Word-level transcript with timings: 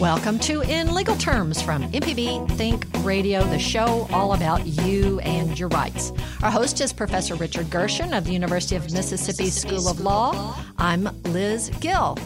Welcome 0.00 0.38
to 0.38 0.62
In 0.62 0.94
Legal 0.94 1.14
Terms 1.14 1.60
from 1.60 1.82
MPB 1.92 2.50
Think 2.52 2.86
Radio, 3.00 3.44
the 3.44 3.58
show 3.58 4.08
all 4.10 4.32
about 4.32 4.66
you 4.66 5.20
and 5.20 5.58
your 5.58 5.68
rights. 5.68 6.10
Our 6.42 6.50
host 6.50 6.80
is 6.80 6.90
Professor 6.90 7.34
Richard 7.34 7.68
Gershon 7.68 8.14
of 8.14 8.24
the 8.24 8.32
University 8.32 8.76
of 8.76 8.90
Mississippi 8.94 9.50
School 9.50 9.88
of 9.88 10.00
Law. 10.00 10.56
I'm 10.78 11.10
Liz 11.24 11.70
Gill. 11.80 12.16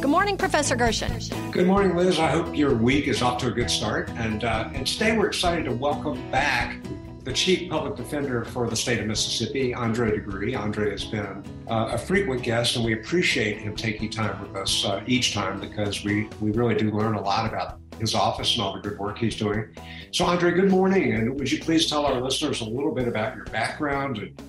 Good 0.00 0.10
morning, 0.10 0.36
Professor 0.36 0.74
Gershon. 0.74 1.20
Good 1.52 1.68
morning, 1.68 1.96
Liz. 1.96 2.18
I 2.18 2.26
hope 2.26 2.56
your 2.56 2.74
week 2.74 3.06
is 3.06 3.22
off 3.22 3.38
to 3.42 3.46
a 3.46 3.52
good 3.52 3.70
start. 3.70 4.10
And, 4.16 4.42
uh, 4.42 4.68
and 4.74 4.84
today 4.84 5.16
we're 5.16 5.28
excited 5.28 5.66
to 5.66 5.72
welcome 5.72 6.28
back 6.32 6.80
the 7.24 7.32
Chief 7.32 7.68
Public 7.70 7.96
Defender 7.96 8.44
for 8.44 8.68
the 8.68 8.76
state 8.76 8.98
of 8.98 9.06
Mississippi, 9.06 9.74
Andre 9.74 10.12
de 10.12 10.20
Gruy. 10.20 10.56
Andre 10.58 10.90
has 10.90 11.04
been 11.04 11.44
uh, 11.68 11.90
a 11.92 11.98
frequent 11.98 12.42
guest, 12.42 12.76
and 12.76 12.84
we 12.84 12.94
appreciate 12.94 13.58
him 13.58 13.76
taking 13.76 14.08
time 14.08 14.40
with 14.40 14.56
us 14.56 14.84
uh, 14.86 15.02
each 15.06 15.34
time 15.34 15.60
because 15.60 16.02
we, 16.02 16.28
we 16.40 16.50
really 16.52 16.74
do 16.74 16.90
learn 16.90 17.14
a 17.14 17.20
lot 17.20 17.46
about 17.46 17.78
his 17.98 18.14
office 18.14 18.54
and 18.54 18.62
all 18.62 18.72
the 18.72 18.80
good 18.80 18.98
work 18.98 19.18
he's 19.18 19.36
doing. 19.36 19.66
So, 20.12 20.24
Andre, 20.24 20.52
good 20.52 20.70
morning. 20.70 21.12
And 21.12 21.38
would 21.38 21.52
you 21.52 21.60
please 21.60 21.88
tell 21.88 22.06
our 22.06 22.20
listeners 22.20 22.62
a 22.62 22.64
little 22.64 22.94
bit 22.94 23.06
about 23.06 23.36
your 23.36 23.44
background 23.46 24.18
and 24.18 24.42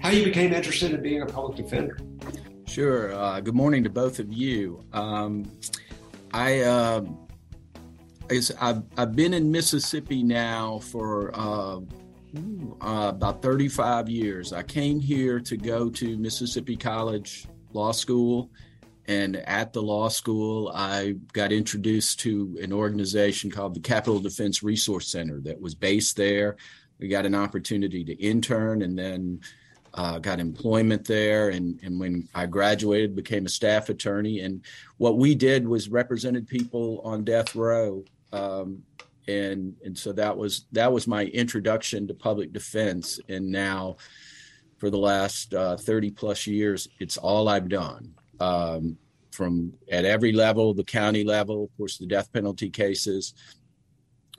how 0.00 0.10
you 0.10 0.24
became 0.24 0.52
interested 0.52 0.92
in 0.92 1.02
being 1.02 1.22
a 1.22 1.26
public 1.26 1.56
defender? 1.56 1.96
Sure. 2.66 3.14
Uh, 3.14 3.40
good 3.40 3.54
morning 3.54 3.84
to 3.84 3.90
both 3.90 4.18
of 4.18 4.32
you. 4.32 4.84
Um, 4.92 5.50
I, 6.34 6.60
uh, 6.62 7.04
I've, 8.60 8.82
I've 8.98 9.14
been 9.14 9.32
in 9.32 9.52
Mississippi 9.52 10.24
now 10.24 10.80
for 10.80 11.30
uh, 12.34 13.12
about 13.14 13.42
35 13.42 14.08
years. 14.08 14.52
I 14.52 14.62
came 14.62 15.00
here 15.00 15.40
to 15.40 15.56
go 15.56 15.88
to 15.90 16.18
Mississippi 16.18 16.76
College 16.76 17.46
Law 17.72 17.92
School. 17.92 18.50
And 19.08 19.36
at 19.36 19.72
the 19.72 19.82
law 19.82 20.08
school, 20.08 20.72
I 20.74 21.14
got 21.32 21.52
introduced 21.52 22.20
to 22.20 22.58
an 22.60 22.72
organization 22.72 23.50
called 23.50 23.74
the 23.74 23.80
Capital 23.80 24.18
Defense 24.18 24.62
Resource 24.64 25.08
Center 25.08 25.40
that 25.42 25.60
was 25.60 25.76
based 25.76 26.16
there. 26.16 26.56
We 26.98 27.08
got 27.08 27.26
an 27.26 27.34
opportunity 27.34 28.04
to 28.04 28.14
intern 28.14 28.82
and 28.82 28.98
then 28.98 29.40
uh, 29.94 30.18
got 30.18 30.40
employment 30.40 31.06
there. 31.06 31.50
And, 31.50 31.78
and 31.82 32.00
when 32.00 32.28
I 32.34 32.46
graduated, 32.46 33.14
became 33.14 33.46
a 33.46 33.50
staff 33.50 33.88
attorney. 33.88 34.40
And 34.40 34.62
what 34.98 35.18
we 35.18 35.34
did 35.34 35.68
was 35.68 35.88
represented 35.88 36.48
people 36.48 37.00
on 37.04 37.24
death 37.24 37.54
row. 37.54 38.04
Um, 38.32 38.82
and 39.28 39.74
and 39.84 39.96
so 39.96 40.12
that 40.12 40.36
was 40.36 40.66
that 40.72 40.92
was 40.92 41.06
my 41.06 41.24
introduction 41.26 42.06
to 42.06 42.14
public 42.14 42.52
defense. 42.52 43.18
And 43.28 43.50
now 43.50 43.96
for 44.78 44.90
the 44.90 44.98
last 44.98 45.54
uh, 45.54 45.76
30 45.76 46.10
plus 46.10 46.46
years 46.46 46.88
it's 47.00 47.16
all 47.16 47.48
i've 47.48 47.68
done. 47.68 48.14
Um, 48.40 48.98
from 49.32 49.72
at 49.90 50.04
every 50.04 50.32
level 50.32 50.72
the 50.74 50.84
county 50.84 51.24
level 51.24 51.64
of 51.64 51.76
course 51.76 51.98
the 51.98 52.06
death 52.06 52.32
penalty 52.32 52.70
cases 52.70 53.34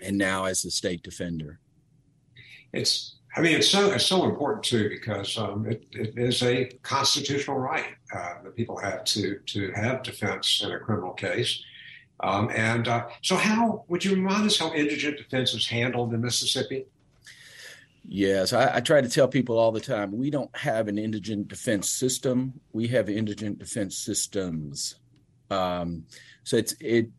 and 0.01 0.17
now 0.17 0.45
as 0.45 0.61
the 0.61 0.71
state 0.71 1.03
defender. 1.03 1.59
It's 2.73 3.17
I 3.37 3.41
mean, 3.41 3.55
it's 3.55 3.67
so 3.67 3.91
it's 3.91 4.05
so 4.05 4.23
important 4.25 4.63
too 4.63 4.89
because 4.89 5.37
um, 5.37 5.67
it, 5.67 5.85
it 5.91 6.17
is 6.17 6.41
a 6.41 6.65
constitutional 6.81 7.59
right 7.59 7.85
uh, 8.11 8.41
that 8.43 8.55
people 8.55 8.77
have 8.77 9.03
to 9.05 9.39
to 9.45 9.71
have 9.73 10.01
defense 10.01 10.61
in 10.63 10.71
a 10.71 10.79
criminal 10.79 11.13
case. 11.13 11.63
Um, 12.19 12.49
and 12.53 12.87
uh, 12.87 13.07
so, 13.21 13.35
how 13.35 13.85
would 13.87 14.03
you 14.03 14.15
remind 14.15 14.45
us 14.45 14.57
how 14.57 14.73
indigent 14.73 15.17
defense 15.17 15.53
is 15.53 15.67
handled 15.67 16.13
in 16.13 16.21
Mississippi? 16.21 16.85
Yes, 18.09 18.53
I, 18.53 18.77
I, 18.77 18.79
try 18.79 19.01
to 19.01 19.09
tell 19.09 19.27
people 19.27 19.59
all 19.59 19.73
the 19.73 19.81
time 19.81 20.17
we 20.17 20.29
don't 20.29 20.55
have 20.55 20.87
an 20.87 20.97
indigent 20.97 21.49
defense 21.49 21.89
system. 21.89 22.59
We 22.71 22.87
have 22.87 23.09
indigent 23.09 23.59
defense 23.59 23.97
systems. 23.97 24.95
Um, 25.51 26.05
so 26.43 26.55
it's 26.57 26.73
it. 26.79 27.09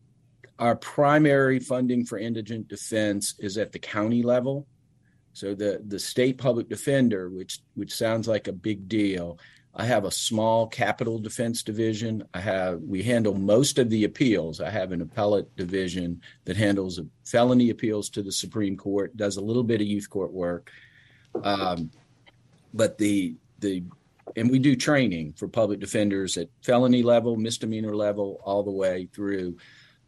Our 0.57 0.75
primary 0.75 1.59
funding 1.59 2.05
for 2.05 2.17
indigent 2.17 2.67
defense 2.67 3.35
is 3.39 3.57
at 3.57 3.71
the 3.71 3.79
county 3.79 4.23
level. 4.23 4.67
So 5.33 5.53
the 5.53 5.81
the 5.85 5.99
state 5.99 6.39
public 6.39 6.69
defender, 6.69 7.29
which 7.29 7.59
which 7.75 7.93
sounds 7.93 8.27
like 8.27 8.47
a 8.47 8.51
big 8.53 8.89
deal, 8.89 9.39
I 9.79 9.85
have 9.85 10.03
a 10.03 10.11
small 10.11 10.67
capital 10.67 11.19
defense 11.19 11.63
division. 11.63 12.25
I 12.33 12.41
have 12.41 12.81
we 12.81 13.01
handle 13.01 13.33
most 13.33 13.79
of 13.79 13.89
the 13.89 14.03
appeals. 14.03 14.59
I 14.59 14.69
have 14.69 14.91
an 14.91 14.99
appellate 14.99 15.55
division 15.55 16.21
that 16.43 16.57
handles 16.57 16.99
felony 17.23 17.69
appeals 17.69 18.09
to 18.09 18.21
the 18.21 18.31
Supreme 18.33 18.75
Court, 18.75 19.15
does 19.15 19.37
a 19.37 19.41
little 19.41 19.63
bit 19.63 19.79
of 19.79 19.87
youth 19.87 20.09
court 20.09 20.33
work. 20.33 20.69
Um, 21.45 21.91
but 22.73 22.97
the 22.97 23.37
the 23.59 23.83
and 24.35 24.51
we 24.51 24.59
do 24.59 24.75
training 24.75 25.31
for 25.37 25.47
public 25.47 25.79
defenders 25.79 26.35
at 26.35 26.49
felony 26.61 27.01
level, 27.01 27.37
misdemeanor 27.37 27.95
level, 27.95 28.41
all 28.43 28.63
the 28.63 28.71
way 28.71 29.07
through. 29.13 29.55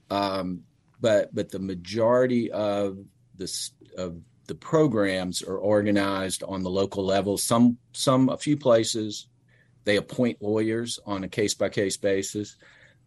Um, 0.10 0.64
but 1.00 1.34
but 1.34 1.50
the 1.50 1.60
majority 1.60 2.52
of 2.52 2.98
the 3.38 3.70
of 3.98 4.20
the 4.48 4.56
programs 4.56 5.42
are 5.42 5.58
organized 5.58 6.44
on 6.44 6.62
the 6.62 6.70
local 6.70 7.06
level. 7.06 7.38
Some 7.38 7.78
some 7.94 8.28
a 8.28 8.38
few 8.38 8.58
places 8.58 9.28
they 9.84 9.98
appoint 9.98 10.42
lawyers 10.42 11.00
on 11.06 11.24
a 11.24 11.30
case 11.30 11.54
by 11.54 11.70
case 11.70 11.98
basis, 11.98 12.56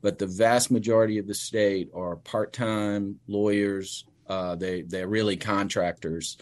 but 0.02 0.18
the 0.18 0.26
vast 0.26 0.70
majority 0.70 1.18
of 1.18 1.26
the 1.26 1.34
state 1.34 1.90
are 1.94 2.16
part 2.16 2.52
time 2.52 3.20
lawyers. 3.26 4.04
Uh, 4.28 4.56
they 4.56 4.82
they're 4.82 5.08
really 5.08 5.36
contractors 5.36 6.38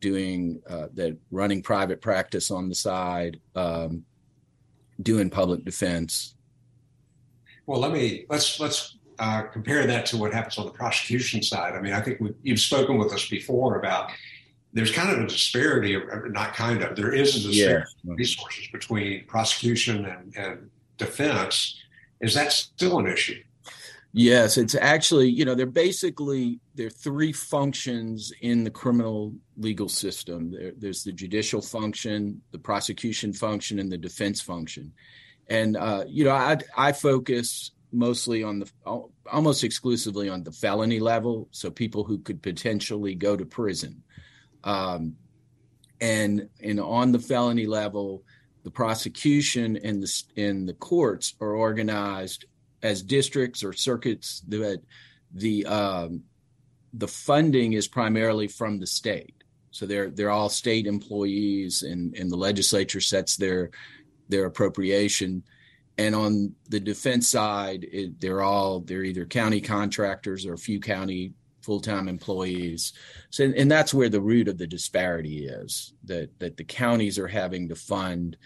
doing 0.00 0.60
uh, 0.68 0.88
that, 0.94 1.16
running 1.30 1.62
private 1.62 2.00
practice 2.00 2.50
on 2.50 2.68
the 2.68 2.74
side, 2.74 3.40
um, 3.54 4.04
doing 5.00 5.30
public 5.30 5.64
defense. 5.64 6.34
Well, 7.66 7.80
let 7.80 7.92
me 7.92 8.26
let's 8.28 8.60
let's 8.60 8.98
uh, 9.18 9.42
compare 9.42 9.86
that 9.86 10.06
to 10.06 10.16
what 10.16 10.32
happens 10.32 10.58
on 10.58 10.66
the 10.66 10.72
prosecution 10.72 11.42
side. 11.42 11.74
I 11.74 11.80
mean, 11.80 11.92
I 11.92 12.00
think 12.00 12.20
you've 12.42 12.60
spoken 12.60 12.98
with 12.98 13.12
us 13.12 13.28
before 13.28 13.78
about 13.78 14.10
there's 14.74 14.90
kind 14.90 15.10
of 15.10 15.20
a 15.20 15.26
disparity, 15.26 15.94
or 15.96 16.28
not 16.30 16.52
kind 16.54 16.82
of, 16.82 16.96
there 16.96 17.12
is 17.12 17.36
a 17.36 17.48
disparity 17.48 17.92
yeah. 18.02 18.12
of 18.12 18.18
resources 18.18 18.68
between 18.72 19.24
prosecution 19.26 20.04
and, 20.04 20.36
and 20.36 20.70
defense. 20.98 21.80
Is 22.20 22.34
that 22.34 22.52
still 22.52 22.98
an 22.98 23.06
issue? 23.06 23.40
Yes, 24.12 24.58
it's 24.58 24.76
actually, 24.76 25.28
you 25.28 25.44
know, 25.44 25.56
they're 25.56 25.66
basically 25.66 26.60
there 26.76 26.86
are 26.86 26.90
three 26.90 27.32
functions 27.32 28.32
in 28.42 28.62
the 28.62 28.70
criminal 28.70 29.34
legal 29.56 29.88
system. 29.88 30.52
There, 30.52 30.72
there's 30.76 31.02
the 31.02 31.12
judicial 31.12 31.60
function, 31.60 32.40
the 32.52 32.58
prosecution 32.58 33.32
function, 33.32 33.80
and 33.80 33.90
the 33.90 33.98
defense 33.98 34.40
function. 34.40 34.92
And 35.48 35.76
uh, 35.76 36.04
you 36.06 36.24
know, 36.24 36.30
I 36.30 36.58
I 36.76 36.92
focus 36.92 37.72
mostly 37.90 38.44
on 38.44 38.60
the 38.60 38.70
almost 39.32 39.64
exclusively 39.64 40.28
on 40.28 40.44
the 40.44 40.52
felony 40.52 41.00
level, 41.00 41.48
so 41.50 41.70
people 41.70 42.04
who 42.04 42.18
could 42.18 42.40
potentially 42.40 43.16
go 43.16 43.36
to 43.36 43.44
prison. 43.44 44.02
Um, 44.64 45.16
and 46.00 46.48
and 46.62 46.80
on 46.80 47.12
the 47.12 47.18
felony 47.18 47.66
level, 47.66 48.24
the 48.64 48.70
prosecution 48.70 49.76
and 49.76 50.02
the 50.02 50.22
in 50.36 50.66
the 50.66 50.74
courts 50.74 51.34
are 51.40 51.54
organized 51.54 52.46
as 52.82 53.02
districts 53.02 53.62
or 53.62 53.72
circuits 53.72 54.42
that 54.48 54.82
the 55.32 55.66
um, 55.66 56.24
the 56.92 57.08
funding 57.08 57.74
is 57.74 57.88
primarily 57.88 58.48
from 58.48 58.78
the 58.78 58.86
state. 58.86 59.34
So 59.70 59.86
they're 59.86 60.10
they're 60.10 60.30
all 60.30 60.48
state 60.48 60.86
employees, 60.86 61.82
and 61.82 62.14
and 62.14 62.30
the 62.30 62.36
legislature 62.36 63.00
sets 63.00 63.36
their 63.36 63.70
their 64.28 64.46
appropriation. 64.46 65.42
And 65.96 66.14
on 66.14 66.54
the 66.70 66.80
defense 66.80 67.28
side, 67.28 67.86
it, 67.90 68.20
they're 68.20 68.42
all 68.42 68.80
they're 68.80 69.04
either 69.04 69.26
county 69.26 69.60
contractors 69.60 70.44
or 70.44 70.54
a 70.54 70.58
few 70.58 70.80
county 70.80 71.34
full-time 71.64 72.08
employees. 72.08 72.92
So, 73.30 73.44
and 73.44 73.70
that's 73.70 73.94
where 73.94 74.08
the 74.08 74.20
root 74.20 74.48
of 74.48 74.58
the 74.58 74.66
disparity 74.66 75.46
is 75.46 75.94
that 76.04 76.38
that 76.38 76.56
the 76.56 76.64
counties 76.64 77.18
are 77.18 77.28
having 77.28 77.68
to 77.68 77.74
fund 77.74 78.36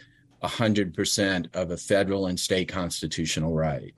100% 0.43 1.55
of 1.55 1.70
a 1.70 1.76
federal 1.76 2.26
and 2.26 2.38
state 2.38 2.69
constitutional 2.69 3.55
right. 3.55 3.94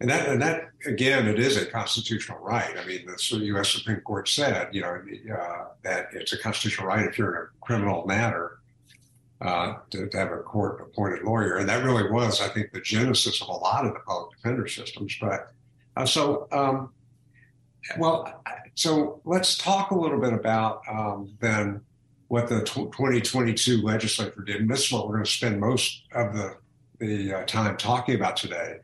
And 0.00 0.08
that, 0.08 0.28
and 0.28 0.40
that 0.40 0.70
again, 0.86 1.28
it 1.28 1.38
is 1.38 1.58
a 1.58 1.66
constitutional 1.66 2.38
right. 2.38 2.74
I 2.76 2.86
mean, 2.86 3.06
the 3.06 3.36
U.S. 3.36 3.68
Supreme 3.68 4.00
Court 4.00 4.28
said, 4.28 4.70
you 4.72 4.80
know, 4.80 4.98
uh, 5.34 5.64
that 5.82 6.08
it's 6.12 6.32
a 6.32 6.38
constitutional 6.38 6.88
right 6.88 7.06
if 7.06 7.18
you're 7.18 7.30
in 7.30 7.42
a 7.42 7.64
criminal 7.64 8.06
matter 8.06 8.60
uh, 9.42 9.74
to, 9.90 10.08
to, 10.08 10.18
have 10.18 10.32
a 10.32 10.38
court-appointed 10.38 11.22
lawyer, 11.22 11.56
and 11.56 11.68
that 11.68 11.82
really 11.82 12.10
was, 12.10 12.42
I 12.42 12.48
think, 12.48 12.72
the 12.72 12.80
genesis 12.80 13.40
of 13.40 13.48
a 13.48 13.52
lot 13.52 13.86
of 13.86 13.94
the 13.94 14.00
public 14.00 14.36
defender 14.36 14.66
systems. 14.68 15.16
But 15.20 15.52
uh, 15.96 16.04
so, 16.04 16.46
um, 16.52 16.92
well, 17.98 18.42
so 18.74 19.20
let's 19.24 19.56
talk 19.56 19.90
a 19.90 19.94
little 19.94 20.20
bit 20.20 20.32
about 20.32 20.82
um, 20.88 21.32
then 21.40 21.82
what 22.28 22.48
the 22.48 22.60
2022 22.60 23.82
legislature 23.82 24.42
did. 24.42 24.60
And 24.60 24.70
this 24.70 24.86
is 24.86 24.92
what 24.92 25.06
we're 25.06 25.14
going 25.14 25.24
to 25.24 25.30
spend 25.30 25.58
most 25.58 26.02
of 26.14 26.32
the, 26.32 26.56
the 26.98 27.34
uh, 27.34 27.44
time 27.44 27.76
talking 27.76 28.14
about 28.14 28.36
today. 28.36 28.76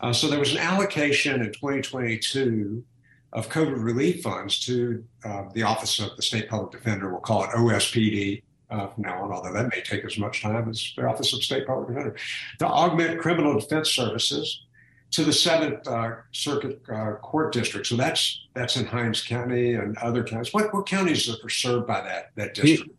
Uh, 0.00 0.12
so 0.12 0.28
there 0.28 0.38
was 0.38 0.52
an 0.52 0.58
allocation 0.58 1.40
in 1.40 1.52
2022 1.52 2.84
of 3.32 3.48
COVID 3.48 3.82
relief 3.82 4.22
funds 4.22 4.60
to 4.66 5.02
uh, 5.24 5.44
the 5.54 5.62
Office 5.62 5.98
of 6.00 6.14
the 6.16 6.22
State 6.22 6.48
Public 6.48 6.72
Defender. 6.72 7.10
We'll 7.10 7.20
call 7.20 7.44
it 7.44 7.50
OSPD 7.50 8.42
uh, 8.70 8.88
from 8.88 9.04
now 9.04 9.22
on, 9.22 9.32
although 9.32 9.52
that 9.52 9.70
may 9.74 9.80
take 9.82 10.04
as 10.04 10.18
much 10.18 10.42
time 10.42 10.68
as 10.68 10.92
the 10.96 11.06
Office 11.06 11.32
of 11.32 11.42
State 11.42 11.66
Public 11.66 11.88
Defender, 11.88 12.16
to 12.58 12.66
augment 12.66 13.20
criminal 13.20 13.58
defense 13.58 13.90
services 13.90 14.64
to 15.12 15.24
the 15.24 15.32
Seventh 15.32 15.86
uh, 15.86 16.16
Circuit 16.32 16.82
uh, 16.92 17.12
Court 17.14 17.52
District. 17.52 17.86
So 17.86 17.96
that's 17.96 18.46
that's 18.54 18.76
in 18.76 18.86
Hinds 18.86 19.22
County 19.22 19.74
and 19.74 19.96
other 19.98 20.24
counties. 20.24 20.52
What 20.52 20.72
what 20.74 20.86
counties 20.86 21.28
are 21.28 21.48
served 21.48 21.86
by 21.86 22.00
that 22.00 22.30
that 22.34 22.54
district? 22.54 22.96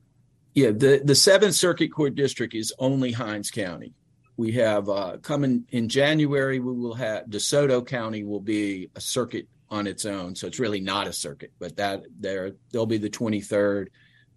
Yeah, 0.54 0.72
the 0.72 1.02
the 1.04 1.16
Seventh 1.16 1.56
Circuit 1.56 1.92
Court 1.92 2.16
District 2.16 2.54
is 2.54 2.74
only 2.80 3.12
Hinds 3.12 3.52
County. 3.52 3.94
We 4.38 4.54
have 4.54 4.90
uh, 4.90 5.18
coming 5.22 5.66
in 5.70 5.90
January. 5.90 6.60
We 6.60 6.74
will 6.74 6.94
have 6.94 7.26
DeSoto 7.26 7.86
County 7.86 8.24
will 8.24 8.40
be 8.40 8.90
a 8.96 9.02
circuit 9.02 9.48
on 9.70 9.88
its 9.88 10.06
own, 10.06 10.36
so 10.36 10.48
it's 10.48 10.60
really 10.60 10.82
not 10.82 11.08
a 11.08 11.14
circuit. 11.14 11.52
But 11.60 11.78
that 11.78 12.04
there 12.20 12.52
they'll 12.72 12.86
be 12.86 12.98
the 12.98 13.10
23rd. 13.10 13.88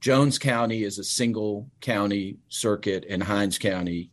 Jones 0.00 0.38
County 0.38 0.82
is 0.82 0.98
a 0.98 1.04
single 1.04 1.68
county 1.80 2.38
circuit, 2.48 3.04
and 3.08 3.22
Hinds 3.22 3.58
County. 3.58 4.10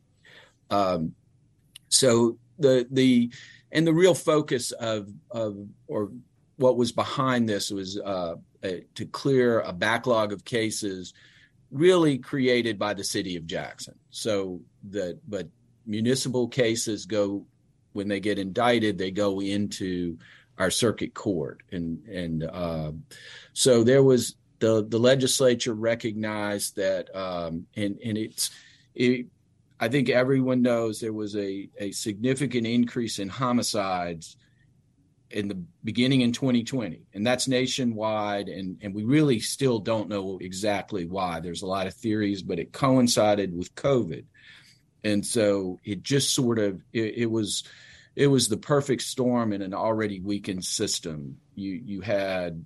Um, 0.70 1.14
so 1.88 2.38
the 2.60 2.88
the 2.90 3.32
and 3.74 3.86
the 3.86 3.94
real 3.94 4.14
focus 4.14 4.72
of 4.72 5.12
of 5.32 5.58
or 5.88 6.12
what 6.58 6.78
was 6.78 6.92
behind 6.92 7.50
this 7.50 7.72
was 7.72 8.00
uh, 8.00 8.36
a, 8.64 8.86
to 8.96 9.06
clear 9.08 9.60
a 9.62 9.74
backlog 9.74 10.32
of 10.32 10.46
cases 10.46 11.14
really 11.72 12.20
created 12.20 12.78
by 12.78 12.94
the 12.94 13.04
city 13.04 13.36
of 13.36 13.48
Jackson. 13.48 13.96
So 14.12 14.62
that 14.92 15.20
but 15.28 15.50
municipal 15.86 16.48
cases 16.48 17.06
go 17.06 17.46
when 17.94 18.08
they 18.08 18.20
get 18.20 18.40
indicted, 18.40 18.98
they 18.98 19.12
go 19.12 19.42
into 19.42 20.18
our 20.58 20.70
circuit 20.70 21.14
court, 21.16 21.64
and 21.72 22.06
and 22.06 22.44
uh, 22.44 22.92
so 23.54 23.84
there 23.84 24.04
was 24.04 24.36
the 24.60 24.86
the 24.88 25.00
legislature 25.00 25.74
recognized 25.74 26.76
that, 26.76 27.14
um, 27.16 27.66
and 27.76 28.00
and 28.06 28.18
it's 28.18 28.52
it, 28.94 29.26
I 29.80 29.88
think 29.88 30.10
everyone 30.10 30.62
knows 30.62 31.00
there 31.00 31.14
was 31.14 31.36
a, 31.36 31.70
a 31.78 31.92
significant 31.92 32.68
increase 32.68 33.20
in 33.20 33.30
homicides 33.30 34.38
in 35.30 35.48
the 35.48 35.62
beginning 35.84 36.22
in 36.22 36.32
2020, 36.32 37.02
and 37.14 37.26
that's 37.26 37.48
nationwide. 37.48 38.50
And, 38.50 38.78
and 38.82 38.94
we 38.94 39.04
really 39.04 39.40
still 39.40 39.80
don't 39.80 40.10
know 40.10 40.38
exactly 40.40 41.06
why. 41.06 41.40
There's 41.40 41.64
a 41.64 41.68
lot 41.68 41.88
of 41.88 41.96
theories, 41.96 42.44
but 42.44 42.60
it 42.60 42.72
coincided 42.72 43.56
with 43.56 43.74
COVID. 43.76 44.26
And 45.04 45.26
so 45.26 45.80
it 45.84 46.04
just 46.04 46.34
sort 46.34 46.60
of 46.60 46.82
it, 46.94 47.16
it 47.18 47.32
was 47.32 47.64
it 48.16 48.28
was 48.28 48.48
the 48.48 48.58
perfect 48.58 49.02
storm 49.02 49.52
in 49.52 49.62
an 49.62 49.74
already 49.74 50.20
weakened 50.20 50.64
system. 50.64 51.38
You 51.56 51.82
you 51.84 52.02
had 52.02 52.64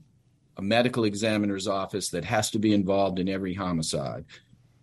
a 0.57 0.61
medical 0.61 1.03
examiner's 1.03 1.67
office 1.67 2.09
that 2.09 2.25
has 2.25 2.51
to 2.51 2.59
be 2.59 2.73
involved 2.73 3.17
in 3.17 3.29
every 3.29 3.53
homicide 3.53 4.25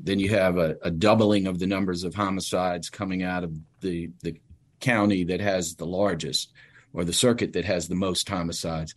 then 0.00 0.18
you 0.18 0.30
have 0.30 0.58
a, 0.58 0.76
a, 0.82 0.90
doubling 0.90 1.46
of 1.46 1.58
the 1.58 1.66
numbers 1.66 2.04
of 2.04 2.14
homicides 2.14 2.90
coming 2.90 3.22
out 3.22 3.44
of 3.44 3.56
the 3.80 4.10
the 4.22 4.38
county 4.80 5.24
that 5.24 5.40
has 5.40 5.76
the 5.76 5.86
largest 5.86 6.52
or 6.92 7.04
the 7.04 7.12
circuit 7.12 7.52
that 7.54 7.64
has 7.64 7.88
the 7.88 7.94
most 7.94 8.28
homicides. 8.28 8.94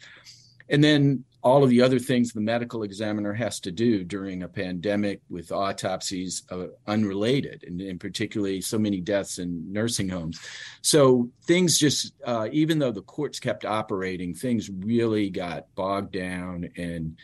And 0.70 0.84
then 0.84 1.24
all 1.42 1.64
of 1.64 1.70
the 1.70 1.82
other 1.82 1.98
things 1.98 2.34
the 2.34 2.42
medical 2.42 2.84
examiner 2.84 3.34
has 3.34 3.62
to 3.62 3.72
do 3.72 4.04
during 4.04 4.44
a 4.44 4.50
pandemic 4.50 5.22
with 5.30 5.52
autopsies 5.52 6.44
uh, 6.52 6.66
unrelated 6.88 7.64
and, 7.66 7.80
and, 7.80 8.00
particularly 8.00 8.60
so 8.60 8.78
many 8.78 9.00
deaths 9.00 9.40
in 9.40 9.72
nursing 9.72 10.10
homes. 10.10 10.42
So 10.82 11.30
things 11.44 11.78
just 11.78 12.12
uh, 12.26 12.50
even 12.52 12.80
though 12.80 12.92
the 12.92 13.02
courts 13.02 13.40
kept 13.40 13.64
operating 13.64 14.34
things 14.34 14.70
really 14.70 15.30
got 15.30 15.74
bogged 15.74 16.12
down 16.12 16.70
and 16.76 17.18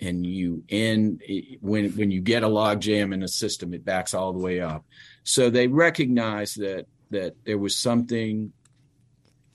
and 0.00 0.24
you 0.24 0.62
end 0.68 1.22
when 1.60 1.90
when 1.90 2.10
you 2.10 2.20
get 2.20 2.42
a 2.42 2.48
log 2.48 2.80
jam 2.80 3.12
in 3.12 3.22
a 3.22 3.28
system 3.28 3.74
it 3.74 3.84
backs 3.84 4.14
all 4.14 4.32
the 4.32 4.38
way 4.38 4.60
up. 4.60 4.84
So 5.24 5.50
they 5.50 5.66
recognized 5.66 6.60
that 6.60 6.86
that 7.10 7.34
there 7.44 7.58
was 7.58 7.76
something 7.76 8.52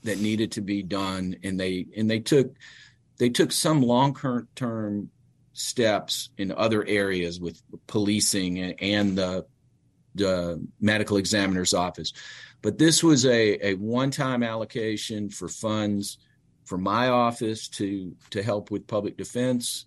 that 0.02 0.20
needed 0.20 0.52
to 0.52 0.60
be 0.60 0.82
done 0.82 1.36
and 1.42 1.58
they 1.58 1.86
and 1.96 2.10
they 2.10 2.20
took 2.20 2.54
they 3.18 3.30
took 3.30 3.52
some 3.52 3.82
long 3.82 4.16
term 4.54 5.10
steps 5.52 6.30
in 6.36 6.52
other 6.52 6.84
areas 6.84 7.40
with 7.40 7.62
policing 7.86 8.58
and 8.58 9.16
the 9.16 9.46
the 10.14 10.64
medical 10.80 11.16
examiner's 11.16 11.74
office. 11.74 12.12
But 12.62 12.78
this 12.78 13.02
was 13.02 13.26
a, 13.26 13.66
a 13.66 13.74
one-time 13.74 14.42
allocation 14.42 15.28
for 15.28 15.48
funds 15.48 16.18
for 16.64 16.78
my 16.78 17.08
office 17.08 17.68
to 17.68 18.14
to 18.30 18.42
help 18.42 18.70
with 18.70 18.86
public 18.86 19.16
defense 19.16 19.86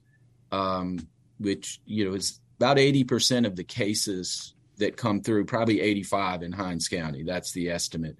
um, 0.51 1.07
which 1.39 1.79
you 1.85 2.05
know 2.05 2.15
is 2.15 2.39
about 2.57 2.77
80% 2.77 3.45
of 3.45 3.55
the 3.55 3.63
cases 3.63 4.53
that 4.77 4.97
come 4.97 5.21
through, 5.21 5.45
probably 5.45 5.81
85 5.81 6.43
in 6.43 6.51
Hinds 6.51 6.87
County. 6.87 7.23
That's 7.23 7.51
the 7.51 7.69
estimate, 7.69 8.17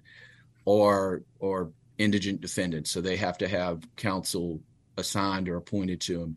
or 0.64 1.22
or 1.38 1.72
indigent 1.98 2.40
defendants. 2.40 2.90
So 2.90 3.00
they 3.00 3.16
have 3.16 3.38
to 3.38 3.48
have 3.48 3.82
counsel 3.96 4.60
assigned 4.96 5.48
or 5.48 5.56
appointed 5.56 6.00
to 6.02 6.18
them. 6.18 6.36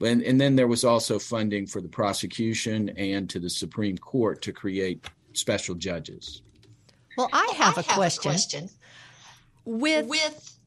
And, 0.00 0.22
and 0.22 0.40
then 0.40 0.56
there 0.56 0.68
was 0.68 0.84
also 0.84 1.18
funding 1.18 1.66
for 1.66 1.80
the 1.80 1.88
prosecution 1.88 2.90
and 2.90 3.28
to 3.30 3.40
the 3.40 3.50
Supreme 3.50 3.98
Court 3.98 4.42
to 4.42 4.52
create 4.52 5.04
special 5.32 5.74
judges. 5.74 6.42
Well, 7.16 7.28
I 7.32 7.52
have, 7.56 7.76
I 7.76 7.80
a, 7.80 7.84
have 7.84 7.96
question. 7.96 8.30
a 8.30 8.32
question. 8.32 8.70
With, 9.64 10.06
with 10.06 10.57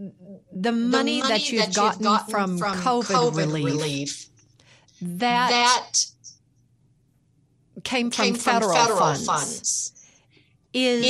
the 0.00 0.12
money, 0.12 0.50
the 0.52 0.72
money 0.72 1.22
that, 1.22 1.50
you've, 1.50 1.66
that 1.66 1.74
gotten 1.74 2.02
you've 2.02 2.12
gotten, 2.12 2.30
from, 2.30 2.58
from 2.58 2.76
COVID, 2.78 3.04
COVID 3.04 3.36
relief, 3.36 3.64
relief, 3.64 4.26
that, 5.02 5.50
that 5.50 6.06
came 7.84 8.10
from, 8.10 8.24
came 8.24 8.34
federal, 8.34 8.72
from 8.72 8.80
federal 8.80 8.98
funds. 8.98 9.26
funds. 9.26 9.92
Is, 10.72 11.04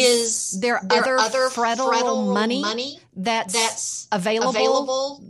is 0.54 0.60
there, 0.60 0.81
there 0.82 1.00
other, 1.00 1.19
other 1.19 1.50
federal, 1.50 1.92
federal 1.92 2.32
money, 2.32 2.62
money 2.62 2.98
that's, 3.14 3.52
that's 3.52 4.08
available, 4.10 4.50
available 4.50 5.25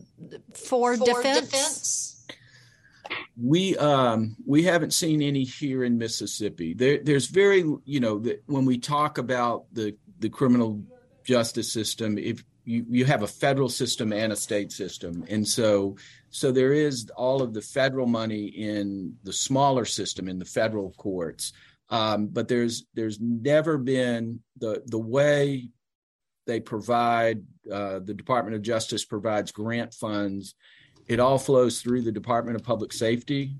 for, 0.54 0.96
for 0.96 1.04
defense? 1.04 1.40
defense? 1.40 2.10
we 3.36 3.76
um, 3.78 4.36
we 4.46 4.62
haven't 4.62 4.92
seen 4.92 5.22
any 5.22 5.44
here 5.44 5.84
in 5.84 5.98
Mississippi. 5.98 6.74
There, 6.74 6.98
there's 7.02 7.26
very 7.26 7.64
you 7.84 8.00
know 8.00 8.18
the, 8.18 8.40
when 8.46 8.64
we 8.64 8.78
talk 8.78 9.18
about 9.18 9.64
the 9.72 9.96
the 10.18 10.28
criminal 10.28 10.82
justice 11.24 11.72
system, 11.72 12.18
if 12.18 12.44
you, 12.64 12.84
you 12.88 13.04
have 13.04 13.22
a 13.22 13.26
federal 13.26 13.68
system 13.68 14.12
and 14.12 14.32
a 14.32 14.36
state 14.36 14.72
system. 14.72 15.24
And 15.28 15.46
so 15.46 15.96
so 16.30 16.52
there 16.52 16.72
is 16.72 17.10
all 17.16 17.42
of 17.42 17.52
the 17.52 17.62
federal 17.62 18.06
money 18.06 18.46
in 18.46 19.16
the 19.24 19.32
smaller 19.32 19.84
system 19.84 20.28
in 20.28 20.38
the 20.38 20.44
federal 20.44 20.92
courts. 20.92 21.52
Um, 21.88 22.28
but 22.28 22.48
there's 22.48 22.86
there's 22.94 23.18
never 23.20 23.76
been 23.78 24.40
the 24.58 24.82
the 24.86 24.98
way 24.98 25.70
they 26.46 26.60
provide 26.60 27.42
uh, 27.70 28.00
the 28.00 28.14
department 28.14 28.56
of 28.56 28.62
justice 28.62 29.04
provides 29.04 29.52
grant 29.52 29.94
funds. 29.94 30.54
It 31.08 31.20
all 31.20 31.38
flows 31.38 31.82
through 31.82 32.02
the 32.02 32.12
department 32.12 32.56
of 32.56 32.62
public 32.62 32.92
safety. 32.92 33.56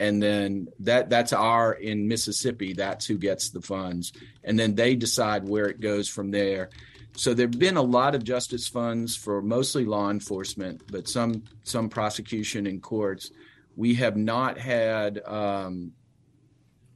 And 0.00 0.20
then 0.22 0.68
that 0.80 1.08
that's 1.10 1.32
our 1.32 1.72
in 1.72 2.08
mississippi 2.08 2.72
that's 2.72 3.06
who 3.06 3.16
gets 3.16 3.50
the 3.50 3.60
funds. 3.60 4.12
And 4.42 4.58
then 4.58 4.74
they 4.74 4.96
decide 4.96 5.48
where 5.48 5.66
it 5.66 5.80
goes 5.80 6.08
from 6.08 6.30
there 6.30 6.70
so 7.16 7.32
there 7.32 7.46
have 7.46 7.58
been 7.58 7.76
a 7.76 7.82
lot 7.82 8.14
of 8.14 8.24
justice 8.24 8.66
funds 8.66 9.16
for 9.16 9.40
mostly 9.40 9.84
law 9.84 10.10
enforcement, 10.10 10.82
but 10.90 11.08
some 11.08 11.44
some 11.62 11.88
prosecution 11.88 12.66
in 12.66 12.80
courts. 12.80 13.30
We 13.76 13.94
have 13.94 14.16
not 14.16 14.58
had 14.58 15.22
um, 15.24 15.92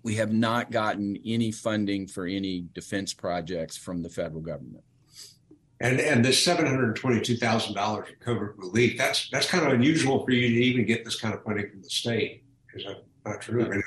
we 0.02 0.16
have 0.16 0.32
not 0.32 0.70
gotten 0.70 1.18
any 1.24 1.52
funding 1.52 2.06
for 2.06 2.26
any 2.26 2.66
defense 2.74 3.14
projects 3.14 3.76
from 3.76 4.02
the 4.02 4.08
federal 4.08 4.40
government. 4.40 4.84
And 5.80 6.00
and 6.00 6.24
this 6.24 6.42
seven 6.42 6.66
hundred 6.66 6.96
twenty 6.96 7.20
two 7.20 7.36
thousand 7.36 7.74
dollars 7.74 8.08
in 8.08 8.16
COVID 8.26 8.54
relief 8.56 8.98
that's 8.98 9.28
that's 9.30 9.48
kind 9.48 9.64
of 9.64 9.72
unusual 9.72 10.24
for 10.24 10.32
you 10.32 10.48
to 10.48 10.54
even 10.54 10.84
get 10.84 11.04
this 11.04 11.20
kind 11.20 11.32
of 11.34 11.44
funding 11.44 11.70
from 11.70 11.82
the 11.82 11.90
state. 11.90 12.42
That 12.74 13.04
not 13.24 13.40
true? 13.40 13.82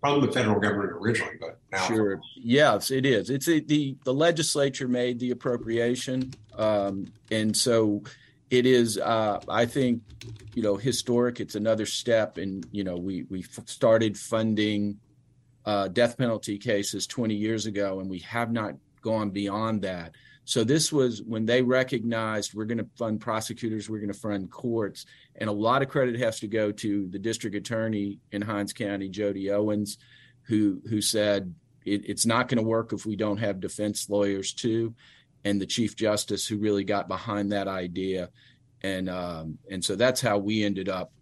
From 0.00 0.20
the 0.20 0.32
federal 0.32 0.60
government 0.60 0.92
originally, 0.92 1.36
but 1.40 1.58
now. 1.70 1.86
Sure. 1.86 2.20
Yes, 2.36 2.90
it 2.90 3.06
is. 3.06 3.30
It's 3.30 3.48
a, 3.48 3.60
the 3.60 3.96
the 4.04 4.14
legislature 4.14 4.88
made 4.88 5.18
the 5.18 5.30
appropriation, 5.30 6.34
um, 6.56 7.06
and 7.30 7.56
so 7.56 8.02
it 8.50 8.66
is. 8.66 8.98
Uh, 8.98 9.40
I 9.48 9.66
think 9.66 10.02
you 10.54 10.62
know 10.62 10.76
historic. 10.76 11.40
It's 11.40 11.54
another 11.54 11.86
step, 11.86 12.38
and 12.38 12.66
you 12.70 12.84
know 12.84 12.96
we 12.96 13.24
we 13.30 13.42
started 13.42 14.18
funding 14.18 14.98
uh, 15.64 15.88
death 15.88 16.18
penalty 16.18 16.58
cases 16.58 17.06
20 17.06 17.34
years 17.34 17.66
ago, 17.66 18.00
and 18.00 18.10
we 18.10 18.18
have 18.20 18.52
not 18.52 18.74
gone 19.00 19.30
beyond 19.30 19.82
that. 19.82 20.14
So 20.44 20.64
this 20.64 20.92
was 20.92 21.22
when 21.22 21.46
they 21.46 21.62
recognized 21.62 22.54
we're 22.54 22.64
going 22.64 22.78
to 22.78 22.88
fund 22.96 23.20
prosecutors, 23.20 23.88
we're 23.88 24.00
going 24.00 24.12
to 24.12 24.18
fund 24.18 24.50
courts, 24.50 25.06
and 25.36 25.48
a 25.48 25.52
lot 25.52 25.82
of 25.82 25.88
credit 25.88 26.18
has 26.18 26.40
to 26.40 26.48
go 26.48 26.72
to 26.72 27.08
the 27.08 27.18
district 27.18 27.54
attorney 27.54 28.18
in 28.32 28.42
Hinds 28.42 28.72
County, 28.72 29.08
Jody 29.08 29.50
Owens, 29.50 29.98
who 30.42 30.82
who 30.88 31.00
said 31.00 31.54
it, 31.84 32.08
it's 32.08 32.26
not 32.26 32.48
going 32.48 32.58
to 32.58 32.68
work 32.68 32.92
if 32.92 33.06
we 33.06 33.14
don't 33.16 33.38
have 33.38 33.60
defense 33.60 34.08
lawyers 34.10 34.52
too, 34.52 34.94
and 35.44 35.60
the 35.60 35.66
chief 35.66 35.94
justice 35.94 36.46
who 36.46 36.58
really 36.58 36.84
got 36.84 37.06
behind 37.06 37.52
that 37.52 37.68
idea, 37.68 38.30
and 38.82 39.08
um, 39.08 39.58
and 39.70 39.84
so 39.84 39.94
that's 39.94 40.20
how 40.20 40.38
we 40.38 40.64
ended 40.64 40.88
up 40.88 41.12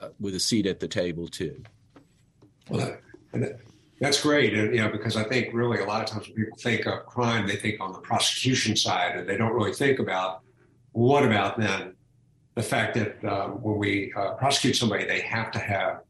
uh, 0.00 0.08
with 0.18 0.34
a 0.34 0.40
seat 0.40 0.66
at 0.66 0.80
the 0.80 0.88
table 0.88 1.28
too. 1.28 1.62
Well, 2.68 2.96
that's 4.00 4.20
great, 4.20 4.54
and 4.54 4.74
you 4.74 4.80
know 4.80 4.90
because 4.90 5.16
I 5.16 5.24
think 5.24 5.54
really 5.54 5.80
a 5.80 5.84
lot 5.84 6.02
of 6.02 6.08
times 6.08 6.26
when 6.26 6.36
people 6.36 6.58
think 6.58 6.86
of 6.86 7.06
crime, 7.06 7.46
they 7.46 7.56
think 7.56 7.80
on 7.80 7.92
the 7.92 8.00
prosecution 8.00 8.76
side, 8.76 9.16
and 9.16 9.28
they 9.28 9.36
don't 9.36 9.52
really 9.52 9.72
think 9.72 9.98
about 9.98 10.42
what 10.92 11.24
about 11.24 11.58
then 11.58 11.94
the 12.54 12.62
fact 12.62 12.94
that 12.94 13.24
uh, 13.24 13.48
when 13.48 13.78
we 13.78 14.12
uh, 14.16 14.32
prosecute 14.32 14.76
somebody, 14.76 15.04
they 15.04 15.20
have 15.20 15.50
to 15.52 15.58
have 15.58 16.00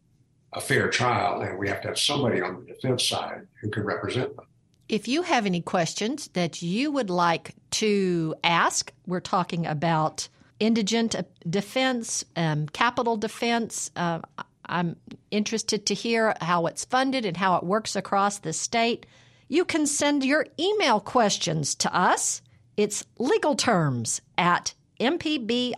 a 0.52 0.60
fair 0.60 0.88
trial, 0.88 1.40
and 1.40 1.58
we 1.58 1.68
have 1.68 1.80
to 1.82 1.88
have 1.88 1.98
somebody 1.98 2.40
on 2.40 2.60
the 2.60 2.72
defense 2.72 3.06
side 3.06 3.46
who 3.60 3.70
can 3.70 3.82
represent 3.84 4.34
them. 4.36 4.46
If 4.88 5.08
you 5.08 5.22
have 5.22 5.46
any 5.46 5.62
questions 5.62 6.28
that 6.34 6.62
you 6.62 6.90
would 6.90 7.10
like 7.10 7.54
to 7.72 8.34
ask, 8.44 8.92
we're 9.06 9.20
talking 9.20 9.66
about 9.66 10.28
indigent 10.60 11.16
defense, 11.48 12.24
um, 12.36 12.68
capital 12.68 13.16
defense. 13.16 13.90
Uh, 13.96 14.20
I'm 14.66 14.96
interested 15.30 15.86
to 15.86 15.94
hear 15.94 16.34
how 16.40 16.66
it's 16.66 16.84
funded 16.84 17.24
and 17.24 17.36
how 17.36 17.56
it 17.56 17.64
works 17.64 17.96
across 17.96 18.38
the 18.38 18.52
state. 18.52 19.06
You 19.48 19.64
can 19.64 19.86
send 19.86 20.24
your 20.24 20.46
email 20.58 21.00
questions 21.00 21.74
to 21.76 21.94
us. 21.94 22.42
It's 22.76 23.04
legal 23.18 23.54
terms 23.54 24.20
at 24.36 24.74
mpbonline.org. 25.00 25.76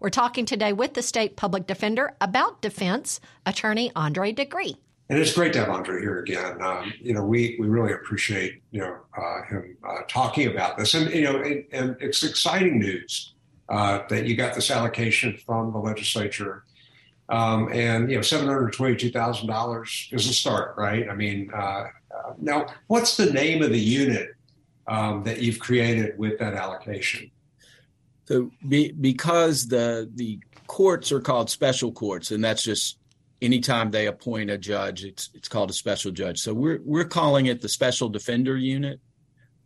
We're 0.00 0.10
talking 0.10 0.46
today 0.46 0.72
with 0.72 0.94
the 0.94 1.02
State 1.02 1.36
Public 1.36 1.66
Defender 1.66 2.16
about 2.20 2.62
defense 2.62 3.20
attorney 3.44 3.92
Andre 3.94 4.32
de 4.32 4.46
Gruy. 4.46 4.76
And 5.10 5.18
it's 5.18 5.34
great 5.34 5.52
to 5.52 5.58
have 5.60 5.68
Andre 5.68 6.00
here 6.00 6.20
again. 6.20 6.62
Um, 6.62 6.92
you 7.00 7.12
know, 7.12 7.22
we, 7.22 7.56
we 7.60 7.66
really 7.66 7.92
appreciate 7.92 8.62
you 8.70 8.80
know 8.80 8.96
uh, 9.16 9.42
him 9.42 9.76
uh, 9.86 9.98
talking 10.08 10.48
about 10.48 10.78
this, 10.78 10.94
and 10.94 11.12
you 11.12 11.22
know, 11.22 11.42
and, 11.42 11.64
and 11.72 11.96
it's 12.00 12.22
exciting 12.22 12.78
news 12.78 13.34
uh, 13.68 14.00
that 14.08 14.24
you 14.24 14.34
got 14.34 14.54
this 14.54 14.70
allocation 14.70 15.36
from 15.36 15.72
the 15.72 15.78
legislature, 15.78 16.64
um, 17.28 17.72
and 17.72 18.10
you 18.10 18.16
know, 18.16 18.22
seven 18.22 18.46
hundred 18.46 18.72
twenty-two 18.72 19.10
thousand 19.10 19.48
dollars 19.48 20.08
is 20.12 20.28
a 20.28 20.34
start, 20.34 20.76
right? 20.76 21.08
I 21.08 21.14
mean, 21.14 21.50
uh, 21.54 21.56
uh, 21.56 22.32
now 22.38 22.66
what's 22.86 23.16
the 23.16 23.26
name 23.26 23.62
of 23.62 23.70
the 23.70 23.80
unit 23.80 24.30
um, 24.86 25.22
that 25.24 25.40
you've 25.40 25.58
created 25.58 26.18
with 26.18 26.38
that 26.38 26.54
allocation? 26.54 27.30
So, 28.26 28.50
be, 28.68 28.92
because 28.92 29.68
the 29.68 30.10
the 30.14 30.38
courts 30.66 31.12
are 31.12 31.20
called 31.20 31.50
special 31.50 31.92
courts, 31.92 32.30
and 32.30 32.44
that's 32.44 32.62
just 32.62 32.98
anytime 33.40 33.90
they 33.90 34.06
appoint 34.06 34.50
a 34.50 34.58
judge, 34.58 35.04
it's 35.04 35.30
it's 35.34 35.48
called 35.48 35.70
a 35.70 35.74
special 35.74 36.10
judge. 36.10 36.40
So 36.40 36.52
we're 36.52 36.80
we're 36.84 37.04
calling 37.04 37.46
it 37.46 37.60
the 37.60 37.68
Special 37.68 38.08
Defender 38.08 38.56
Unit, 38.56 39.00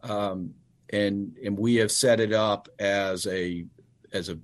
um, 0.02 0.54
and 0.90 1.36
and 1.44 1.58
we 1.58 1.76
have 1.76 1.90
set 1.90 2.20
it 2.20 2.32
up 2.32 2.68
as 2.78 3.26
a 3.26 3.64
as 4.12 4.28
a 4.28 4.38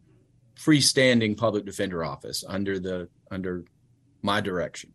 freestanding 0.59 1.37
public 1.37 1.65
defender 1.65 2.05
office 2.05 2.45
under 2.47 2.79
the 2.79 3.09
under 3.31 3.65
my 4.23 4.41
direction. 4.41 4.93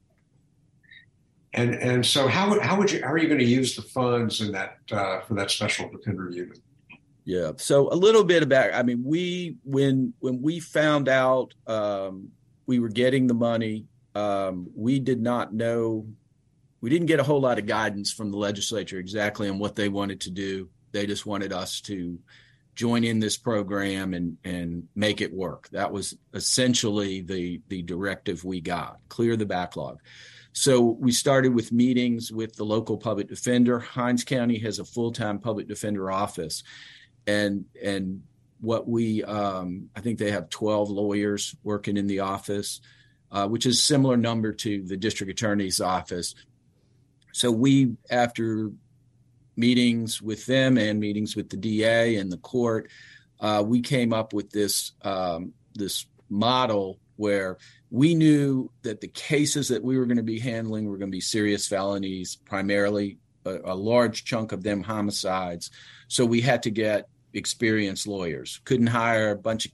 And 1.54 1.74
and 1.76 2.06
so 2.06 2.28
how 2.28 2.50
would 2.50 2.62
how 2.62 2.78
would 2.78 2.92
you 2.92 3.02
how 3.02 3.12
are 3.12 3.18
you 3.18 3.28
going 3.28 3.40
to 3.40 3.46
use 3.46 3.76
the 3.76 3.82
funds 3.82 4.42
in 4.42 4.52
that 4.52 4.78
uh, 4.92 5.22
for 5.22 5.34
that 5.36 5.50
special 5.52 5.90
defender 5.90 6.30
unit? 6.30 6.60
Yeah. 7.26 7.52
So 7.58 7.92
a 7.92 7.96
little 7.96 8.24
bit 8.24 8.44
about 8.44 8.74
I 8.74 8.84
mean 8.84 9.04
we 9.04 9.58
when 9.64 10.14
when 10.20 10.42
we 10.42 10.60
found 10.60 11.10
out 11.10 11.54
um, 11.68 12.30
we 12.66 12.80
were 12.80 12.90
getting 12.90 13.28
the 13.28 13.34
money 13.34 13.86
um, 14.16 14.70
we 14.76 15.00
did 15.00 15.22
not 15.22 15.54
know, 15.54 16.08
we 16.82 16.90
didn't 16.90 17.08
get 17.08 17.20
a 17.20 17.24
whole 17.24 17.42
lot 17.42 17.60
of 17.60 17.66
guidance 17.66 18.12
from 18.12 18.32
the 18.32 18.38
legislature 18.38 18.98
exactly 18.98 19.50
on 19.50 19.60
what 19.60 19.76
they 19.76 19.90
wanted 19.90 20.22
to 20.22 20.32
do. 20.32 20.70
They 20.92 21.06
just 21.06 21.26
wanted 21.26 21.54
us 21.54 21.82
to 21.82 22.20
join 22.80 23.04
in 23.04 23.20
this 23.20 23.36
program 23.38 24.14
and 24.14 24.38
and 24.46 24.88
make 24.96 25.20
it 25.20 25.34
work. 25.34 25.68
That 25.70 25.92
was 25.92 26.16
essentially 26.34 27.22
the 27.22 27.62
the 27.68 27.82
directive 27.82 28.46
we 28.46 28.62
got. 28.62 29.00
Clear 29.10 29.36
the 29.36 29.46
backlog. 29.46 30.00
So 30.54 30.82
we 30.82 31.12
started 31.12 31.54
with 31.54 31.72
meetings 31.72 32.32
with 32.32 32.56
the 32.56 32.64
local 32.64 32.98
public 32.98 33.28
defender. 33.28 33.80
Hinds 33.80 34.24
County 34.24 34.58
has 34.60 34.80
a 34.80 34.86
full-time 34.86 35.40
public 35.40 35.68
defender 35.68 36.10
office, 36.10 36.64
and 37.28 37.66
and 37.84 38.24
what 38.62 38.88
we 38.88 39.24
um, 39.26 39.90
I 39.96 40.00
think 40.00 40.18
they 40.18 40.32
have 40.32 40.50
12 40.50 40.90
lawyers 40.90 41.56
working 41.64 41.98
in 41.98 42.08
the 42.08 42.22
office 42.22 42.80
uh, 43.32 43.48
which 43.48 43.66
is 43.66 43.82
similar 43.82 44.18
number 44.18 44.52
to 44.52 44.84
the 44.84 44.98
district 44.98 45.32
attorney's 45.32 45.80
office. 45.80 46.34
So 47.32 47.52
we, 47.52 47.96
after 48.10 48.72
meetings 49.60 50.22
with 50.22 50.46
them 50.46 50.78
and 50.78 51.00
meetings 51.00 51.36
with 51.36 51.50
the 51.50 51.58
DA 51.58 52.16
and 52.16 52.32
the 52.32 52.38
court, 52.38 52.90
uh, 53.42 53.64
we 53.66 53.82
came 53.82 54.14
up 54.14 54.34
with 54.34 54.50
this 54.50 54.94
um, 55.04 55.54
this 55.76 56.06
model 56.30 57.00
where 57.18 57.58
we 57.92 58.16
knew 58.16 58.72
that 58.84 59.02
the 59.02 59.08
cases 59.08 59.68
that 59.68 59.84
we 59.84 59.98
were 59.98 60.06
going 60.06 60.18
to 60.18 60.24
be 60.24 60.40
handling 60.40 60.90
were 60.90 60.98
going 60.98 61.12
to 61.12 61.16
be 61.16 61.22
serious 61.22 61.68
felonies, 61.68 62.38
primarily 62.38 63.18
a, 63.46 63.58
a 63.66 63.76
large 63.76 64.24
chunk 64.24 64.52
of 64.52 64.64
them 64.64 64.82
homicides. 64.82 65.72
So 66.08 66.26
we 66.26 66.42
had 66.42 66.64
to 66.64 66.72
get 66.72 67.10
experienced 67.34 68.08
lawyers. 68.08 68.62
Couldn't 68.64 68.88
hire 68.88 69.32
a 69.32 69.38
bunch 69.38 69.66
of 69.66 69.72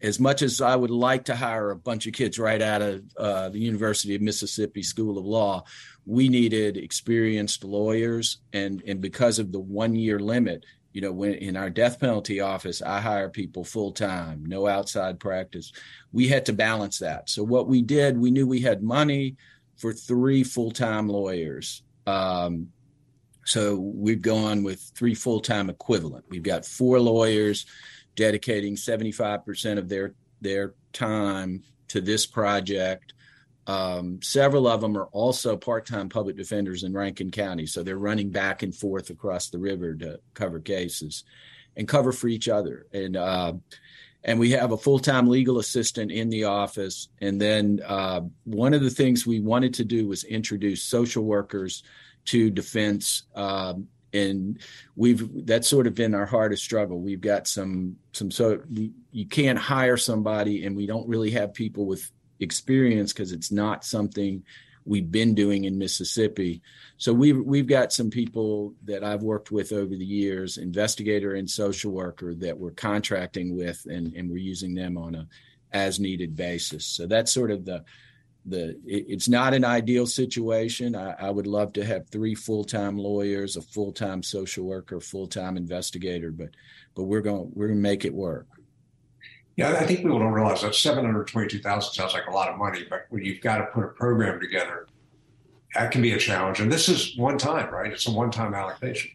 as 0.00 0.20
much 0.20 0.42
as 0.42 0.60
I 0.60 0.76
would 0.76 0.90
like 0.90 1.24
to 1.24 1.36
hire 1.36 1.70
a 1.70 1.76
bunch 1.76 2.06
of 2.06 2.12
kids 2.12 2.38
right 2.38 2.62
out 2.62 2.82
of 2.82 3.02
uh, 3.16 3.48
the 3.48 3.58
University 3.58 4.14
of 4.14 4.22
Mississippi 4.22 4.82
School 4.82 5.18
of 5.18 5.24
Law, 5.24 5.64
we 6.06 6.28
needed 6.28 6.76
experienced 6.76 7.64
lawyers, 7.64 8.38
and 8.52 8.82
and 8.86 9.00
because 9.00 9.38
of 9.38 9.52
the 9.52 9.60
one 9.60 9.94
year 9.94 10.18
limit, 10.18 10.64
you 10.92 11.00
know, 11.00 11.12
when 11.12 11.34
in 11.34 11.56
our 11.56 11.70
death 11.70 12.00
penalty 12.00 12.40
office, 12.40 12.80
I 12.80 13.00
hire 13.00 13.28
people 13.28 13.64
full 13.64 13.92
time, 13.92 14.44
no 14.46 14.66
outside 14.66 15.20
practice. 15.20 15.72
We 16.12 16.28
had 16.28 16.46
to 16.46 16.52
balance 16.52 17.00
that. 17.00 17.28
So 17.28 17.42
what 17.42 17.66
we 17.68 17.82
did, 17.82 18.18
we 18.18 18.30
knew 18.30 18.46
we 18.46 18.60
had 18.60 18.82
money 18.82 19.36
for 19.76 19.92
three 19.92 20.44
full 20.44 20.70
time 20.70 21.08
lawyers. 21.08 21.82
Um, 22.06 22.68
so 23.44 23.76
we've 23.76 24.22
gone 24.22 24.62
with 24.62 24.80
three 24.94 25.14
full 25.14 25.40
time 25.40 25.70
equivalent. 25.70 26.24
We've 26.28 26.42
got 26.42 26.64
four 26.64 27.00
lawyers 27.00 27.66
dedicating 28.18 28.74
75% 28.74 29.78
of 29.78 29.88
their 29.88 30.14
their 30.40 30.74
time 30.92 31.62
to 31.86 32.00
this 32.00 32.26
project. 32.26 33.14
Um, 33.66 34.20
several 34.22 34.66
of 34.66 34.80
them 34.80 34.96
are 34.96 35.06
also 35.06 35.56
part-time 35.56 36.08
public 36.08 36.36
defenders 36.36 36.84
in 36.84 36.92
Rankin 36.92 37.30
County, 37.30 37.66
so 37.66 37.82
they're 37.82 37.98
running 37.98 38.30
back 38.30 38.62
and 38.62 38.74
forth 38.74 39.10
across 39.10 39.50
the 39.50 39.58
river 39.58 39.94
to 39.94 40.20
cover 40.34 40.58
cases 40.58 41.24
and 41.76 41.86
cover 41.86 42.12
for 42.12 42.28
each 42.28 42.48
other. 42.48 42.86
And 42.92 43.16
uh, 43.16 43.52
and 44.24 44.40
we 44.40 44.50
have 44.50 44.72
a 44.72 44.76
full-time 44.76 45.28
legal 45.28 45.60
assistant 45.60 46.10
in 46.10 46.28
the 46.28 46.44
office. 46.44 47.08
And 47.20 47.40
then 47.40 47.80
uh, 47.86 48.22
one 48.44 48.74
of 48.74 48.82
the 48.82 48.90
things 48.90 49.24
we 49.26 49.38
wanted 49.38 49.74
to 49.74 49.84
do 49.84 50.08
was 50.08 50.24
introduce 50.24 50.82
social 50.82 51.22
workers 51.22 51.84
to 52.26 52.50
defense 52.50 53.22
um, 53.36 53.86
and 54.12 54.58
we've 54.96 55.46
that's 55.46 55.68
sort 55.68 55.86
of 55.86 55.94
been 55.94 56.14
our 56.14 56.26
hardest 56.26 56.62
struggle 56.62 57.00
we've 57.00 57.20
got 57.20 57.46
some 57.46 57.96
some 58.12 58.30
so 58.30 58.60
you 59.12 59.26
can't 59.26 59.58
hire 59.58 59.96
somebody 59.96 60.64
and 60.64 60.76
we 60.76 60.86
don't 60.86 61.08
really 61.08 61.30
have 61.30 61.52
people 61.52 61.86
with 61.86 62.10
experience 62.40 63.12
because 63.12 63.32
it's 63.32 63.52
not 63.52 63.84
something 63.84 64.42
we've 64.88 65.10
been 65.10 65.34
doing 65.34 65.64
in 65.64 65.78
Mississippi. 65.78 66.62
So 66.96 67.12
we've 67.12 67.38
we've 67.38 67.66
got 67.66 67.92
some 67.92 68.10
people 68.10 68.74
that 68.84 69.04
I've 69.04 69.22
worked 69.22 69.50
with 69.50 69.72
over 69.72 69.94
the 69.94 70.04
years, 70.04 70.56
investigator 70.56 71.34
and 71.34 71.48
social 71.48 71.92
worker 71.92 72.34
that 72.36 72.58
we're 72.58 72.70
contracting 72.72 73.56
with, 73.56 73.86
and 73.86 74.14
and 74.14 74.30
we're 74.30 74.38
using 74.38 74.74
them 74.74 74.96
on 74.96 75.14
a 75.14 75.28
as 75.72 76.00
needed 76.00 76.34
basis. 76.34 76.86
So 76.86 77.06
that's 77.06 77.30
sort 77.30 77.50
of 77.50 77.66
the 77.66 77.84
the 78.48 78.70
it, 78.86 79.06
it's 79.08 79.28
not 79.28 79.54
an 79.54 79.64
ideal 79.64 80.06
situation. 80.06 80.96
I, 80.96 81.12
I 81.12 81.30
would 81.30 81.46
love 81.46 81.72
to 81.74 81.84
have 81.84 82.08
three 82.08 82.34
full 82.34 82.64
time 82.64 82.98
lawyers, 82.98 83.56
a 83.56 83.62
full 83.62 83.92
time 83.92 84.22
social 84.22 84.64
worker, 84.64 85.00
full 85.00 85.26
time 85.26 85.56
investigator, 85.56 86.30
but 86.30 86.50
but 86.94 87.04
we're 87.04 87.20
going 87.20 87.50
we're 87.54 87.68
going 87.68 87.78
to 87.78 87.82
make 87.82 88.04
it 88.04 88.14
work. 88.14 88.46
Yeah, 89.56 89.72
I 89.72 89.86
think 89.86 90.00
people 90.00 90.18
don't 90.20 90.32
realize 90.32 90.62
that 90.62 90.74
seven 90.74 91.04
hundred 91.04 91.26
twenty-two 91.26 91.60
thousand 91.60 91.92
sounds 91.92 92.14
like 92.14 92.26
a 92.26 92.30
lot 92.30 92.48
of 92.48 92.58
money, 92.58 92.86
but 92.88 93.06
when 93.10 93.24
you've 93.24 93.40
got 93.40 93.58
to 93.58 93.66
put 93.66 93.84
a 93.84 93.88
program 93.88 94.40
together, 94.40 94.86
that 95.74 95.90
can 95.90 96.00
be 96.00 96.12
a 96.12 96.18
challenge. 96.18 96.60
And 96.60 96.70
this 96.70 96.88
is 96.88 97.16
one 97.16 97.38
time, 97.38 97.72
right? 97.72 97.92
It's 97.92 98.06
a 98.06 98.12
one-time 98.12 98.54
allocation. 98.54 99.10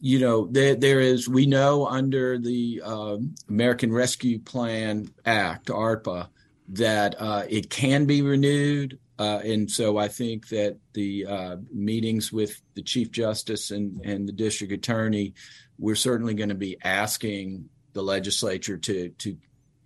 You 0.00 0.20
know, 0.20 0.46
there 0.46 0.76
there 0.76 1.00
is. 1.00 1.28
We 1.28 1.46
know 1.46 1.86
under 1.86 2.38
the 2.38 2.80
uh, 2.84 3.16
American 3.48 3.92
Rescue 3.92 4.38
Plan 4.38 5.10
Act, 5.26 5.66
ARPA, 5.66 6.28
that 6.68 7.14
uh, 7.18 7.44
it 7.48 7.70
can 7.70 8.04
be 8.04 8.22
renewed. 8.22 8.98
Uh, 9.18 9.40
and 9.44 9.70
so 9.70 9.96
I 9.96 10.08
think 10.08 10.48
that 10.48 10.78
the 10.92 11.26
uh, 11.26 11.56
meetings 11.72 12.32
with 12.32 12.60
the 12.74 12.82
Chief 12.82 13.10
Justice 13.10 13.70
and, 13.70 14.00
and 14.04 14.28
the 14.28 14.32
District 14.32 14.72
Attorney, 14.72 15.34
we're 15.78 15.96
certainly 15.96 16.34
going 16.34 16.50
to 16.50 16.54
be 16.54 16.76
asking 16.84 17.68
the 17.94 18.02
legislature 18.02 18.76
to 18.76 19.08
to 19.08 19.36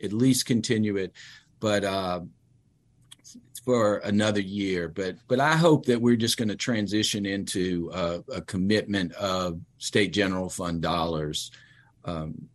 at 0.03 0.13
least 0.13 0.47
continue 0.47 0.97
it, 0.97 1.13
but 1.61 1.85
uh, 1.85 2.21
for 3.65 3.99
another 3.99 4.41
year. 4.41 4.89
But 4.89 5.17
but 5.29 5.41
I 5.41 5.57
hope 5.57 5.87
that 5.87 6.01
we're 6.01 6.17
just 6.17 6.37
going 6.37 6.49
to 6.49 6.57
transition 6.57 7.25
into 7.25 7.91
a, 7.95 8.23
a, 8.35 8.43
commitment 8.43 9.13
of 9.13 9.61
state 9.79 10.13
general 10.13 10.49
fund 10.49 10.83
dollars 10.83 11.53
um, 12.05 12.49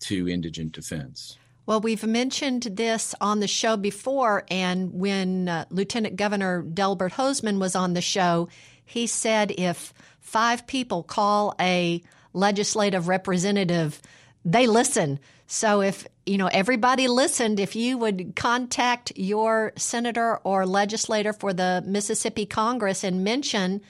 to 0.00 0.28
indigent 0.28 0.72
defense. 0.72 1.36
Well, 1.70 1.80
we've 1.80 2.02
mentioned 2.02 2.64
this 2.64 3.14
on 3.20 3.38
the 3.38 3.46
show 3.46 3.76
before, 3.76 4.42
and 4.50 4.92
when 4.92 5.48
uh, 5.48 5.66
Lieutenant 5.70 6.16
Governor 6.16 6.62
Delbert 6.62 7.12
Hosemann 7.12 7.60
was 7.60 7.76
on 7.76 7.94
the 7.94 8.00
show, 8.00 8.48
he 8.84 9.06
said 9.06 9.52
if 9.56 9.94
five 10.18 10.66
people 10.66 11.04
call 11.04 11.54
a 11.60 12.02
legislative 12.32 13.06
representative, 13.06 14.02
they 14.44 14.66
listen. 14.66 15.20
So 15.46 15.80
if 15.80 16.08
you 16.26 16.38
know 16.38 16.48
everybody 16.48 17.06
listened, 17.06 17.60
if 17.60 17.76
you 17.76 17.98
would 17.98 18.34
contact 18.34 19.12
your 19.14 19.72
senator 19.76 20.38
or 20.38 20.66
legislator 20.66 21.32
for 21.32 21.52
the 21.52 21.84
Mississippi 21.86 22.46
Congress 22.46 23.04
and 23.04 23.22
mention 23.22 23.80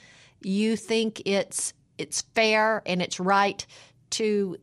you 0.43 0.75
think 0.75 1.23
it's 1.25 1.73
it's 1.97 2.21
fair 2.35 2.83
and 2.85 3.01
it's 3.01 3.19
right 3.19 3.65
to 4.11 4.57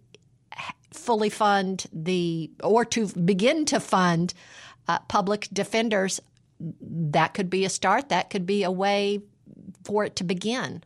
fully 0.93 1.29
fund 1.29 1.87
the 1.93 2.51
or 2.63 2.85
to 2.87 3.09
begin 3.09 3.65
to 3.67 3.81
fund 3.81 4.35
uh, 4.89 4.99
public 5.09 5.49
defenders, 5.53 6.21
that 6.61 7.35
could 7.35 7.51
be 7.51 7.65
a 7.65 7.69
start. 7.69 8.09
That 8.09 8.31
could 8.31 8.47
be 8.47 8.63
a 8.63 8.71
way 8.71 9.21
for 9.85 10.05
it 10.05 10.17
to 10.17 10.25
begin. 10.25 10.83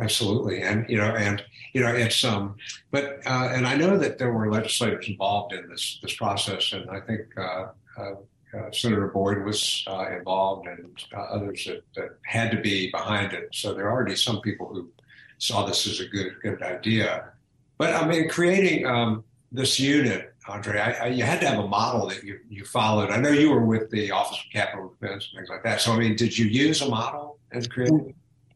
Absolutely, 0.00 0.60
and 0.60 0.88
you 0.88 0.96
know, 0.96 1.14
and 1.14 1.42
you 1.72 1.80
know, 1.80 1.94
it's 1.94 2.24
um, 2.24 2.56
but 2.90 3.20
uh, 3.26 3.50
and 3.52 3.66
I 3.66 3.76
know 3.76 3.96
that 3.96 4.18
there 4.18 4.32
were 4.32 4.50
legislators 4.50 5.08
involved 5.08 5.52
in 5.52 5.68
this 5.68 6.00
this 6.02 6.16
process, 6.16 6.72
and 6.72 6.90
I 6.90 7.00
think 7.00 7.20
uh, 7.36 7.66
uh, 7.96 8.14
uh 8.56 8.70
Senator 8.72 9.06
Boyd 9.08 9.44
was 9.44 9.84
uh, 9.86 10.06
involved, 10.10 10.66
and 10.66 10.90
uh, 11.16 11.20
others 11.20 11.64
that, 11.66 11.84
that 11.94 12.18
had 12.24 12.50
to 12.50 12.60
be 12.60 12.90
behind 12.90 13.32
it. 13.34 13.50
So 13.52 13.72
there 13.72 13.86
are 13.86 13.92
already 13.92 14.16
some 14.16 14.40
people 14.40 14.66
who 14.66 14.90
saw 15.38 15.64
this 15.64 15.86
as 15.86 16.00
a 16.00 16.08
good 16.08 16.40
good 16.42 16.62
idea. 16.62 17.30
But 17.78 17.94
I 17.94 18.06
mean, 18.06 18.28
creating 18.28 18.86
um, 18.86 19.24
this 19.50 19.80
unit, 19.80 20.34
Andre, 20.48 20.78
I, 20.78 20.92
I, 20.92 21.06
you 21.08 21.24
had 21.24 21.40
to 21.40 21.48
have 21.48 21.58
a 21.58 21.68
model 21.68 22.08
that 22.08 22.22
you 22.22 22.38
you 22.48 22.64
followed. 22.64 23.10
I 23.10 23.16
know 23.16 23.30
you 23.30 23.50
were 23.50 23.64
with 23.64 23.90
the 23.90 24.10
Office 24.10 24.38
of 24.38 24.52
Capital 24.52 24.94
Defense 25.00 25.28
and 25.30 25.38
things 25.38 25.48
like 25.48 25.62
that. 25.64 25.80
So 25.80 25.92
I 25.92 25.98
mean, 25.98 26.16
did 26.16 26.36
you 26.36 26.46
use 26.46 26.82
a 26.82 26.88
model 26.88 27.38
and 27.52 27.68
create? 27.70 28.14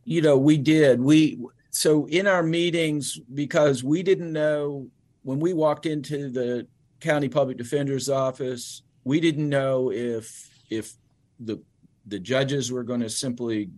you 0.09 0.23
know, 0.23 0.39
we 0.39 0.57
did. 0.57 1.01
We 1.01 1.39
so 1.71 2.07
in 2.07 2.27
our 2.27 2.43
meetings 2.43 3.21
because 3.35 3.85
we 3.85 4.03
didn't 4.03 4.33
know 4.33 4.89
when 5.23 5.39
we 5.39 5.53
walked 5.53 5.85
into 5.85 6.31
the 6.31 6.67
county 7.01 7.29
public 7.29 7.59
defender's 7.59 8.09
office, 8.09 8.83
we 9.05 9.21
didn't 9.21 9.49
know 9.49 9.93
if 9.93 10.49
if 10.71 10.95
the 11.39 11.63
the 12.07 12.19
judges 12.19 12.73
were 12.73 12.85
going 12.85 13.01
to 13.01 13.11
simply 13.11 13.71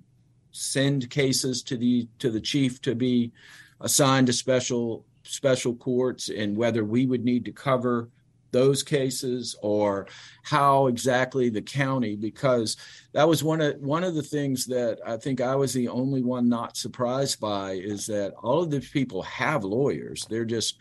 send 0.52 1.10
cases 1.10 1.64
to 1.64 1.76
the 1.76 2.08
to 2.20 2.30
the 2.30 2.40
chief 2.40 2.80
to 2.82 2.94
be 2.94 3.32
assigned 3.80 4.28
to 4.28 4.32
special 4.32 5.04
special 5.30 5.74
courts 5.74 6.28
and 6.28 6.56
whether 6.56 6.84
we 6.84 7.06
would 7.06 7.24
need 7.24 7.44
to 7.44 7.52
cover 7.52 8.08
those 8.52 8.82
cases 8.82 9.54
or 9.62 10.06
how 10.42 10.88
exactly 10.88 11.48
the 11.48 11.62
county 11.62 12.16
because 12.16 12.76
that 13.12 13.28
was 13.28 13.44
one 13.44 13.60
of 13.60 13.76
one 13.80 14.02
of 14.02 14.14
the 14.14 14.22
things 14.22 14.66
that 14.66 14.98
I 15.06 15.16
think 15.16 15.40
I 15.40 15.54
was 15.54 15.72
the 15.72 15.88
only 15.88 16.22
one 16.22 16.48
not 16.48 16.76
surprised 16.76 17.40
by 17.40 17.72
is 17.72 18.06
that 18.06 18.32
all 18.42 18.62
of 18.62 18.70
these 18.70 18.90
people 18.90 19.22
have 19.22 19.64
lawyers. 19.64 20.26
They're 20.28 20.44
just 20.44 20.78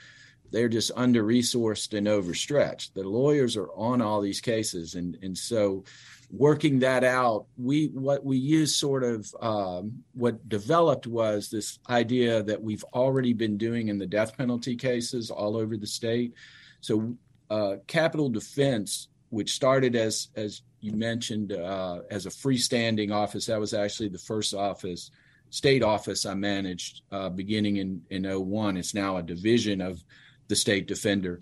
they're 0.52 0.70
just 0.70 0.92
under 0.96 1.24
resourced 1.24 1.96
and 1.96 2.08
overstretched. 2.08 2.96
The 2.96 3.04
lawyers 3.04 3.56
are 3.56 3.70
on 3.76 4.02
all 4.02 4.20
these 4.20 4.42
cases. 4.42 4.96
And 4.96 5.18
and 5.22 5.38
so 5.38 5.84
working 6.32 6.80
that 6.80 7.04
out 7.04 7.46
we 7.58 7.88
what 7.88 8.24
we 8.24 8.38
used 8.38 8.76
sort 8.76 9.04
of 9.04 9.34
um, 9.42 10.04
what 10.14 10.48
developed 10.48 11.08
was 11.08 11.50
this 11.50 11.80
idea 11.90 12.44
that 12.44 12.62
we've 12.62 12.84
already 12.94 13.34
been 13.34 13.58
doing 13.58 13.88
in 13.88 13.98
the 13.98 14.06
death 14.06 14.38
penalty 14.38 14.76
cases 14.76 15.32
all 15.32 15.58
over 15.58 15.76
the 15.76 15.88
state 15.88 16.34
so 16.82 17.16
uh, 17.50 17.78
Capital 17.88 18.30
Defense, 18.30 19.08
which 19.30 19.54
started 19.54 19.96
as 19.96 20.30
as 20.36 20.62
you 20.82 20.94
mentioned 20.94 21.52
uh, 21.52 22.00
as 22.10 22.26
a 22.26 22.30
freestanding 22.30 23.12
office. 23.12 23.48
That 23.48 23.60
was 23.60 23.74
actually 23.74 24.10
the 24.10 24.18
first 24.18 24.54
office, 24.54 25.12
state 25.50 25.84
office 25.84 26.26
I 26.26 26.36
managed 26.36 27.02
uh, 27.12 27.30
beginning 27.30 27.78
in 27.78 28.02
in 28.10 28.24
01. 28.24 28.78
It's 28.78 28.94
now 28.94 29.18
a 29.18 29.24
division 29.24 29.82
of 29.82 30.04
the 30.48 30.56
state 30.56 30.88
defender. 30.88 31.42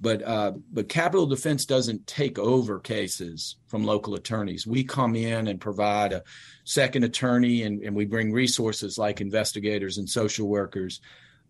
But 0.00 0.22
uh, 0.22 0.52
but 0.72 0.88
Capital 0.88 1.26
Defense 1.26 1.64
doesn't 1.64 2.06
take 2.06 2.38
over 2.38 2.78
cases 2.78 3.56
from 3.66 3.84
local 3.84 4.14
attorneys. 4.14 4.66
We 4.66 4.84
come 4.84 5.16
in 5.16 5.48
and 5.48 5.60
provide 5.60 6.12
a 6.12 6.22
second 6.64 7.02
attorney, 7.02 7.62
and, 7.62 7.82
and 7.82 7.96
we 7.96 8.04
bring 8.04 8.32
resources 8.32 8.96
like 8.96 9.20
investigators 9.20 9.98
and 9.98 10.08
social 10.08 10.48
workers. 10.48 11.00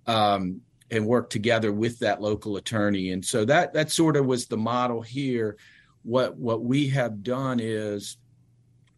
Um, 0.06 0.62
and 0.90 1.06
work 1.06 1.28
together 1.28 1.70
with 1.70 1.98
that 1.98 2.20
local 2.20 2.56
attorney. 2.56 3.10
And 3.10 3.22
so 3.24 3.44
that 3.44 3.74
that 3.74 3.90
sort 3.90 4.16
of 4.16 4.24
was 4.24 4.46
the 4.46 4.56
model 4.56 5.02
here. 5.02 5.58
What 6.02 6.38
what 6.38 6.62
we 6.62 6.88
have 6.88 7.22
done 7.22 7.60
is 7.60 8.16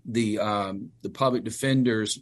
the 0.04 0.38
um, 0.38 0.90
the 1.02 1.10
public 1.10 1.44
defenders 1.44 2.18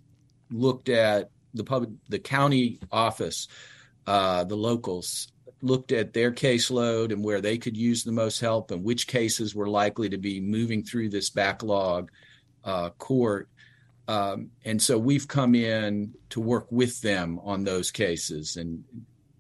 looked 0.51 0.88
at 0.88 1.31
the 1.55 1.64
public 1.64 1.91
the 2.09 2.19
county 2.19 2.81
office, 2.91 3.49
uh, 4.07 4.45
the 4.45 4.57
locals 4.57 5.29
looked 5.61 5.92
at 5.92 6.12
their 6.12 6.31
caseload 6.31 7.12
and 7.12 7.25
where 7.25 7.40
they 7.40 7.59
could 7.59 7.77
use 7.77 8.05
the 8.05 8.12
most 8.12 8.40
help 8.40 8.71
and 8.71 8.85
which 8.85 9.07
cases 9.07 9.55
were 9.55 9.68
likely 9.68 10.09
to 10.09 10.18
be 10.18 10.40
moving 10.40 10.83
through 10.83 11.09
this 11.09 11.31
backlog 11.31 12.11
uh, 12.64 12.90
court. 12.90 13.49
Um, 14.07 14.51
and 14.64 14.81
so 14.81 14.99
we've 14.99 15.29
come 15.29 15.55
in 15.55 16.14
to 16.31 16.40
work 16.40 16.66
with 16.71 17.01
them 17.03 17.40
on 17.42 17.64
those 17.64 17.90
cases 17.90 18.57
and 18.57 18.85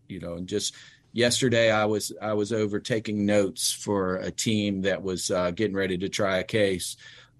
you 0.08 0.20
know, 0.20 0.34
and 0.34 0.48
just 0.48 0.74
yesterday 1.12 1.70
I 1.70 1.84
was 1.84 2.12
I 2.20 2.32
was 2.32 2.52
over 2.52 2.80
taking 2.80 3.26
notes 3.26 3.72
for 3.72 4.16
a 4.16 4.30
team 4.30 4.82
that 4.82 5.02
was 5.02 5.30
uh, 5.30 5.50
getting 5.50 5.76
ready 5.76 5.98
to 5.98 6.08
try 6.08 6.38
a 6.38 6.44
case. 6.44 6.96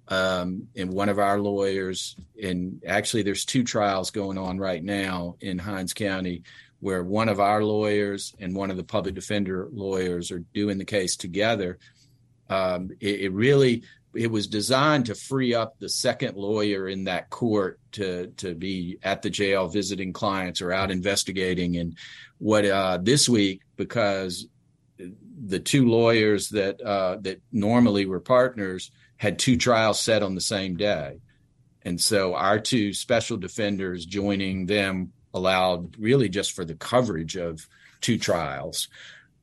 Um, 0.08 0.68
and 0.74 0.90
one 0.90 1.10
of 1.10 1.18
our 1.18 1.38
lawyers, 1.38 2.16
and 2.42 2.82
actually 2.86 3.22
there's 3.22 3.44
two 3.44 3.62
trials 3.62 4.10
going 4.10 4.38
on 4.38 4.58
right 4.58 4.82
now 4.82 5.36
in 5.40 5.58
Hinds 5.58 5.92
County, 5.92 6.44
where 6.80 7.02
one 7.02 7.28
of 7.28 7.40
our 7.40 7.62
lawyers 7.62 8.34
and 8.38 8.54
one 8.54 8.70
of 8.70 8.76
the 8.76 8.84
public 8.84 9.14
defender 9.14 9.68
lawyers 9.72 10.30
are 10.30 10.44
doing 10.54 10.78
the 10.78 10.84
case 10.84 11.16
together. 11.16 11.78
Um, 12.48 12.90
it, 13.00 13.20
it 13.20 13.32
really 13.32 13.82
it 14.14 14.30
was 14.30 14.46
designed 14.46 15.06
to 15.06 15.14
free 15.14 15.54
up 15.54 15.78
the 15.78 15.88
second 15.88 16.36
lawyer 16.36 16.88
in 16.88 17.04
that 17.04 17.30
court 17.30 17.78
to 17.92 18.28
to 18.38 18.54
be 18.54 18.98
at 19.02 19.22
the 19.22 19.30
jail 19.30 19.68
visiting 19.68 20.12
clients 20.12 20.62
or 20.62 20.72
out 20.72 20.90
investigating 20.90 21.76
and 21.76 21.96
what 22.38 22.64
uh, 22.64 22.98
this 23.02 23.28
week 23.28 23.62
because 23.76 24.46
the 25.44 25.60
two 25.60 25.88
lawyers 25.88 26.48
that 26.48 26.80
uh, 26.80 27.18
that 27.20 27.40
normally 27.52 28.06
were 28.06 28.20
partners 28.20 28.90
had 29.16 29.38
two 29.38 29.56
trials 29.56 30.00
set 30.00 30.22
on 30.22 30.34
the 30.34 30.40
same 30.40 30.76
day 30.76 31.20
and 31.82 32.00
so 32.00 32.34
our 32.34 32.58
two 32.58 32.92
special 32.92 33.36
defenders 33.36 34.06
joining 34.06 34.66
them 34.66 35.12
allowed 35.34 35.98
really 35.98 36.28
just 36.28 36.52
for 36.52 36.64
the 36.64 36.74
coverage 36.74 37.36
of 37.36 37.66
two 38.00 38.18
trials 38.18 38.88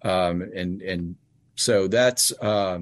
um, 0.06 0.41
and 0.41 0.82
and 0.82 1.15
so 1.56 1.88
that's 1.88 2.32
uh, 2.39 2.80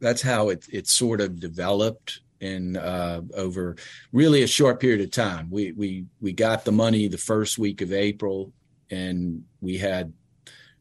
that's 0.00 0.22
how 0.22 0.48
it 0.48 0.66
it 0.72 0.88
sort 0.88 1.20
of 1.20 1.38
developed 1.38 2.20
in 2.40 2.76
uh, 2.76 3.20
over 3.34 3.76
really 4.12 4.42
a 4.42 4.48
short 4.48 4.80
period 4.80 5.00
of 5.00 5.10
time. 5.10 5.48
We 5.50 5.72
we 5.72 6.06
we 6.20 6.32
got 6.32 6.64
the 6.64 6.72
money 6.72 7.06
the 7.06 7.18
first 7.18 7.58
week 7.58 7.80
of 7.80 7.92
April, 7.92 8.52
and 8.90 9.44
we 9.60 9.78
had 9.78 10.12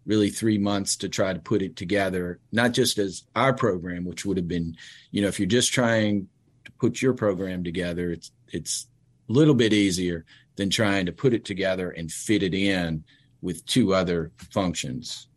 really 0.06 0.30
three 0.30 0.58
months 0.58 0.98
to 0.98 1.08
try 1.10 1.32
to 1.32 1.40
put 1.40 1.62
it 1.62 1.76
together, 1.76 2.40
not 2.52 2.74
just 2.74 2.98
as 2.98 3.24
our 3.36 3.54
program, 3.54 4.04
which 4.04 4.26
would 4.26 4.36
have 4.36 4.50
been, 4.50 4.76
you 5.12 5.22
know, 5.22 5.30
if 5.30 5.40
you're 5.40 5.48
just 5.48 5.72
trying 5.72 6.28
to 6.66 6.72
put 6.74 7.02
your 7.02 7.14
program 7.14 7.64
together, 7.64 8.10
it's 8.10 8.32
it's 8.50 8.88
a 9.30 9.32
little 9.32 9.54
bit 9.54 9.74
easier 9.74 10.26
than 10.56 10.70
trying 10.70 11.06
to 11.06 11.12
put 11.12 11.34
it 11.34 11.46
together 11.46 11.92
and 11.92 12.12
fit 12.12 12.44
it 12.44 12.54
in 12.54 13.04
with 13.42 13.66
two 13.66 13.94
other 13.94 14.32
functions. 14.52 15.28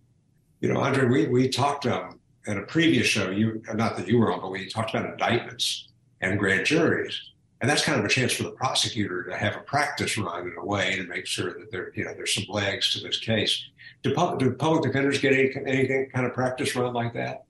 You 0.61 0.73
know, 0.73 0.81
Andre, 0.81 1.07
we 1.07 1.27
we 1.27 1.49
talked 1.49 1.87
um, 1.87 2.21
in 2.47 2.59
a 2.59 2.63
previous 2.63 3.07
show. 3.07 3.31
You 3.31 3.63
not 3.75 3.97
that 3.97 4.09
you 4.09 4.19
were 4.19 4.33
on, 4.33 4.41
but 4.41 4.51
we 4.51 4.69
talked 4.69 4.95
about 4.95 5.11
indictments 5.11 5.89
and 6.21 6.39
grand 6.39 6.67
juries. 6.67 7.21
And 7.61 7.71
that's 7.71 7.83
kind 7.83 7.99
of 7.99 8.05
a 8.05 8.09
chance 8.09 8.35
for 8.35 8.43
the 8.43 8.51
prosecutor 8.51 9.25
to 9.25 9.37
have 9.37 9.57
a 9.57 9.61
practice 9.61 10.19
run 10.19 10.43
in 10.43 10.55
a 10.59 10.65
way 10.65 10.97
to 10.97 11.05
make 11.05 11.27
sure 11.27 11.55
that 11.55 11.73
there, 11.73 11.91
you 11.95 12.05
know, 12.05 12.13
there's 12.15 12.35
some 12.35 12.45
legs 12.49 12.93
to 12.93 13.01
this 13.01 13.19
case. 13.19 13.65
Do 14.03 14.15
public, 14.15 14.39
do 14.41 14.53
public 14.53 14.83
defenders 14.83 15.19
get 15.19 15.33
any, 15.33 15.51
any 15.67 16.07
kind 16.07 16.27
of 16.27 16.35
practice 16.35 16.77
run 16.77 16.93
like 16.93 17.15
that? 17.15 17.45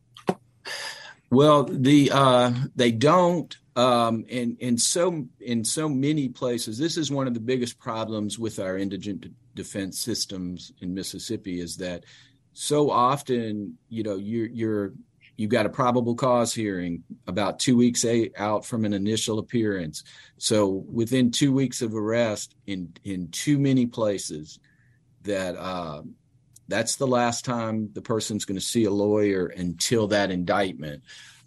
Well, 1.31 1.65
the 1.65 2.11
uh, 2.13 2.53
they 2.77 2.93
don't. 2.93 3.57
Um, 3.77 4.25
in 4.29 4.57
in 4.59 4.79
so 4.79 5.27
in 5.39 5.62
so 5.62 5.89
many 5.89 6.31
places, 6.31 6.79
this 6.79 6.97
is 6.97 7.11
one 7.11 7.27
of 7.27 7.35
the 7.35 7.41
biggest 7.41 7.79
problems 7.79 8.39
with 8.39 8.59
our 8.59 8.79
indigent 8.79 9.27
defense 9.55 9.99
systems 9.99 10.73
in 10.81 10.95
Mississippi 10.95 11.61
is 11.61 11.77
that 11.77 12.05
so 12.55 12.91
often, 12.91 13.77
you 13.91 14.03
know, 14.03 14.17
you're 14.17 14.47
you're 14.47 14.93
you've 15.37 15.51
got 15.51 15.67
a 15.67 15.71
probable 15.71 16.15
cause 16.15 16.55
hearing 16.55 17.05
about 17.27 17.59
two 17.59 17.77
weeks 17.77 18.05
out 18.39 18.65
from 18.65 18.87
an 18.87 18.95
initial 18.95 19.39
appearance. 19.39 20.05
So 20.39 20.67
within 20.91 21.31
two 21.31 21.53
weeks 21.53 21.83
of 21.83 21.95
arrest, 21.95 22.55
in 22.67 22.95
in 23.05 23.29
too 23.29 23.59
many 23.59 23.85
places, 23.85 24.59
that 25.25 25.55
uh, 25.57 26.01
that's 26.69 26.97
the 26.97 27.07
last 27.07 27.45
time 27.45 27.91
the 27.93 28.03
person's 28.03 28.45
going 28.47 28.59
to 28.59 28.65
see 28.65 28.85
a 28.85 28.91
lawyer 28.91 29.47
until 29.47 30.09
that 30.09 30.31
indictment. 30.31 31.03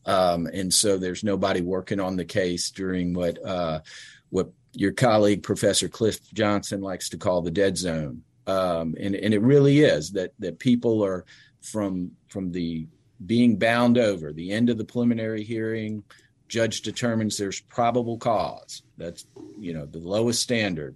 Um, 0.06 0.48
and 0.48 0.74
so 0.74 0.98
there's 0.98 1.24
nobody 1.24 1.62
working 1.62 2.00
on 2.00 2.16
the 2.16 2.26
case 2.26 2.72
during 2.72 3.14
what 3.14 3.44
uh, 3.46 3.82
what 4.30 4.52
your 4.74 4.92
colleague 4.92 5.44
Professor 5.44 5.90
Cliff 5.90 6.20
Johnson 6.34 6.82
likes 6.82 7.10
to 7.10 7.18
call 7.18 7.42
the 7.42 7.52
dead 7.52 7.78
zone. 7.78 8.24
Um, 8.48 8.96
and 9.00 9.16
and 9.16 9.34
it 9.34 9.42
really 9.42 9.82
is 9.82 10.12
that 10.12 10.32
that 10.40 10.60
people 10.60 11.04
are 11.04 11.26
from 11.62 12.12
from 12.30 12.52
the 12.52 12.88
being 13.26 13.58
bound 13.58 13.98
over, 13.98 14.32
the 14.32 14.52
end 14.52 14.70
of 14.70 14.78
the 14.78 14.86
preliminary 14.86 15.44
hearing, 15.44 16.04
judge 16.48 16.82
determines 16.82 17.38
there's 17.38 17.60
probable 17.60 18.18
cause. 18.18 18.82
That's 18.98 19.26
you 19.60 19.74
know 19.74 19.86
the 19.86 20.00
lowest 20.00 20.42
standard 20.42 20.96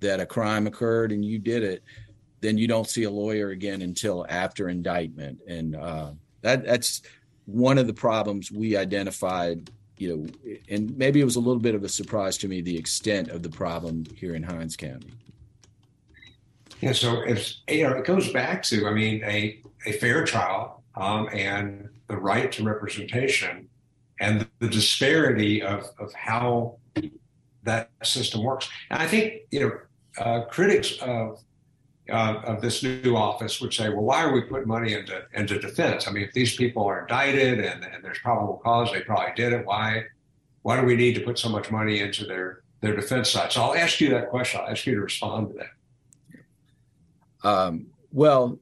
that 0.00 0.20
a 0.20 0.26
crime 0.26 0.66
occurred 0.66 1.12
and 1.12 1.24
you 1.24 1.38
did 1.38 1.62
it. 1.62 1.82
Then 2.40 2.56
you 2.56 2.66
don't 2.66 2.88
see 2.88 3.04
a 3.04 3.10
lawyer 3.10 3.50
again 3.50 3.82
until 3.82 4.26
after 4.28 4.68
indictment, 4.68 5.40
and 5.46 5.76
uh, 5.76 6.12
that 6.42 6.64
that's 6.64 7.02
one 7.52 7.78
of 7.78 7.86
the 7.86 7.94
problems 7.94 8.50
we 8.50 8.76
identified. 8.76 9.70
You 9.96 10.16
know, 10.16 10.54
and 10.70 10.96
maybe 10.96 11.20
it 11.20 11.24
was 11.24 11.36
a 11.36 11.40
little 11.40 11.60
bit 11.60 11.74
of 11.74 11.84
a 11.84 11.88
surprise 11.88 12.38
to 12.38 12.48
me 12.48 12.62
the 12.62 12.76
extent 12.78 13.28
of 13.28 13.42
the 13.42 13.50
problem 13.50 14.04
here 14.16 14.34
in 14.34 14.42
Hinds 14.42 14.74
County. 14.74 15.12
Yeah, 16.80 16.92
so 16.92 17.20
it's 17.20 17.60
you 17.68 17.86
know 17.86 17.96
it 17.96 18.06
goes 18.06 18.32
back 18.32 18.62
to 18.64 18.86
I 18.86 18.92
mean 18.92 19.22
a 19.24 19.60
a 19.84 19.92
fair 19.92 20.24
trial 20.24 20.82
um, 20.94 21.28
and 21.32 21.88
the 22.08 22.16
right 22.16 22.50
to 22.52 22.64
representation 22.64 23.68
and 24.20 24.46
the 24.58 24.68
disparity 24.68 25.62
of, 25.62 25.86
of 25.98 26.12
how 26.12 26.76
that 27.62 27.90
system 28.02 28.42
works. 28.42 28.68
And 28.90 29.02
I 29.02 29.06
think, 29.06 29.42
you 29.50 29.60
know, 29.60 29.72
uh, 30.18 30.44
critics 30.46 30.98
of 31.00 31.40
uh, 32.10 32.40
of 32.44 32.60
this 32.60 32.82
new 32.82 33.16
office 33.16 33.60
would 33.60 33.72
say, 33.72 33.88
well, 33.88 34.02
why 34.02 34.22
are 34.22 34.32
we 34.32 34.42
putting 34.42 34.68
money 34.68 34.94
into 34.94 35.22
into 35.34 35.58
defense? 35.58 36.06
I 36.06 36.12
mean, 36.12 36.24
if 36.24 36.32
these 36.32 36.56
people 36.56 36.84
are 36.84 37.00
indicted 37.00 37.60
and, 37.60 37.84
and 37.84 38.04
there's 38.04 38.18
probable 38.18 38.60
cause, 38.62 38.92
they 38.92 39.00
probably 39.00 39.32
did 39.34 39.52
it. 39.52 39.66
Why 39.66 40.04
why 40.62 40.80
do 40.80 40.86
we 40.86 40.96
need 40.96 41.14
to 41.14 41.20
put 41.20 41.38
so 41.38 41.48
much 41.48 41.70
money 41.70 42.00
into 42.00 42.24
their 42.24 42.62
their 42.80 42.94
defense 42.94 43.30
side? 43.30 43.52
So 43.52 43.62
I'll 43.62 43.74
ask 43.74 44.00
you 44.00 44.10
that 44.10 44.28
question. 44.30 44.60
I'll 44.60 44.70
ask 44.70 44.86
you 44.86 44.94
to 44.94 45.00
respond 45.00 45.48
to 45.48 45.54
that. 45.58 47.48
Um, 47.48 47.86
well, 48.12 48.58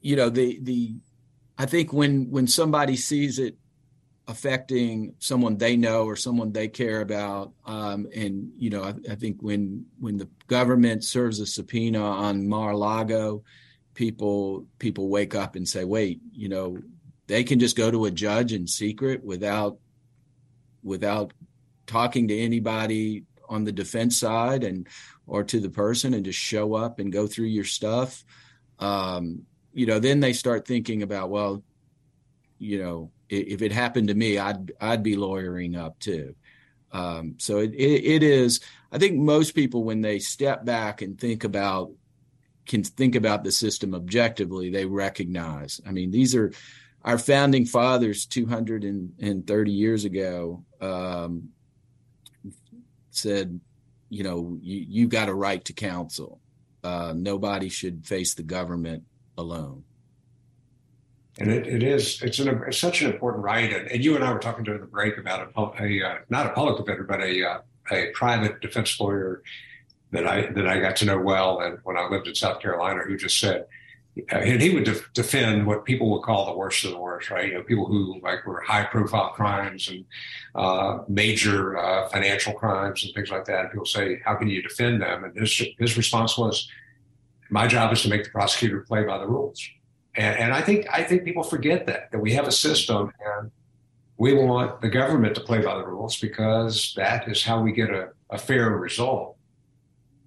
you 0.00 0.16
know, 0.16 0.30
the 0.30 0.58
the 0.62 0.94
I 1.58 1.66
think 1.66 1.92
when 1.92 2.30
when 2.30 2.46
somebody 2.46 2.96
sees 2.96 3.38
it 3.38 3.56
affecting 4.28 5.14
someone 5.18 5.56
they 5.56 5.76
know 5.76 6.04
or 6.04 6.16
someone 6.16 6.52
they 6.52 6.68
care 6.68 7.00
about, 7.00 7.52
um, 7.64 8.06
and 8.14 8.50
you 8.58 8.70
know, 8.70 8.82
I, 8.82 8.94
I, 9.10 9.14
think 9.14 9.40
when 9.40 9.86
when 10.00 10.16
the 10.16 10.28
government 10.48 11.04
serves 11.04 11.38
a 11.38 11.46
subpoena 11.46 12.02
on 12.02 12.48
Mar-a-Lago, 12.48 13.44
people 13.94 14.66
people 14.78 15.08
wake 15.08 15.34
up 15.34 15.54
and 15.54 15.68
say, 15.68 15.84
wait, 15.84 16.20
you 16.32 16.48
know, 16.48 16.76
they 17.26 17.44
can 17.44 17.58
just 17.58 17.76
go 17.76 17.90
to 17.90 18.06
a 18.06 18.10
judge 18.10 18.52
in 18.52 18.66
secret 18.66 19.24
without 19.24 19.78
without 20.82 21.32
talking 21.86 22.28
to 22.28 22.38
anybody 22.38 23.24
on 23.48 23.64
the 23.64 23.72
defense 23.72 24.18
side 24.18 24.64
and 24.64 24.88
or 25.26 25.44
to 25.44 25.60
the 25.60 25.70
person 25.70 26.14
and 26.14 26.24
just 26.24 26.38
show 26.38 26.74
up 26.74 26.98
and 26.98 27.12
go 27.12 27.26
through 27.26 27.46
your 27.46 27.64
stuff. 27.64 28.24
Um, 28.78 29.42
you 29.72 29.86
know, 29.86 29.98
then 29.98 30.20
they 30.20 30.32
start 30.32 30.66
thinking 30.66 31.02
about, 31.02 31.30
well, 31.30 31.62
you 32.58 32.78
know, 32.82 33.10
if 33.28 33.62
it 33.62 33.72
happened 33.72 34.08
to 34.08 34.14
me, 34.14 34.38
I'd 34.38 34.72
I'd 34.80 35.02
be 35.02 35.16
lawyering 35.16 35.76
up 35.76 35.98
too. 35.98 36.34
Um, 36.92 37.34
so 37.38 37.58
it, 37.58 37.74
it, 37.74 38.04
it 38.04 38.22
is. 38.22 38.60
I 38.92 38.98
think 38.98 39.16
most 39.16 39.52
people, 39.52 39.84
when 39.84 40.00
they 40.00 40.18
step 40.18 40.64
back 40.64 41.02
and 41.02 41.18
think 41.18 41.44
about 41.44 41.90
can 42.66 42.82
think 42.82 43.14
about 43.14 43.44
the 43.44 43.52
system 43.52 43.94
objectively, 43.94 44.70
they 44.70 44.84
recognize. 44.84 45.80
I 45.86 45.92
mean, 45.92 46.10
these 46.10 46.34
are 46.34 46.52
our 47.04 47.18
founding 47.18 47.64
fathers 47.64 48.26
230 48.26 49.70
years 49.70 50.04
ago 50.04 50.64
um, 50.80 51.50
said, 53.10 53.60
you 54.08 54.24
know, 54.24 54.58
you, 54.60 54.84
you 54.88 55.08
got 55.08 55.28
a 55.28 55.34
right 55.34 55.64
to 55.64 55.72
counsel. 55.72 56.40
Uh, 56.82 57.12
nobody 57.16 57.68
should 57.68 58.04
face 58.06 58.34
the 58.34 58.42
government 58.42 59.04
alone. 59.38 59.84
And 61.38 61.50
it, 61.52 61.66
it 61.66 61.82
is, 61.82 62.22
it's, 62.22 62.38
an, 62.38 62.62
it's 62.66 62.78
such 62.78 63.02
an 63.02 63.12
important 63.12 63.44
right. 63.44 63.70
And, 63.70 63.90
and, 63.90 64.04
you 64.04 64.14
and 64.14 64.24
I 64.24 64.32
were 64.32 64.38
talking 64.38 64.64
during 64.64 64.80
the 64.80 64.86
break 64.86 65.18
about 65.18 65.52
a, 65.54 65.82
a 65.82 66.02
uh, 66.02 66.18
not 66.30 66.46
a 66.46 66.50
public 66.50 66.78
defender, 66.78 67.04
but 67.04 67.20
a, 67.20 67.44
uh, 67.44 67.58
a 67.90 68.10
private 68.14 68.60
defense 68.60 68.98
lawyer 68.98 69.42
that 70.12 70.26
I, 70.26 70.46
that 70.52 70.66
I 70.66 70.80
got 70.80 70.96
to 70.96 71.04
know 71.04 71.18
well. 71.18 71.60
And 71.60 71.78
when 71.84 71.98
I 71.98 72.08
lived 72.08 72.26
in 72.26 72.34
South 72.34 72.60
Carolina, 72.60 73.02
who 73.02 73.16
just 73.18 73.38
said, 73.38 73.66
uh, 74.32 74.36
and 74.36 74.62
he 74.62 74.70
would 74.70 74.84
def- 74.84 75.12
defend 75.12 75.66
what 75.66 75.84
people 75.84 76.10
would 76.10 76.22
call 76.22 76.46
the 76.46 76.56
worst 76.56 76.84
of 76.84 76.92
the 76.92 76.98
worst, 76.98 77.30
right? 77.30 77.48
You 77.48 77.54
know, 77.54 77.62
people 77.62 77.84
who 77.84 78.18
like 78.22 78.46
were 78.46 78.62
high 78.62 78.84
profile 78.84 79.30
crimes 79.30 79.88
and 79.88 80.06
uh, 80.54 81.00
major 81.06 81.76
uh, 81.76 82.08
financial 82.08 82.54
crimes 82.54 83.04
and 83.04 83.12
things 83.14 83.30
like 83.30 83.44
that. 83.44 83.60
And 83.60 83.70
people 83.70 83.84
say, 83.84 84.20
how 84.24 84.34
can 84.36 84.48
you 84.48 84.62
defend 84.62 85.02
them? 85.02 85.24
And 85.24 85.36
his, 85.36 85.62
his 85.78 85.98
response 85.98 86.38
was, 86.38 86.66
my 87.50 87.66
job 87.66 87.92
is 87.92 88.02
to 88.02 88.08
make 88.08 88.24
the 88.24 88.30
prosecutor 88.30 88.80
play 88.80 89.04
by 89.04 89.18
the 89.18 89.26
rules. 89.26 89.68
And, 90.16 90.36
and 90.38 90.52
I 90.54 90.60
think 90.62 90.86
I 90.90 91.02
think 91.02 91.24
people 91.24 91.42
forget 91.42 91.86
that 91.86 92.10
that 92.10 92.18
we 92.18 92.32
have 92.32 92.46
a 92.46 92.52
system 92.52 93.12
and 93.24 93.50
we 94.18 94.32
want 94.32 94.80
the 94.80 94.88
government 94.88 95.34
to 95.34 95.40
play 95.42 95.60
by 95.60 95.76
the 95.76 95.86
rules 95.86 96.18
because 96.18 96.94
that 96.96 97.28
is 97.28 97.42
how 97.42 97.60
we 97.60 97.72
get 97.72 97.90
a, 97.90 98.10
a 98.30 98.38
fair 98.38 98.70
result. 98.70 99.36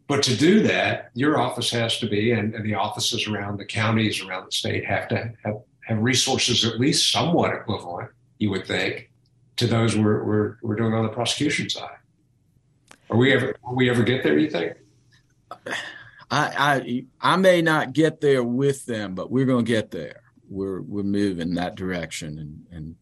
But 0.08 0.24
to 0.24 0.36
do 0.36 0.62
that, 0.64 1.12
your 1.14 1.40
office 1.40 1.70
has 1.72 2.00
to 2.00 2.08
be, 2.08 2.32
and, 2.32 2.56
and, 2.56 2.66
the 2.66 2.74
offices 2.74 3.28
around 3.28 3.58
the 3.58 3.66
counties 3.66 4.24
around 4.24 4.46
the 4.46 4.52
state 4.52 4.84
have 4.86 5.08
to 5.10 5.34
have, 5.44 5.62
have 5.82 6.00
resources 6.00 6.66
at 6.66 6.80
least 6.80 7.12
somewhat 7.12 7.54
equivalent, 7.54 8.10
you 8.40 8.50
would 8.50 8.66
think, 8.66 9.12
to 9.58 9.68
those 9.68 9.96
we're, 9.96 10.24
we're, 10.24 10.56
we're 10.64 10.76
doing 10.76 10.94
on 10.94 11.04
the 11.04 11.10
prosecution 11.10 11.70
side. 11.70 11.98
Are 13.12 13.18
we 13.18 13.34
ever, 13.34 13.56
will 13.64 13.76
we 13.76 13.90
ever 13.90 14.04
get 14.04 14.24
there, 14.24 14.38
you 14.38 14.50
think? 14.50 14.78
I, 16.32 17.06
I 17.22 17.34
I 17.34 17.36
may 17.38 17.62
not 17.62 17.94
get 17.94 18.22
there 18.22 18.44
with 18.44 18.86
them, 18.86 19.16
but 19.16 19.32
we're 19.32 19.46
going 19.46 19.66
to 19.66 19.72
get 19.72 19.92
there. 19.92 20.22
We're 20.48 20.82
we're 20.82 21.04
moving 21.04 21.56
that 21.56 21.76
direction, 21.76 22.38
and 22.38 22.66
and 22.72 22.96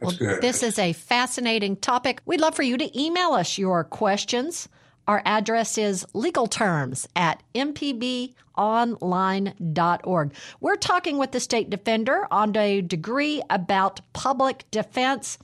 well, 0.00 0.12
this 0.40 0.62
is 0.62 0.78
a 0.78 0.92
fascinating 0.92 1.76
topic. 1.76 2.20
We'd 2.26 2.40
love 2.40 2.54
for 2.54 2.62
you 2.62 2.76
to 2.76 3.00
email 3.00 3.32
us 3.32 3.58
your 3.58 3.84
questions. 3.84 4.68
Our 5.06 5.22
address 5.24 5.76
is 5.76 6.06
legalterms 6.14 7.06
at 7.14 7.42
mpbonline.org. 7.54 10.32
We're 10.60 10.76
talking 10.76 11.18
with 11.18 11.32
the 11.32 11.40
state 11.40 11.68
defender, 11.68 12.26
Andre 12.30 12.80
de 12.80 12.96
Gruy, 12.96 13.42
about 13.50 14.00
public 14.14 14.64
defense. 14.70 15.36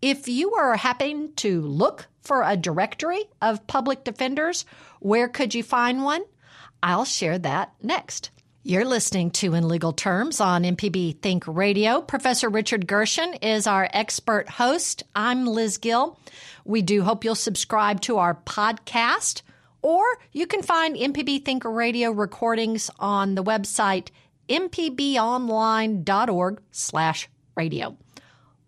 If 0.00 0.26
you 0.28 0.54
are 0.54 0.76
happening 0.76 1.34
to 1.36 1.60
look 1.62 2.06
for 2.22 2.42
a 2.42 2.56
directory 2.56 3.24
of 3.42 3.66
public 3.66 4.04
defenders, 4.04 4.64
where 5.00 5.28
could 5.28 5.54
you 5.54 5.62
find 5.62 6.02
one? 6.02 6.22
I'll 6.84 7.06
share 7.06 7.38
that 7.38 7.72
next. 7.82 8.28
You're 8.62 8.84
listening 8.84 9.30
to 9.32 9.54
In 9.54 9.68
Legal 9.68 9.94
Terms 9.94 10.38
on 10.38 10.64
MPB 10.64 11.22
Think 11.22 11.44
Radio. 11.46 12.02
Professor 12.02 12.50
Richard 12.50 12.86
Gershon 12.86 13.32
is 13.40 13.66
our 13.66 13.88
expert 13.90 14.50
host. 14.50 15.02
I'm 15.16 15.46
Liz 15.46 15.78
Gill. 15.78 16.20
We 16.66 16.82
do 16.82 17.02
hope 17.02 17.24
you'll 17.24 17.36
subscribe 17.36 18.02
to 18.02 18.18
our 18.18 18.34
podcast, 18.34 19.40
or 19.80 20.04
you 20.32 20.46
can 20.46 20.62
find 20.62 20.94
MPB 20.94 21.46
Think 21.46 21.64
Radio 21.64 22.10
recordings 22.10 22.90
on 22.98 23.34
the 23.34 23.42
website 23.42 24.08
mpbonline.org 24.50 26.60
slash 26.70 27.30
radio. 27.56 27.96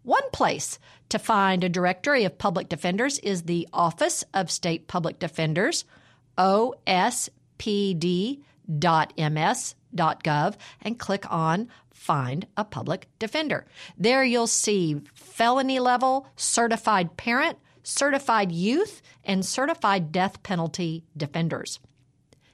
One 0.05 0.31
place 0.33 0.79
to 1.11 1.19
find 1.19 1.63
a 1.63 1.69
directory 1.69 2.25
of 2.25 2.39
public 2.39 2.71
defenders 2.71 3.19
is 3.19 3.43
the 3.43 3.69
Office 3.75 4.25
of 4.33 4.51
State 4.51 4.89
Public 4.89 5.19
Defenders, 5.19 5.85
ospd.ms 6.39 7.29
gov 10.23 10.55
and 10.83 10.99
click 10.99 11.31
on 11.31 11.69
Find 11.93 12.47
a 12.57 12.65
Public 12.65 13.09
Defender. 13.19 13.67
There 13.97 14.23
you'll 14.23 14.47
see 14.47 15.01
felony 15.15 15.81
level, 15.81 16.27
certified 16.37 17.17
parent, 17.17 17.59
certified 17.83 18.53
youth, 18.53 19.03
and 19.25 19.45
certified 19.45 20.13
death 20.13 20.43
penalty 20.43 21.05
defenders. 21.17 21.81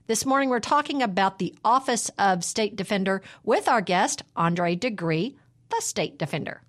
This 0.07 0.27
morning 0.27 0.49
we're 0.49 0.61
talking 0.61 1.03
about 1.03 1.38
the 1.38 1.55
Office 1.65 2.11
of 2.19 2.45
State 2.45 2.77
Defender 2.77 3.23
with 3.45 3.69
our 3.69 3.81
guest, 3.81 4.23
Andre 4.37 4.75
de 4.75 4.91
Gruy, 4.91 5.37
the 5.71 5.81
State 5.81 6.19
Defender. 6.19 6.62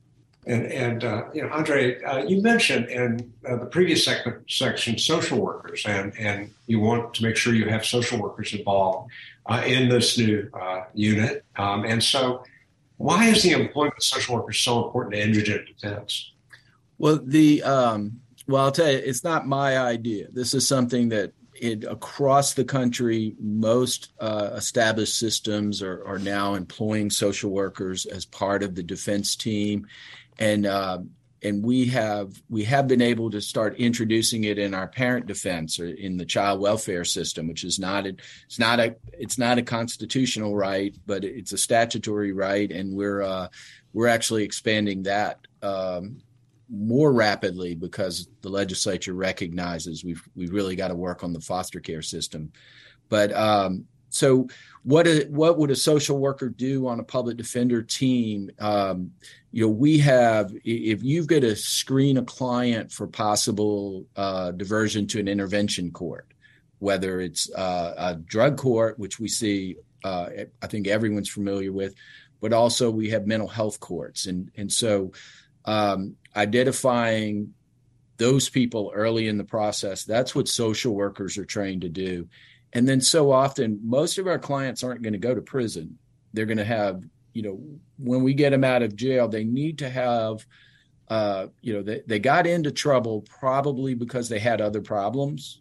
And, 0.45 0.65
and 0.65 1.03
uh, 1.03 1.23
you 1.33 1.41
know, 1.41 1.49
Andre, 1.49 2.01
uh, 2.03 2.23
you 2.23 2.41
mentioned 2.41 2.89
in 2.89 3.33
uh, 3.47 3.57
the 3.57 3.65
previous 3.65 4.05
section 4.05 4.97
social 4.97 5.39
workers, 5.39 5.85
and, 5.85 6.13
and 6.17 6.53
you 6.67 6.79
want 6.79 7.13
to 7.15 7.23
make 7.23 7.37
sure 7.37 7.53
you 7.53 7.69
have 7.69 7.85
social 7.85 8.21
workers 8.21 8.53
involved 8.53 9.11
uh, 9.45 9.63
in 9.65 9.89
this 9.89 10.17
new 10.17 10.49
uh, 10.53 10.83
unit. 10.93 11.45
Um, 11.55 11.85
and 11.85 12.03
so, 12.03 12.43
why 12.97 13.27
is 13.27 13.43
the 13.43 13.51
employment 13.51 13.95
of 13.97 14.03
social 14.03 14.35
workers 14.35 14.59
so 14.59 14.85
important 14.85 15.15
to 15.15 15.21
indigent 15.21 15.67
defense? 15.67 16.31
Well, 16.97 17.19
the 17.23 17.63
um, 17.63 18.21
well, 18.47 18.65
I'll 18.65 18.71
tell 18.71 18.91
you, 18.91 18.97
it's 18.97 19.23
not 19.23 19.47
my 19.47 19.77
idea. 19.77 20.27
This 20.31 20.53
is 20.53 20.67
something 20.67 21.09
that 21.09 21.33
it, 21.55 21.83
across 21.85 22.53
the 22.53 22.65
country, 22.65 23.35
most 23.39 24.11
uh, 24.19 24.51
established 24.53 25.17
systems 25.17 25.81
are, 25.81 26.03
are, 26.05 26.19
now 26.19 26.55
employing 26.55 27.09
social 27.09 27.51
workers 27.51 28.05
as 28.05 28.25
part 28.25 28.63
of 28.63 28.75
the 28.75 28.83
defense 28.83 29.35
team, 29.35 29.87
and 30.39 30.65
uh, 30.65 30.99
and 31.43 31.63
we 31.63 31.85
have 31.85 32.41
we 32.49 32.63
have 32.63 32.87
been 32.87 33.01
able 33.01 33.29
to 33.29 33.41
start 33.41 33.75
introducing 33.77 34.45
it 34.45 34.57
in 34.57 34.73
our 34.73 34.87
parent 34.87 35.25
defense 35.25 35.79
or 35.79 35.87
in 35.87 36.15
the 36.17 36.25
child 36.25 36.61
welfare 36.61 37.03
system, 37.03 37.47
which 37.47 37.63
is 37.63 37.79
not 37.79 38.07
a, 38.07 38.15
it's 38.45 38.59
not 38.59 38.79
a 38.79 38.95
it's 39.11 39.37
not 39.37 39.57
a 39.57 39.61
constitutional 39.61 40.55
right, 40.55 40.95
but 41.05 41.23
it's 41.23 41.51
a 41.51 41.57
statutory 41.57 42.31
right, 42.31 42.71
and 42.71 42.95
we're 42.95 43.21
uh, 43.21 43.47
we're 43.91 44.07
actually 44.07 44.43
expanding 44.43 45.03
that 45.03 45.39
um, 45.61 46.21
more 46.69 47.11
rapidly 47.11 47.75
because 47.75 48.29
the 48.41 48.49
legislature 48.49 49.13
recognizes 49.13 50.03
we've 50.03 50.23
we've 50.35 50.53
really 50.53 50.77
got 50.77 50.87
to 50.87 50.95
work 50.95 51.23
on 51.23 51.33
the 51.33 51.41
foster 51.41 51.81
care 51.81 52.01
system. 52.01 52.51
But 53.09 53.33
um, 53.33 53.85
so, 54.13 54.47
what 54.83 55.07
what 55.29 55.57
would 55.57 55.71
a 55.71 55.75
social 55.75 56.19
worker 56.19 56.47
do 56.47 56.87
on 56.87 56.99
a 56.99 57.03
public 57.03 57.35
defender 57.35 57.81
team? 57.81 58.51
Um, 58.59 59.11
you 59.51 59.63
know, 59.63 59.71
we 59.71 59.97
have 59.99 60.53
if 60.63 61.03
you've 61.03 61.25
got 61.25 61.41
to 61.41 61.55
screen 61.55 62.17
a 62.17 62.23
client 62.23 62.91
for 62.91 63.07
possible 63.07 64.05
uh, 64.15 64.51
diversion 64.51 65.07
to 65.07 65.19
an 65.19 65.27
intervention 65.27 65.89
court, 65.91 66.27
whether 66.77 67.21
it's 67.21 67.51
uh, 67.55 67.93
a 67.97 68.15
drug 68.15 68.57
court, 68.57 68.99
which 68.99 69.19
we 69.19 69.27
see, 69.27 69.77
uh, 70.03 70.29
I 70.61 70.67
think 70.67 70.87
everyone's 70.87 71.29
familiar 71.29 71.71
with, 71.71 71.95
but 72.39 72.53
also 72.53 72.91
we 72.91 73.09
have 73.09 73.25
mental 73.25 73.47
health 73.47 73.79
courts, 73.79 74.27
and 74.27 74.51
and 74.55 74.71
so 74.71 75.11
um, 75.65 76.17
identifying 76.35 77.53
those 78.17 78.47
people 78.47 78.91
early 78.93 79.27
in 79.27 79.39
the 79.39 79.43
process 79.43 80.03
that's 80.03 80.35
what 80.35 80.47
social 80.47 80.93
workers 80.93 81.35
are 81.35 81.45
trained 81.45 81.81
to 81.81 81.89
do 81.89 82.27
and 82.73 82.87
then 82.87 82.99
so 83.01 83.31
often 83.31 83.79
most 83.83 84.17
of 84.17 84.27
our 84.27 84.39
clients 84.39 84.83
aren't 84.83 85.01
going 85.01 85.13
to 85.13 85.19
go 85.19 85.33
to 85.33 85.41
prison 85.41 85.97
they're 86.33 86.45
going 86.45 86.57
to 86.57 86.65
have 86.65 87.03
you 87.33 87.41
know, 87.41 87.59
when 87.97 88.23
we 88.23 88.33
get 88.33 88.51
them 88.51 88.63
out 88.63 88.83
of 88.83 88.95
jail, 88.95 89.27
they 89.27 89.43
need 89.43 89.79
to 89.79 89.89
have, 89.89 90.45
uh, 91.09 91.47
you 91.61 91.73
know, 91.73 91.81
they, 91.81 92.01
they 92.07 92.19
got 92.19 92.47
into 92.47 92.71
trouble 92.71 93.25
probably 93.39 93.95
because 93.95 94.29
they 94.29 94.39
had 94.39 94.61
other 94.61 94.81
problems. 94.81 95.59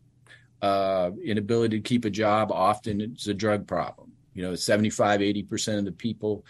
Uh, 0.61 1.11
inability 1.25 1.79
to 1.79 1.83
keep 1.83 2.05
a 2.05 2.11
job, 2.11 2.53
often 2.53 3.01
it's 3.01 3.27
a 3.27 3.35
drug 3.35 3.66
problem. 3.66 4.12
You 4.33 4.42
know, 4.42 4.55
75, 4.55 5.20
80% 5.20 5.79
of 5.79 5.85
the 5.85 5.92
people 5.92 6.44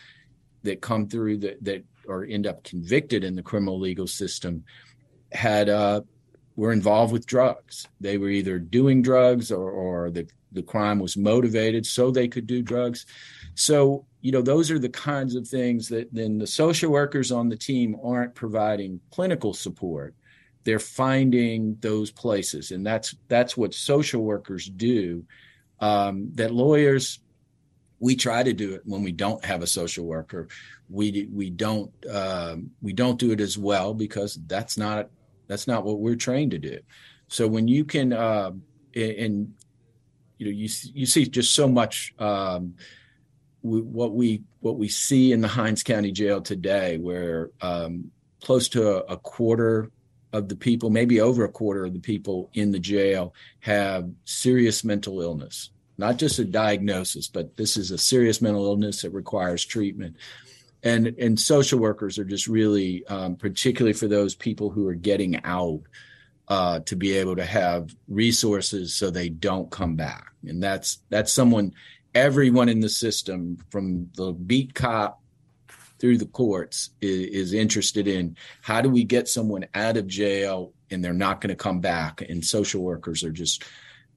that 0.64 0.82
come 0.82 1.08
through 1.08 1.38
that, 1.38 1.64
that 1.64 1.84
or 2.06 2.24
end 2.24 2.46
up 2.46 2.62
convicted 2.62 3.24
in 3.24 3.34
the 3.34 3.42
criminal 3.42 3.78
legal 3.78 4.06
system 4.06 4.64
had, 5.32 5.70
uh, 5.70 6.02
were 6.56 6.72
involved 6.72 7.12
with 7.12 7.24
drugs. 7.24 7.88
They 8.00 8.18
were 8.18 8.28
either 8.28 8.58
doing 8.58 9.00
drugs 9.00 9.50
or, 9.50 9.70
or 9.70 10.10
the, 10.10 10.28
the 10.52 10.62
crime 10.62 10.98
was 10.98 11.16
motivated 11.16 11.86
so 11.86 12.10
they 12.10 12.28
could 12.28 12.46
do 12.46 12.62
drugs. 12.62 13.06
So 13.54 14.06
you 14.20 14.32
know 14.32 14.42
those 14.42 14.70
are 14.70 14.78
the 14.78 14.88
kinds 14.88 15.34
of 15.34 15.46
things 15.46 15.88
that 15.88 16.12
then 16.12 16.38
the 16.38 16.46
social 16.46 16.90
workers 16.90 17.32
on 17.32 17.48
the 17.48 17.56
team 17.56 17.96
aren't 18.02 18.34
providing 18.34 19.00
clinical 19.10 19.52
support. 19.54 20.14
They're 20.64 20.78
finding 20.78 21.76
those 21.80 22.10
places 22.10 22.70
and 22.70 22.86
that's 22.86 23.14
that's 23.28 23.56
what 23.56 23.74
social 23.74 24.22
workers 24.22 24.66
do 24.66 25.24
um, 25.80 26.30
that 26.34 26.54
lawyers 26.54 27.18
we 28.02 28.16
try 28.16 28.42
to 28.42 28.52
do 28.52 28.74
it 28.74 28.82
when 28.84 29.04
we 29.04 29.12
don't 29.12 29.44
have 29.44 29.62
a 29.62 29.66
social 29.66 30.04
worker. 30.04 30.48
We 30.90 31.28
we 31.32 31.50
don't 31.50 31.92
um, 32.10 32.72
we 32.82 32.92
don't 32.92 33.18
do 33.18 33.30
it 33.30 33.40
as 33.40 33.56
well 33.56 33.94
because 33.94 34.40
that's 34.48 34.76
not 34.76 35.08
that's 35.46 35.68
not 35.68 35.84
what 35.84 36.00
we're 36.00 36.16
trained 36.16 36.50
to 36.50 36.58
do. 36.58 36.80
So 37.28 37.46
when 37.46 37.68
you 37.68 37.84
can 37.84 38.12
uh, 38.12 38.50
and 38.96 39.54
you 40.42 40.48
know 40.48 40.58
you 40.58 40.68
you 40.94 41.06
see 41.06 41.24
just 41.24 41.54
so 41.54 41.68
much 41.68 42.14
um, 42.18 42.74
we, 43.62 43.80
what 43.80 44.12
we 44.12 44.42
what 44.60 44.76
we 44.76 44.88
see 44.88 45.32
in 45.32 45.40
the 45.40 45.48
Hinds 45.48 45.82
County 45.84 46.10
Jail 46.10 46.40
today, 46.40 46.98
where 46.98 47.50
um, 47.60 48.10
close 48.42 48.68
to 48.70 48.96
a, 48.96 49.14
a, 49.14 49.16
quarter 49.16 49.90
of 50.32 50.48
the 50.48 50.56
people, 50.56 50.90
maybe 50.90 51.20
over 51.20 51.44
a 51.44 51.48
quarter 51.48 51.84
of 51.84 51.92
the 51.92 52.00
people 52.00 52.50
in 52.54 52.72
the 52.72 52.78
jail, 52.78 53.34
have 53.60 54.10
serious 54.24 54.82
mental 54.82 55.20
illness. 55.20 55.70
Not 55.96 56.16
just 56.16 56.38
a 56.38 56.44
diagnosis, 56.44 57.28
but 57.28 57.56
this 57.56 57.76
is 57.76 57.92
a 57.92 57.98
serious 57.98 58.40
mental 58.40 58.64
illness 58.64 59.02
that 59.02 59.10
requires 59.10 59.64
treatment. 59.64 60.16
And 60.82 61.06
and 61.20 61.38
social 61.38 61.78
workers 61.78 62.18
are 62.18 62.24
just 62.24 62.48
really, 62.48 63.06
um, 63.06 63.36
particularly 63.36 63.92
for 63.92 64.08
those 64.08 64.34
people 64.34 64.70
who 64.70 64.88
are 64.88 64.94
getting 64.94 65.44
out, 65.44 65.82
uh, 66.52 66.80
to 66.80 66.96
be 66.96 67.16
able 67.16 67.34
to 67.34 67.46
have 67.46 67.96
resources 68.08 68.94
so 68.94 69.10
they 69.10 69.30
don't 69.30 69.70
come 69.70 69.96
back. 69.96 70.26
And 70.46 70.62
that's 70.62 70.98
that's 71.08 71.32
someone 71.32 71.72
everyone 72.14 72.68
in 72.68 72.80
the 72.80 72.90
system, 72.90 73.56
from 73.70 74.10
the 74.16 74.32
beat 74.32 74.74
cop 74.74 75.22
through 75.98 76.18
the 76.18 76.26
courts, 76.26 76.90
is, 77.00 77.20
is 77.28 77.52
interested 77.54 78.06
in 78.06 78.36
how 78.60 78.82
do 78.82 78.90
we 78.90 79.02
get 79.02 79.28
someone 79.28 79.64
out 79.72 79.96
of 79.96 80.06
jail 80.06 80.74
and 80.90 81.02
they're 81.02 81.14
not 81.14 81.40
going 81.40 81.48
to 81.48 81.56
come 81.56 81.80
back. 81.80 82.20
And 82.20 82.44
social 82.44 82.82
workers 82.82 83.24
are 83.24 83.32
just 83.32 83.64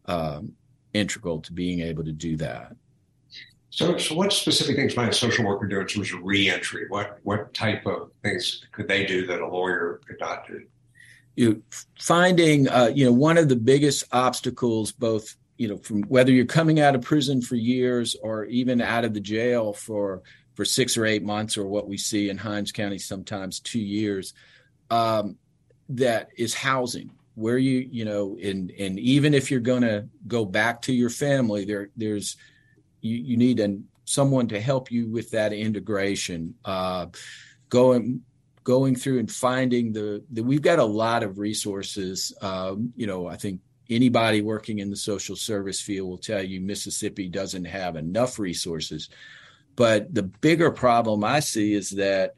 um, 0.04 0.52
integral 0.94 1.40
to 1.40 1.54
being 1.54 1.80
able 1.80 2.04
to 2.04 2.12
do 2.12 2.36
that. 2.36 2.76
So, 3.70 3.98
so 3.98 4.14
what 4.14 4.34
specific 4.34 4.76
things 4.76 4.98
might 4.98 5.08
a 5.08 5.14
social 5.14 5.46
worker 5.46 5.68
do 5.68 5.80
in 5.80 5.88
terms 5.88 6.12
of 6.12 6.20
reentry? 6.22 6.88
What 6.90 7.18
what 7.24 7.54
type 7.54 7.86
of 7.86 8.12
things 8.24 8.66
could 8.74 8.90
they 8.90 9.06
do 9.06 9.26
that 9.28 9.40
a 9.40 9.48
lawyer 9.48 10.02
could 10.06 10.20
not 10.20 10.46
do? 10.46 10.66
You 11.36 11.64
finding, 12.00 12.70
uh, 12.70 12.92
you 12.94 13.06
know, 13.06 13.12
one 13.12 13.38
of 13.38 13.50
the 13.50 13.56
biggest 13.56 14.06
obstacles, 14.12 14.92
both 14.92 15.36
you 15.58 15.70
know, 15.70 15.78
from 15.78 16.04
whether 16.04 16.32
you're 16.32 16.46
coming 16.46 16.80
out 16.80 16.96
of 16.96 17.02
prison 17.02 17.42
for 17.42 17.56
years 17.56 18.16
or 18.22 18.46
even 18.46 18.82
out 18.82 19.06
of 19.06 19.14
the 19.14 19.20
jail 19.20 19.74
for 19.74 20.22
for 20.54 20.66
six 20.66 20.98
or 20.98 21.06
eight 21.06 21.24
months 21.24 21.58
or 21.58 21.66
what 21.66 21.88
we 21.88 21.98
see 21.98 22.30
in 22.30 22.38
Hinds 22.38 22.72
County 22.72 22.98
sometimes 22.98 23.60
two 23.60 23.80
years, 23.80 24.34
um, 24.90 25.38
that 25.90 26.30
is 26.38 26.54
housing. 26.54 27.12
Where 27.36 27.58
you 27.58 27.88
you 27.92 28.06
know 28.06 28.38
and 28.42 28.72
and 28.72 28.98
even 28.98 29.34
if 29.34 29.52
you're 29.52 29.60
going 29.60 29.82
to 29.82 30.08
go 30.26 30.46
back 30.46 30.82
to 30.84 30.94
your 30.94 31.10
family 31.10 31.66
there 31.66 31.90
there's 31.98 32.38
you, 33.02 33.18
you 33.18 33.36
need 33.36 33.60
an, 33.60 33.90
someone 34.06 34.48
to 34.48 34.62
help 34.62 34.90
you 34.90 35.10
with 35.10 35.32
that 35.32 35.52
integration 35.52 36.56
uh, 36.64 37.08
going 37.68 38.22
going 38.66 38.96
through 38.96 39.20
and 39.20 39.32
finding 39.32 39.94
the, 39.94 40.22
the 40.32 40.44
we've 40.44 40.62
got 40.62 40.80
a 40.80 40.84
lot 40.84 41.24
of 41.24 41.40
resources 41.40 42.34
um, 42.42 42.92
you 42.98 43.08
know 43.08 43.28
i 43.28 43.38
think 43.38 43.62
anybody 43.90 44.42
working 44.42 44.80
in 44.80 44.90
the 44.90 44.96
social 44.96 45.36
service 45.36 45.80
field 45.80 46.10
will 46.10 46.18
tell 46.18 46.44
you 46.44 46.62
Mississippi 46.62 47.28
doesn't 47.28 47.66
have 47.66 47.96
enough 47.96 48.40
resources. 48.40 49.10
But 49.76 50.14
the 50.14 50.24
bigger 50.24 50.72
problem 50.72 51.24
I 51.24 51.42
see 51.42 51.74
is 51.74 51.92
that 51.92 52.36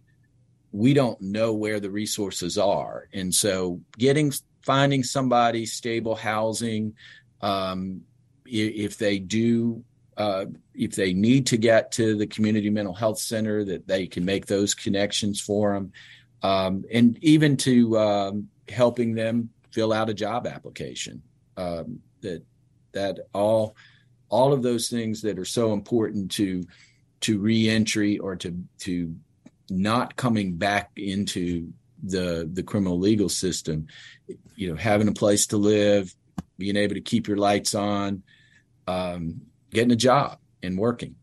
we 0.71 0.93
don't 0.93 1.19
know 1.21 1.53
where 1.53 1.79
the 1.79 1.89
resources 1.89 2.57
are. 2.57 3.07
And 3.13 3.33
so 3.33 3.81
getting 3.97 4.33
finding 4.61 5.03
somebody 5.03 5.65
stable 5.65 6.15
housing, 6.15 6.93
um, 7.41 8.01
if 8.45 8.97
they 8.97 9.19
do 9.19 9.83
uh, 10.17 10.45
if 10.73 10.95
they 10.95 11.13
need 11.13 11.45
to 11.45 11.57
get 11.57 11.91
to 11.91 12.15
the 12.17 12.25
community 12.25 12.71
mental 12.71 12.93
health 12.93 13.19
center, 13.19 13.63
that 13.63 13.87
they 13.87 14.07
can 14.07 14.25
make 14.25 14.47
those 14.47 14.73
connections 14.73 15.39
for 15.39 15.73
them, 15.73 15.91
um, 16.43 16.83
and 16.91 17.17
even 17.21 17.57
to 17.57 17.97
um, 17.97 18.49
helping 18.69 19.15
them 19.15 19.49
fill 19.71 19.93
out 19.93 20.09
a 20.09 20.13
job 20.13 20.47
application. 20.47 21.21
Um, 21.55 21.99
that 22.21 22.43
that 22.93 23.19
all 23.33 23.75
all 24.29 24.53
of 24.53 24.61
those 24.61 24.89
things 24.89 25.21
that 25.21 25.39
are 25.39 25.45
so 25.45 25.73
important 25.73 26.31
to 26.31 26.63
to 27.21 27.39
reentry 27.39 28.19
or 28.19 28.35
to 28.35 28.63
to 28.79 29.15
not 29.69 30.15
coming 30.15 30.55
back 30.55 30.91
into 30.95 31.71
the 32.03 32.49
the 32.53 32.61
criminal 32.61 32.99
legal 32.99 33.27
system 33.27 33.87
you 34.55 34.69
know 34.69 34.75
having 34.75 35.07
a 35.07 35.13
place 35.13 35.47
to 35.47 35.57
live 35.57 36.13
being 36.57 36.75
able 36.75 36.95
to 36.95 37.01
keep 37.01 37.27
your 37.27 37.37
lights 37.37 37.75
on 37.75 38.23
um, 38.87 39.41
getting 39.71 39.91
a 39.91 39.97
job 39.97 40.39
and 40.63 40.77
working. 40.77 41.15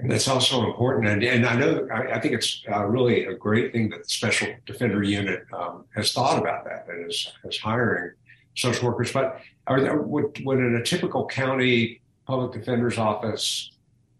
And 0.00 0.10
that's 0.10 0.28
also 0.28 0.64
important. 0.64 1.08
And, 1.08 1.22
and 1.22 1.46
I 1.46 1.56
know, 1.56 1.86
I, 1.92 2.14
I 2.14 2.20
think 2.20 2.34
it's 2.34 2.62
uh, 2.72 2.84
really 2.86 3.26
a 3.26 3.34
great 3.34 3.72
thing 3.72 3.90
that 3.90 4.04
the 4.04 4.08
Special 4.08 4.48
Defender 4.64 5.02
Unit 5.02 5.44
um, 5.52 5.84
has 5.94 6.12
thought 6.12 6.38
about 6.38 6.64
that 6.64 6.86
and 6.88 7.10
is, 7.10 7.30
is 7.44 7.58
hiring 7.58 8.12
social 8.56 8.88
workers. 8.88 9.12
But 9.12 9.40
are 9.66 9.80
there, 9.80 10.00
would, 10.00 10.42
would 10.44 10.58
in 10.58 10.74
a 10.76 10.82
typical 10.82 11.26
county 11.26 12.00
public 12.26 12.52
defender's 12.52 12.96
office, 12.96 13.72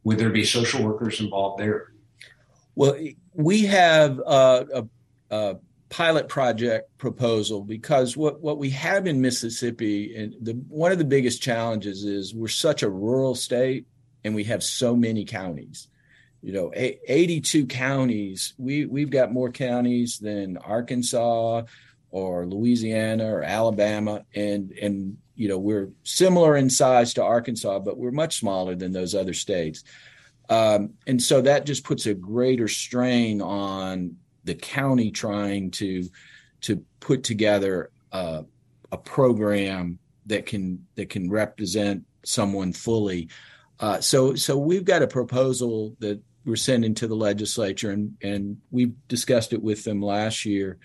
would 0.05 0.19
there 0.19 0.31
be 0.31 0.45
social 0.45 0.85
workers 0.85 1.21
involved 1.21 1.61
there? 1.61 1.93
Well, 2.75 2.97
we 3.33 3.64
have 3.66 4.21
uh, 4.27 4.64
a, 4.75 4.87
a 5.31 5.57
pilot 5.88 6.29
project 6.29 6.97
proposal 6.99 7.62
because 7.62 8.16
what, 8.16 8.40
what 8.40 8.59
we 8.59 8.71
have 8.71 9.07
in 9.07 9.21
Mississippi 9.21 10.14
and 10.14 10.35
the 10.40 10.53
one 10.69 10.93
of 10.93 10.99
the 10.99 11.05
biggest 11.05 11.43
challenges 11.43 12.05
is 12.05 12.35
we're 12.35 12.49
such 12.49 12.83
a 12.83 12.88
rural 12.90 13.35
state 13.35 13.87
and 14.24 14.35
we 14.35 14.44
have 14.44 14.62
so 14.62 14.96
many 14.96 15.24
counties. 15.24 15.88
You 16.42 16.52
know, 16.52 16.72
82 16.74 17.66
counties. 17.66 18.54
We 18.56 18.87
we've 18.87 19.11
got 19.11 19.33
more 19.33 19.50
counties 19.50 20.18
than 20.18 20.56
Arkansas 20.56 21.62
or 22.11 22.46
Louisiana 22.46 23.35
or 23.35 23.42
Alabama 23.42 24.24
and 24.35 24.72
and 24.72 25.18
you 25.40 25.48
know, 25.48 25.56
we're 25.56 25.88
similar 26.02 26.54
in 26.54 26.68
size 26.68 27.14
to 27.14 27.24
Arkansas, 27.24 27.78
but 27.78 27.96
we're 27.96 28.11
much 28.11 28.38
smaller 28.38 28.74
than 28.74 28.92
those 28.92 29.14
other 29.14 29.33
states. 29.33 29.85
Um, 30.50 30.92
and 31.06 31.22
so 31.22 31.40
that 31.40 31.64
just 31.64 31.83
puts 31.83 32.04
a 32.04 32.12
greater 32.12 32.68
strain 32.68 33.40
on 33.40 34.16
the 34.44 34.54
county 34.54 35.11
trying 35.11 35.70
to 35.70 36.11
to 36.62 36.85
put 37.00 37.24
together 37.24 37.90
a 38.12 38.44
program 39.02 39.98
that 40.26 40.44
can 40.44 40.87
that 40.96 41.09
can 41.09 41.30
represent 41.30 42.04
someone 42.22 42.74
fully. 42.74 43.30
Uh, 43.81 44.01
so 44.01 44.35
so 44.35 44.59
we've 44.59 44.85
got 44.85 45.03
a 45.03 45.07
proposal 45.07 45.97
that 46.01 46.21
we're 46.45 46.57
sending 46.57 46.95
to 46.95 47.09
the 47.09 47.16
legislature, 47.16 47.90
and 47.90 48.14
and 48.23 48.59
we've 48.71 48.95
discussed 49.09 49.53
it 49.53 49.62
with 49.62 49.83
them 49.85 50.03
last 50.03 50.45
year 50.45 50.79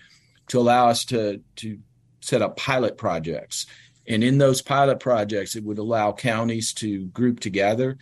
to 0.48 0.58
allow 0.58 0.88
us 0.88 1.04
to 1.04 1.42
to 1.56 1.78
set 2.20 2.42
up 2.42 2.56
pilot 2.56 2.96
projects. 2.96 3.66
And 4.08 4.24
in 4.24 4.38
those 4.38 4.62
pilot 4.62 5.00
projects, 5.00 5.56
it 5.56 5.64
would 5.64 5.78
allow 5.78 6.12
counties 6.12 6.72
to 6.74 7.06
group 7.06 7.40
together. 7.40 7.98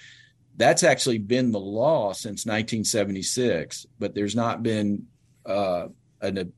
That's 0.56 0.84
actually 0.84 1.18
been 1.18 1.50
the 1.50 1.58
law 1.58 2.12
since 2.12 2.46
1976, 2.46 3.86
but 3.98 4.14
there's 4.14 4.36
not 4.36 4.62
been 4.62 5.06
uh, 5.44 5.88
an, 6.20 6.52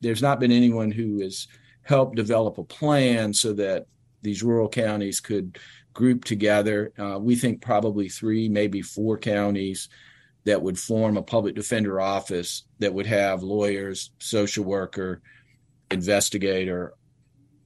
there's 0.00 0.22
not 0.22 0.38
been 0.38 0.52
anyone 0.52 0.92
who 0.92 1.20
has 1.20 1.48
helped 1.82 2.14
develop 2.14 2.58
a 2.58 2.64
plan 2.64 3.32
so 3.32 3.52
that 3.54 3.86
these 4.22 4.42
rural 4.42 4.68
counties 4.68 5.18
could 5.18 5.58
group 5.92 6.24
together. 6.24 6.92
Uh, 6.98 7.18
we 7.18 7.36
think 7.36 7.60
probably 7.62 8.08
three, 8.08 8.48
maybe 8.48 8.82
four 8.82 9.18
counties 9.18 9.88
that 10.44 10.62
would 10.62 10.78
form 10.78 11.16
a 11.16 11.22
public 11.22 11.54
defender 11.54 12.00
office 12.00 12.64
that 12.78 12.94
would 12.94 13.06
have 13.06 13.42
lawyers, 13.42 14.10
social 14.18 14.64
worker, 14.64 15.20
investigator, 15.90 16.94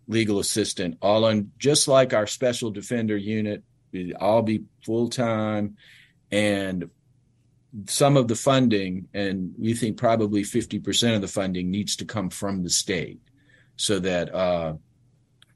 legal 0.09 0.39
assistant, 0.39 0.99
all 1.01 1.25
on 1.25 1.53
just 1.59 1.89
like 1.89 2.13
our 2.13 2.27
special 2.27 2.71
defender 2.71 3.17
unit. 3.17 3.63
It'd 3.93 4.15
all 4.15 4.43
be 4.43 4.65
full 4.85 5.09
time 5.09 5.77
and 6.31 6.91
some 7.87 8.17
of 8.17 8.29
the 8.29 8.37
funding, 8.37 9.09
and 9.15 9.55
we 9.59 9.75
think 9.75 9.97
probably 9.97 10.43
50% 10.43 11.15
of 11.15 11.21
the 11.21 11.29
funding 11.29 11.71
needs 11.71 11.97
to 11.97 12.05
come 12.05 12.31
from 12.31 12.63
the 12.63 12.71
state 12.71 13.21
so 13.77 13.99
that 13.99 14.33
uh, 14.33 14.75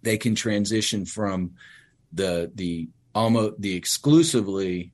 they 0.03 0.19
can 0.19 0.35
transition 0.35 1.05
from 1.05 1.53
the 2.13 2.51
the 2.55 2.89
almost 3.15 3.61
the 3.61 3.75
exclusively 3.75 4.93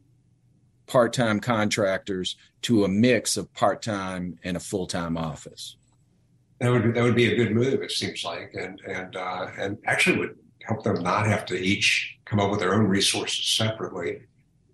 part-time 0.87 1.40
contractors 1.40 2.37
to 2.62 2.85
a 2.85 2.88
mix 2.88 3.37
of 3.37 3.53
part-time 3.55 4.38
and 4.44 4.57
a 4.57 4.61
full-time 4.61 5.16
office. 5.16 5.77
That 6.61 6.70
would 6.70 6.94
that 6.94 7.03
would 7.03 7.16
be 7.16 7.33
a 7.33 7.37
good 7.37 7.53
move. 7.53 7.83
It 7.83 7.90
seems 7.90 8.24
like, 8.24 8.55
and 8.55 8.81
and 8.87 9.16
uh, 9.16 9.48
and 9.59 9.79
actually 9.87 10.18
would 10.18 10.38
help 10.62 10.83
them 10.83 11.03
not 11.03 11.27
have 11.27 11.44
to 11.46 11.55
each 11.55 12.16
come 12.24 12.40
up 12.40 12.50
with 12.50 12.61
their 12.61 12.74
own 12.74 12.87
resources 12.87 13.44
separately. 13.46 14.22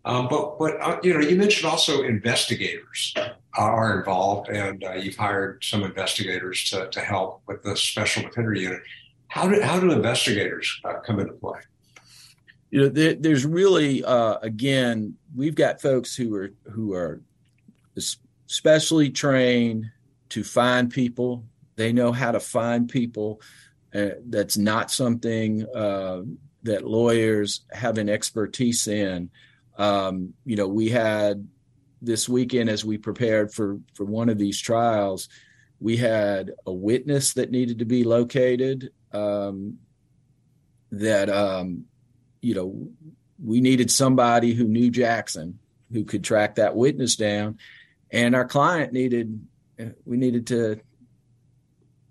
Um, 0.05 0.29
but 0.29 0.59
but 0.59 0.81
uh, 0.81 0.99
you 1.03 1.15
know, 1.15 1.21
you 1.21 1.37
mentioned 1.37 1.71
also 1.71 2.03
investigators 2.03 3.15
are 3.55 3.99
involved, 3.99 4.49
and 4.49 4.85
uh, 4.85 4.93
you've 4.93 5.17
hired 5.17 5.65
some 5.65 5.83
investigators 5.83 6.71
to, 6.71 6.89
to 6.89 7.01
help 7.01 7.43
with 7.47 7.63
the 7.63 7.77
special 7.77 8.23
defender 8.23 8.55
unit. 8.55 8.81
How 9.29 9.49
do 9.49 9.61
how 9.61 9.81
do 9.81 9.91
investigators 9.91 10.81
uh, 10.85 11.01
come 11.01 11.19
into 11.19 11.35
play? 11.35 11.61
You 12.71 12.81
know, 12.83 12.89
there, 12.89 13.15
there's 13.15 13.45
really 13.45 14.05
uh, 14.05 14.39
again, 14.43 15.17
we've 15.35 15.55
got 15.55 15.83
folks 15.83 16.15
who 16.15 16.35
are 16.37 16.53
who 16.71 16.95
are 16.95 17.21
specially 18.47 19.11
trained 19.11 19.91
to 20.31 20.45
find 20.45 20.91
people. 20.91 21.45
They 21.77 21.93
know 21.93 22.13
how 22.13 22.33
to 22.33 22.41
find 22.41 22.89
people. 22.89 23.41
Uh, 23.93 24.11
that's 24.29 24.57
not 24.57 24.91
something 24.91 25.67
uh, 25.75 26.23
that 26.63 26.87
lawyers 26.87 27.63
have 27.73 27.99
an 27.99 28.09
expertise 28.09 28.87
in. 28.87 29.31
Um, 29.77 30.35
you 30.45 30.57
know, 30.57 30.69
we 30.69 30.91
had 30.91 31.49
this 32.03 32.29
weekend 32.29 32.71
as 32.71 32.85
we 32.85 32.99
prepared 32.99 33.53
for 33.53 33.81
for 33.95 34.05
one 34.05 34.29
of 34.29 34.39
these 34.39 34.61
trials, 34.61 35.29
we 35.81 35.97
had 35.97 36.53
a 36.67 36.73
witness 36.73 37.35
that 37.35 37.51
needed 37.51 37.79
to 37.81 37.85
be 37.85 38.05
located. 38.05 38.93
Um, 39.13 39.79
that 40.93 41.31
um, 41.31 41.85
you 42.41 42.55
know, 42.55 42.89
we 43.43 43.61
needed 43.61 43.91
somebody 43.91 44.55
who 44.55 44.65
knew 44.65 44.91
Jackson 44.91 45.59
who 45.93 46.05
could 46.05 46.23
track 46.23 46.57
that 46.57 46.77
witness 46.77 47.17
down, 47.17 47.59
and 48.11 48.35
our 48.35 48.47
client 48.47 48.93
needed 48.93 49.47
we 50.05 50.17
needed 50.17 50.49
to 50.49 50.81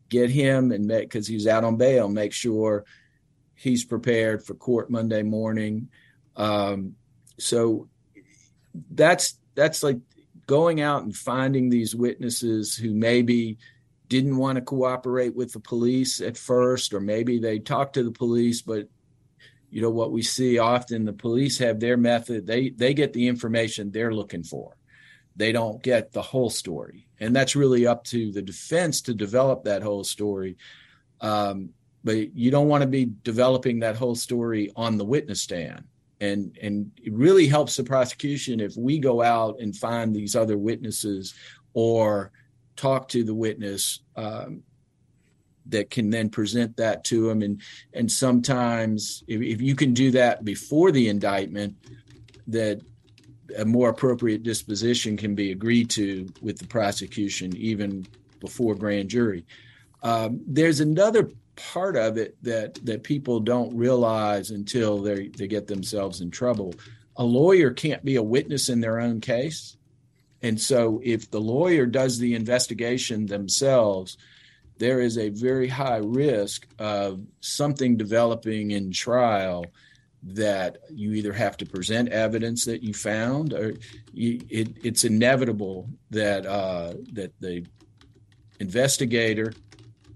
get 0.09 0.29
him 0.29 0.71
and 0.71 0.85
make 0.85 1.03
because 1.03 1.27
he 1.27 1.35
was 1.35 1.47
out 1.47 1.63
on 1.63 1.77
bail, 1.77 2.09
make 2.09 2.33
sure 2.33 2.83
he's 3.53 3.85
prepared 3.85 4.43
for 4.43 4.55
court 4.55 4.89
Monday 4.89 5.21
morning. 5.21 5.89
Um, 6.35 6.95
so 7.37 7.87
that's 8.91 9.37
that's 9.55 9.83
like 9.83 9.99
going 10.47 10.81
out 10.81 11.03
and 11.03 11.15
finding 11.15 11.69
these 11.69 11.95
witnesses 11.95 12.75
who 12.75 12.93
maybe 12.93 13.57
didn't 14.07 14.37
want 14.37 14.55
to 14.55 14.61
cooperate 14.61 15.35
with 15.35 15.53
the 15.53 15.59
police 15.59 16.21
at 16.21 16.37
first 16.37 16.93
or 16.93 16.99
maybe 16.99 17.39
they 17.39 17.59
talked 17.59 17.93
to 17.93 18.03
the 18.03 18.11
police 18.11 18.61
but 18.61 18.87
you 19.71 19.81
know 19.81 19.89
what 19.89 20.11
we 20.11 20.21
see 20.21 20.57
often 20.57 21.05
the 21.05 21.13
police 21.13 21.57
have 21.59 21.79
their 21.79 21.97
method. 21.97 22.47
They 22.47 22.69
they 22.69 22.93
get 22.93 23.13
the 23.13 23.27
information 23.27 23.91
they're 23.91 24.13
looking 24.13 24.43
for. 24.43 24.75
They 25.35 25.51
don't 25.51 25.81
get 25.81 26.11
the 26.11 26.21
whole 26.21 26.49
story. 26.49 27.07
And 27.19 27.35
that's 27.35 27.55
really 27.55 27.87
up 27.87 28.03
to 28.05 28.31
the 28.31 28.41
defense 28.41 29.01
to 29.03 29.13
develop 29.13 29.63
that 29.63 29.83
whole 29.83 30.03
story. 30.03 30.57
Um, 31.21 31.69
but 32.03 32.35
you 32.35 32.51
don't 32.51 32.67
want 32.67 32.81
to 32.81 32.87
be 32.87 33.11
developing 33.23 33.79
that 33.79 33.95
whole 33.95 34.15
story 34.15 34.71
on 34.75 34.97
the 34.97 35.05
witness 35.05 35.41
stand. 35.41 35.83
And 36.19 36.57
and 36.61 36.91
it 36.97 37.13
really 37.13 37.47
helps 37.47 37.77
the 37.77 37.83
prosecution 37.83 38.59
if 38.59 38.75
we 38.75 38.99
go 38.99 39.21
out 39.21 39.59
and 39.59 39.75
find 39.75 40.13
these 40.13 40.35
other 40.35 40.57
witnesses 40.57 41.33
or 41.73 42.31
talk 42.75 43.07
to 43.09 43.23
the 43.23 43.35
witness 43.35 44.01
um, 44.15 44.63
that 45.69 45.89
can 45.89 46.09
then 46.09 46.29
present 46.29 46.75
that 46.77 47.03
to 47.03 47.27
them 47.27 47.41
and 47.41 47.61
and 47.93 48.11
sometimes 48.11 49.23
if, 49.27 49.41
if 49.41 49.61
you 49.61 49.75
can 49.75 49.93
do 49.93 50.11
that 50.11 50.43
before 50.43 50.91
the 50.91 51.07
indictment 51.07 51.75
that 52.47 52.81
a 53.57 53.65
more 53.65 53.89
appropriate 53.89 54.43
disposition 54.43 55.17
can 55.17 55.33
be 55.33 55.51
agreed 55.51 55.89
to 55.89 56.27
with 56.41 56.57
the 56.59 56.67
prosecution 56.67 57.55
even 57.55 58.05
before 58.39 58.75
grand 58.75 59.09
jury 59.09 59.45
um, 60.01 60.41
there's 60.47 60.79
another 60.79 61.29
part 61.59 61.97
of 61.97 62.17
it 62.17 62.41
that 62.41 62.75
that 62.85 63.03
people 63.03 63.39
don't 63.39 63.75
realize 63.75 64.51
until 64.51 64.97
they 64.99 65.27
they 65.27 65.47
get 65.47 65.67
themselves 65.67 66.21
in 66.21 66.31
trouble. 66.31 66.73
A 67.17 67.23
lawyer 67.23 67.71
can't 67.71 68.03
be 68.03 68.15
a 68.15 68.23
witness 68.23 68.69
in 68.69 68.79
their 68.79 68.99
own 68.99 69.19
case. 69.19 69.75
And 70.41 70.59
so 70.59 71.01
if 71.03 71.29
the 71.29 71.41
lawyer 71.41 71.85
does 71.85 72.17
the 72.17 72.33
investigation 72.33 73.25
themselves, 73.25 74.17
there 74.79 75.01
is 75.01 75.17
a 75.17 75.29
very 75.29 75.67
high 75.67 75.97
risk 75.97 76.65
of 76.79 77.21
something 77.41 77.97
developing 77.97 78.71
in 78.71 78.91
trial 78.91 79.65
that 80.23 80.77
you 80.89 81.13
either 81.13 81.31
have 81.33 81.55
to 81.57 81.65
present 81.65 82.09
evidence 82.09 82.65
that 82.65 82.81
you 82.81 82.93
found, 82.93 83.53
or 83.53 83.73
you, 84.13 84.39
it, 84.49 84.69
it's 84.83 85.03
inevitable 85.03 85.89
that 86.09 86.45
uh, 86.45 86.93
that 87.13 87.31
the 87.39 87.65
investigator 88.59 89.53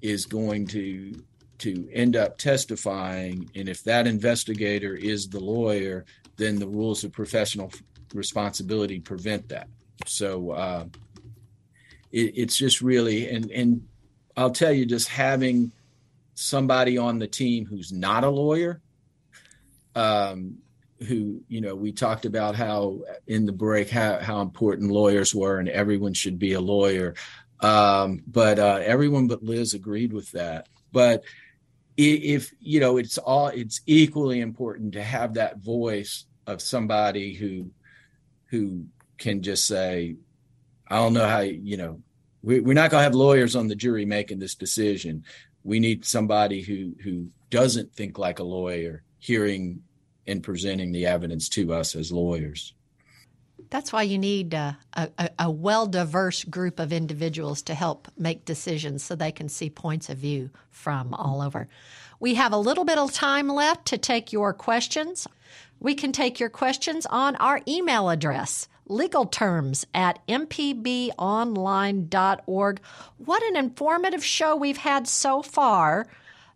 is 0.01 0.25
going 0.25 0.67
to 0.67 1.13
to 1.59 1.89
end 1.93 2.15
up 2.15 2.37
testifying, 2.37 3.49
and 3.55 3.69
if 3.69 3.83
that 3.83 4.07
investigator 4.07 4.95
is 4.95 5.29
the 5.29 5.39
lawyer, 5.39 6.03
then 6.35 6.57
the 6.57 6.67
rules 6.67 7.03
of 7.03 7.11
professional 7.11 7.71
responsibility 8.13 8.99
prevent 8.99 9.47
that. 9.49 9.67
So 10.05 10.51
uh, 10.51 10.85
it, 12.11 12.33
it's 12.35 12.57
just 12.57 12.81
really, 12.81 13.29
and 13.29 13.51
and 13.51 13.87
I'll 14.35 14.51
tell 14.51 14.71
you, 14.71 14.85
just 14.85 15.07
having 15.07 15.71
somebody 16.35 16.97
on 16.97 17.19
the 17.19 17.27
team 17.27 17.65
who's 17.65 17.91
not 17.91 18.23
a 18.23 18.29
lawyer 18.29 18.81
um, 19.95 20.57
who 21.07 21.41
you 21.47 21.61
know 21.61 21.75
we 21.75 21.91
talked 21.91 22.25
about 22.25 22.55
how 22.55 22.99
in 23.27 23.45
the 23.45 23.51
break 23.51 23.89
how, 23.89 24.19
how 24.19 24.41
important 24.41 24.91
lawyers 24.91 25.35
were 25.35 25.59
and 25.59 25.69
everyone 25.69 26.13
should 26.13 26.39
be 26.39 26.53
a 26.53 26.61
lawyer. 26.61 27.15
Um, 27.59 28.23
but 28.27 28.59
uh, 28.59 28.79
everyone 28.83 29.27
but 29.27 29.43
liz 29.43 29.73
agreed 29.73 30.13
with 30.13 30.31
that. 30.31 30.67
But 30.91 31.23
if 31.97 32.53
you 32.59 32.79
know 32.79 32.97
it's 32.97 33.17
all 33.17 33.47
it's 33.47 33.81
equally 33.85 34.41
important 34.41 34.93
to 34.93 35.03
have 35.03 35.35
that 35.35 35.59
voice 35.59 36.25
of 36.47 36.61
somebody 36.61 37.33
who 37.33 37.69
who 38.45 38.85
can 39.17 39.43
just 39.43 39.67
say 39.67 40.15
i 40.87 40.95
don't 40.95 41.13
know 41.13 41.27
how 41.27 41.39
you 41.39 41.77
know 41.77 42.01
we, 42.43 42.59
we're 42.59 42.73
not 42.73 42.91
going 42.91 42.99
to 42.99 43.03
have 43.03 43.15
lawyers 43.15 43.55
on 43.55 43.67
the 43.67 43.75
jury 43.75 44.05
making 44.05 44.39
this 44.39 44.55
decision 44.55 45.23
we 45.63 45.79
need 45.79 46.05
somebody 46.05 46.61
who 46.61 46.93
who 47.03 47.27
doesn't 47.49 47.93
think 47.93 48.17
like 48.17 48.39
a 48.39 48.43
lawyer 48.43 49.03
hearing 49.19 49.81
and 50.27 50.43
presenting 50.43 50.91
the 50.91 51.05
evidence 51.05 51.49
to 51.49 51.73
us 51.73 51.95
as 51.95 52.11
lawyers. 52.11 52.73
That's 53.69 53.91
why 53.91 54.03
you 54.03 54.17
need 54.17 54.53
uh, 54.53 54.73
a, 54.93 55.09
a, 55.17 55.29
a 55.39 55.51
well 55.51 55.87
diverse 55.87 56.43
group 56.43 56.79
of 56.79 56.93
individuals 56.93 57.61
to 57.63 57.73
help 57.73 58.07
make 58.17 58.45
decisions 58.45 59.03
so 59.03 59.15
they 59.15 59.31
can 59.31 59.49
see 59.49 59.69
points 59.69 60.09
of 60.09 60.17
view 60.17 60.49
from 60.69 61.13
all 61.13 61.41
over. 61.41 61.67
We 62.19 62.35
have 62.35 62.53
a 62.53 62.57
little 62.57 62.85
bit 62.85 62.97
of 62.97 63.11
time 63.11 63.47
left 63.47 63.87
to 63.87 63.97
take 63.97 64.31
your 64.31 64.53
questions. 64.53 65.27
We 65.79 65.95
can 65.95 66.11
take 66.11 66.39
your 66.39 66.49
questions 66.49 67.05
on 67.05 67.35
our 67.37 67.61
email 67.67 68.09
address, 68.09 68.67
legal 68.87 69.25
terms 69.25 69.85
at 69.93 70.25
mpbonline.org. 70.27 72.81
What 73.17 73.43
an 73.43 73.55
informative 73.55 74.25
show 74.25 74.55
we've 74.55 74.77
had 74.77 75.07
so 75.07 75.41
far 75.41 76.07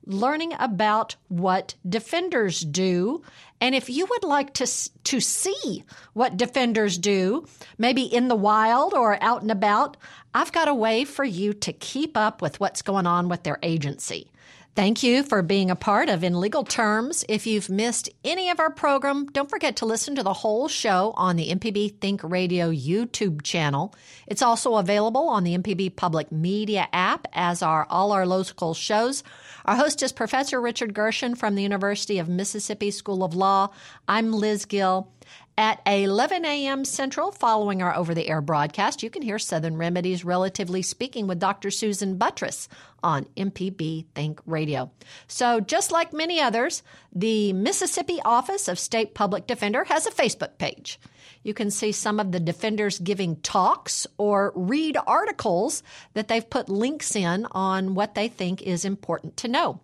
learning 0.07 0.53
about 0.57 1.15
what 1.27 1.75
defenders 1.87 2.61
do. 2.61 3.21
And 3.59 3.75
if 3.75 3.89
you 3.89 4.05
would 4.05 4.23
like 4.23 4.53
to, 4.55 4.67
to 5.03 5.19
see 5.19 5.83
what 6.13 6.37
defenders 6.37 6.97
do, 6.97 7.45
maybe 7.77 8.03
in 8.03 8.27
the 8.27 8.35
wild 8.35 8.93
or 8.93 9.21
out 9.21 9.41
and 9.41 9.51
about, 9.51 9.97
I've 10.33 10.51
got 10.51 10.67
a 10.67 10.73
way 10.73 11.03
for 11.03 11.25
you 11.25 11.53
to 11.53 11.73
keep 11.73 12.15
up 12.15 12.41
with 12.41 12.59
what's 12.59 12.81
going 12.81 13.05
on 13.05 13.29
with 13.29 13.43
their 13.43 13.59
agency. 13.61 14.31
Thank 14.77 15.01
you 15.01 15.23
for 15.23 15.41
being 15.41 15.71
a 15.71 15.75
part 15.75 16.07
of 16.07 16.23
In 16.23 16.39
Legal 16.39 16.63
Terms. 16.63 17.25
If 17.27 17.47
you've 17.47 17.67
missed 17.67 18.11
any 18.23 18.51
of 18.51 18.59
our 18.59 18.69
program, 18.69 19.25
don't 19.25 19.49
forget 19.49 19.77
to 19.77 19.87
listen 19.87 20.13
to 20.13 20.21
the 20.21 20.33
whole 20.33 20.67
show 20.67 21.15
on 21.17 21.35
the 21.35 21.49
MPB 21.49 21.99
Think 21.99 22.21
Radio 22.23 22.69
YouTube 22.71 23.41
channel. 23.41 23.95
It's 24.27 24.43
also 24.43 24.75
available 24.75 25.29
on 25.29 25.43
the 25.43 25.57
MPB 25.57 25.95
Public 25.95 26.31
Media 26.31 26.87
app, 26.93 27.27
as 27.33 27.63
are 27.63 27.87
all 27.89 28.11
our 28.11 28.27
local 28.27 28.75
shows. 28.75 29.23
Our 29.65 29.75
host 29.75 30.03
is 30.03 30.11
Professor 30.11 30.61
Richard 30.61 30.93
Gershon 30.93 31.33
from 31.33 31.55
the 31.55 31.63
University 31.63 32.19
of 32.19 32.29
Mississippi 32.29 32.91
School 32.91 33.23
of 33.23 33.33
Law. 33.33 33.69
I'm 34.07 34.31
Liz 34.31 34.65
Gill. 34.65 35.11
At 35.59 35.81
11 35.87 36.45
a.m. 36.45 36.85
Central, 36.85 37.31
following 37.31 37.81
our 37.81 37.95
over 37.95 38.13
the 38.13 38.29
air 38.29 38.41
broadcast, 38.41 39.01
you 39.01 39.09
can 39.09 39.23
hear 39.23 39.39
Southern 39.39 39.75
Remedies 39.75 40.23
Relatively 40.23 40.83
Speaking 40.83 41.25
with 41.25 41.39
Dr. 41.39 41.71
Susan 41.71 42.19
Buttross 42.19 42.67
on 43.01 43.25
MPB 43.35 44.05
Think 44.13 44.39
Radio. 44.45 44.91
So, 45.27 45.59
just 45.59 45.91
like 45.91 46.13
many 46.13 46.39
others, 46.39 46.83
the 47.11 47.53
Mississippi 47.53 48.19
Office 48.23 48.67
of 48.67 48.77
State 48.77 49.15
Public 49.15 49.47
Defender 49.47 49.83
has 49.85 50.05
a 50.05 50.11
Facebook 50.11 50.59
page. 50.59 50.99
You 51.41 51.55
can 51.55 51.71
see 51.71 51.91
some 51.91 52.19
of 52.19 52.31
the 52.31 52.39
defenders 52.39 52.99
giving 52.99 53.37
talks 53.37 54.05
or 54.19 54.53
read 54.55 54.95
articles 55.07 55.81
that 56.13 56.27
they've 56.27 56.47
put 56.47 56.69
links 56.69 57.15
in 57.15 57.47
on 57.49 57.95
what 57.95 58.13
they 58.13 58.27
think 58.27 58.61
is 58.61 58.85
important 58.85 59.37
to 59.37 59.47
know. 59.47 59.79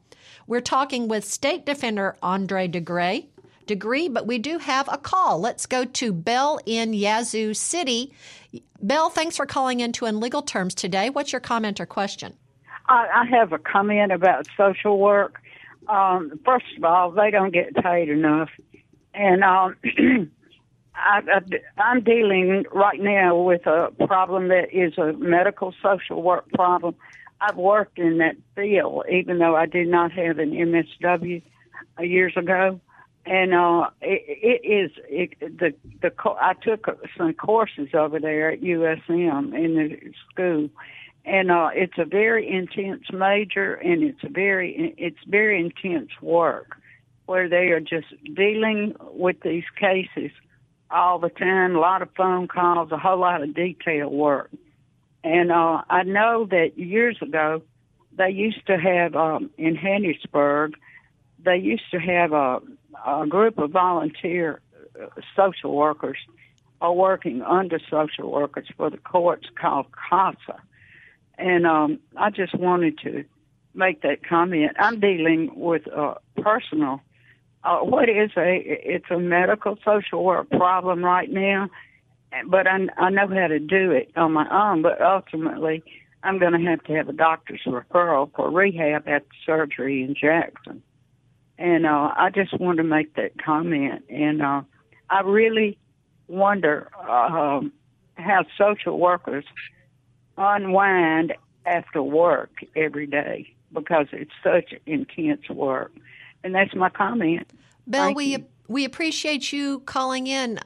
We're 0.45 0.61
talking 0.61 1.07
with 1.07 1.25
State 1.25 1.65
Defender 1.65 2.15
Andre 2.21 2.67
de 2.67 2.79
Gruy 2.79 3.25
de 3.67 3.75
Gruy, 3.75 4.07
but 4.07 4.27
we 4.27 4.37
do 4.37 4.57
have 4.57 4.89
a 4.91 4.97
call. 4.97 5.39
Let's 5.39 5.65
go 5.65 5.85
to 5.85 6.13
Bell 6.13 6.59
in 6.65 6.93
Yazoo 6.93 7.53
City. 7.53 8.13
Bell, 8.81 9.09
thanks 9.09 9.37
for 9.37 9.45
calling 9.45 9.79
into 9.79 10.05
In 10.05 10.19
Legal 10.19 10.41
Terms 10.41 10.75
today. 10.75 11.09
What's 11.09 11.31
your 11.31 11.39
comment 11.39 11.79
or 11.79 11.85
question? 11.85 12.35
I, 12.87 13.25
have 13.29 13.53
a 13.53 13.57
comment 13.57 14.11
about 14.11 14.47
social 14.57 14.99
work. 14.99 15.41
Um, 15.87 16.39
first 16.45 16.65
of 16.77 16.83
all, 16.83 17.11
they 17.11 17.31
don't 17.31 17.53
get 17.53 17.73
paid 17.75 18.09
enough, 18.09 18.49
and 19.13 19.43
um, 19.43 19.75
I, 20.95 21.21
I'm 21.77 22.03
dealing 22.03 22.65
right 22.73 22.99
now 22.99 23.41
with 23.41 23.65
a 23.67 23.91
problem 24.05 24.49
that 24.49 24.73
is 24.73 24.97
a 24.97 25.13
medical 25.13 25.73
social 25.81 26.21
work 26.21 26.49
problem. 26.51 26.95
I've 27.39 27.57
worked 27.57 27.99
in 27.99 28.19
that 28.19 28.35
field, 28.55 29.05
even 29.11 29.39
though 29.39 29.55
I 29.55 29.65
did 29.65 29.87
not 29.87 30.11
have 30.11 30.39
an 30.39 30.51
MSW 30.51 31.41
years 31.99 32.33
ago 32.37 32.79
and 33.25 33.53
uh, 33.53 33.89
it, 34.01 34.61
it 34.63 34.67
is 34.67 34.91
it, 35.07 35.39
the 35.39 35.73
the 36.01 36.11
I 36.41 36.53
took 36.53 36.87
some 37.17 37.33
courses 37.33 37.89
over 37.93 38.19
there 38.19 38.51
at 38.51 38.61
USM 38.61 39.53
in 39.55 39.75
the 39.75 39.97
school, 40.29 40.69
and 41.25 41.49
uh, 41.49 41.69
it's 41.73 41.97
a 41.97 42.05
very 42.05 42.49
intense 42.49 43.03
major, 43.13 43.75
and 43.75 44.03
it's 44.03 44.23
a 44.23 44.29
very 44.29 44.93
it's 44.97 45.23
very 45.25 45.59
intense 45.59 46.09
work, 46.21 46.75
where 47.25 47.47
they 47.47 47.69
are 47.69 47.79
just 47.79 48.07
dealing 48.35 48.95
with 49.13 49.37
these 49.41 49.63
cases 49.79 50.31
all 50.91 51.17
the 51.17 51.29
time, 51.29 51.75
a 51.75 51.79
lot 51.79 52.01
of 52.01 52.09
phone 52.15 52.47
calls, 52.47 52.91
a 52.91 52.97
whole 52.97 53.19
lot 53.19 53.41
of 53.41 53.55
detail 53.55 54.09
work, 54.09 54.51
and 55.23 55.49
uh, 55.49 55.81
I 55.89 56.03
know 56.03 56.45
that 56.51 56.77
years 56.77 57.17
ago 57.21 57.61
they 58.17 58.29
used 58.29 58.67
to 58.67 58.77
have 58.77 59.15
um, 59.15 59.49
in 59.57 59.77
Hattiesburg, 59.77 60.73
they 61.43 61.57
used 61.57 61.89
to 61.91 61.99
have 61.99 62.31
a 62.31 62.61
a 63.05 63.27
group 63.27 63.57
of 63.57 63.71
volunteer 63.71 64.61
uh, 65.01 65.07
social 65.35 65.75
workers 65.75 66.17
are 66.81 66.93
working 66.93 67.41
under 67.41 67.79
social 67.89 68.31
workers 68.31 68.67
for 68.75 68.89
the 68.89 68.97
courts 68.97 69.47
called 69.59 69.87
CASA. 70.09 70.61
And 71.37 71.65
um, 71.65 71.99
I 72.17 72.29
just 72.29 72.53
wanted 72.55 72.97
to 72.99 73.23
make 73.73 74.01
that 74.01 74.27
comment. 74.27 74.73
I'm 74.77 74.99
dealing 74.99 75.51
with 75.55 75.87
a 75.87 76.15
personal, 76.41 77.01
uh, 77.63 77.79
what 77.79 78.09
is 78.09 78.31
a, 78.37 78.61
it's 78.65 79.09
a 79.09 79.17
medical 79.17 79.77
social 79.83 80.23
work 80.23 80.49
problem 80.49 81.03
right 81.03 81.31
now, 81.31 81.69
but 82.47 82.67
I, 82.67 82.87
I 82.97 83.09
know 83.09 83.27
how 83.27 83.47
to 83.47 83.59
do 83.59 83.91
it 83.91 84.11
on 84.15 84.33
my 84.33 84.47
own, 84.51 84.81
but 84.81 85.01
ultimately 85.01 85.83
I'm 86.21 86.37
going 86.37 86.53
to 86.53 86.69
have 86.69 86.83
to 86.83 86.93
have 86.93 87.09
a 87.09 87.13
doctor's 87.13 87.61
referral 87.65 88.29
for 88.35 88.51
rehab 88.51 89.07
after 89.07 89.27
surgery 89.45 90.03
in 90.03 90.15
Jackson. 90.15 90.83
And 91.63 91.85
uh, 91.85 92.11
I 92.17 92.29
just 92.29 92.59
want 92.59 92.75
to 92.79 92.83
make 92.83 93.15
that 93.15 93.41
comment. 93.41 94.03
And 94.09 94.41
uh, 94.41 94.63
I 95.09 95.21
really 95.21 95.77
wonder 96.27 96.89
uh, 96.99 97.61
how 98.15 98.45
social 98.57 98.99
workers 98.99 99.45
unwind 100.37 101.33
after 101.65 102.03
work 102.03 102.51
every 102.75 103.07
day 103.07 103.55
because 103.71 104.07
it's 104.11 104.33
such 104.43 104.73
intense 104.85 105.47
work. 105.49 105.93
And 106.43 106.53
that's 106.53 106.75
my 106.75 106.89
comment. 106.89 107.49
Bell, 107.87 108.07
Thank 108.07 108.17
we 108.17 108.25
you. 108.25 108.45
we 108.67 108.83
appreciate 108.83 109.53
you 109.53 109.79
calling 109.79 110.27
in. 110.27 110.59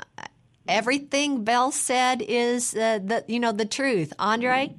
Everything 0.68 1.44
Bell 1.44 1.72
said 1.72 2.24
is 2.28 2.76
uh, 2.76 2.98
the 3.06 3.24
you 3.28 3.40
know 3.40 3.52
the 3.52 3.66
truth. 3.66 4.14
Andre. 4.18 4.76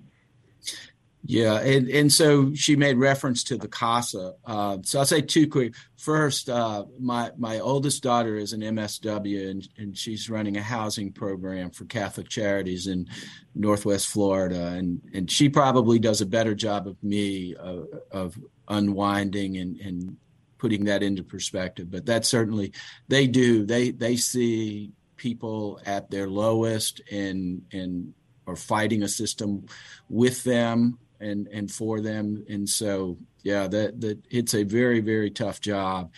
Yeah, 1.25 1.61
and, 1.61 1.89
and 1.89 2.13
so 2.13 2.55
she 2.55 2.77
made 2.77 2.97
reference 2.97 3.45
to 3.45 3.57
the 3.57 3.69
CASA. 3.69 4.35
Uh, 4.47 4.79
so 4.83 5.01
I'll 5.01 5.05
say 5.05 5.21
two 5.21 5.49
quick. 5.49 5.75
First, 5.97 6.49
uh, 6.49 6.85
my 6.99 7.33
my 7.37 7.59
oldest 7.59 8.03
daughter 8.03 8.37
is 8.37 8.53
an 8.53 8.61
MSW, 8.61 9.51
and, 9.51 9.69
and 9.77 9.99
she's 9.99 10.31
running 10.31 10.57
a 10.57 10.63
housing 10.63 11.13
program 11.13 11.71
for 11.71 11.85
Catholic 11.87 12.29
Charities 12.29 12.87
in 12.87 13.09
Northwest 13.55 14.07
Florida, 14.09 14.69
and 14.69 15.01
and 15.13 15.31
she 15.31 15.49
probably 15.49 15.99
does 15.99 16.21
a 16.21 16.27
better 16.27 16.55
job 16.55 16.87
of 16.87 17.03
me 17.03 17.55
uh, 17.57 17.83
of 18.13 18.39
unwinding 18.69 19.57
and 19.57 19.77
and 19.81 20.17
putting 20.57 20.85
that 20.85 21.03
into 21.03 21.25
perspective. 21.25 21.91
But 21.91 22.07
that 22.07 22.27
certainly 22.27 22.73
they 23.09 23.27
do. 23.27 23.67
They 23.67 23.91
they 23.91 24.17
see 24.17 24.93
people 25.17 25.81
at 25.85 26.11
their 26.11 26.29
lowest 26.29 27.01
and 27.11 27.63
and 27.73 28.15
are 28.47 28.57
fighting 28.57 29.03
a 29.03 29.09
system 29.09 29.67
with 30.09 30.43
them 30.45 30.99
and 31.21 31.49
and 31.49 31.71
for 31.71 32.01
them 32.01 32.45
and 32.49 32.69
so 32.69 33.19
yeah 33.43 33.67
that 33.67 34.01
that 34.01 34.19
it's 34.31 34.55
a 34.55 34.63
very 34.63 35.01
very 35.01 35.31
tough 35.31 35.61
job 35.61 36.11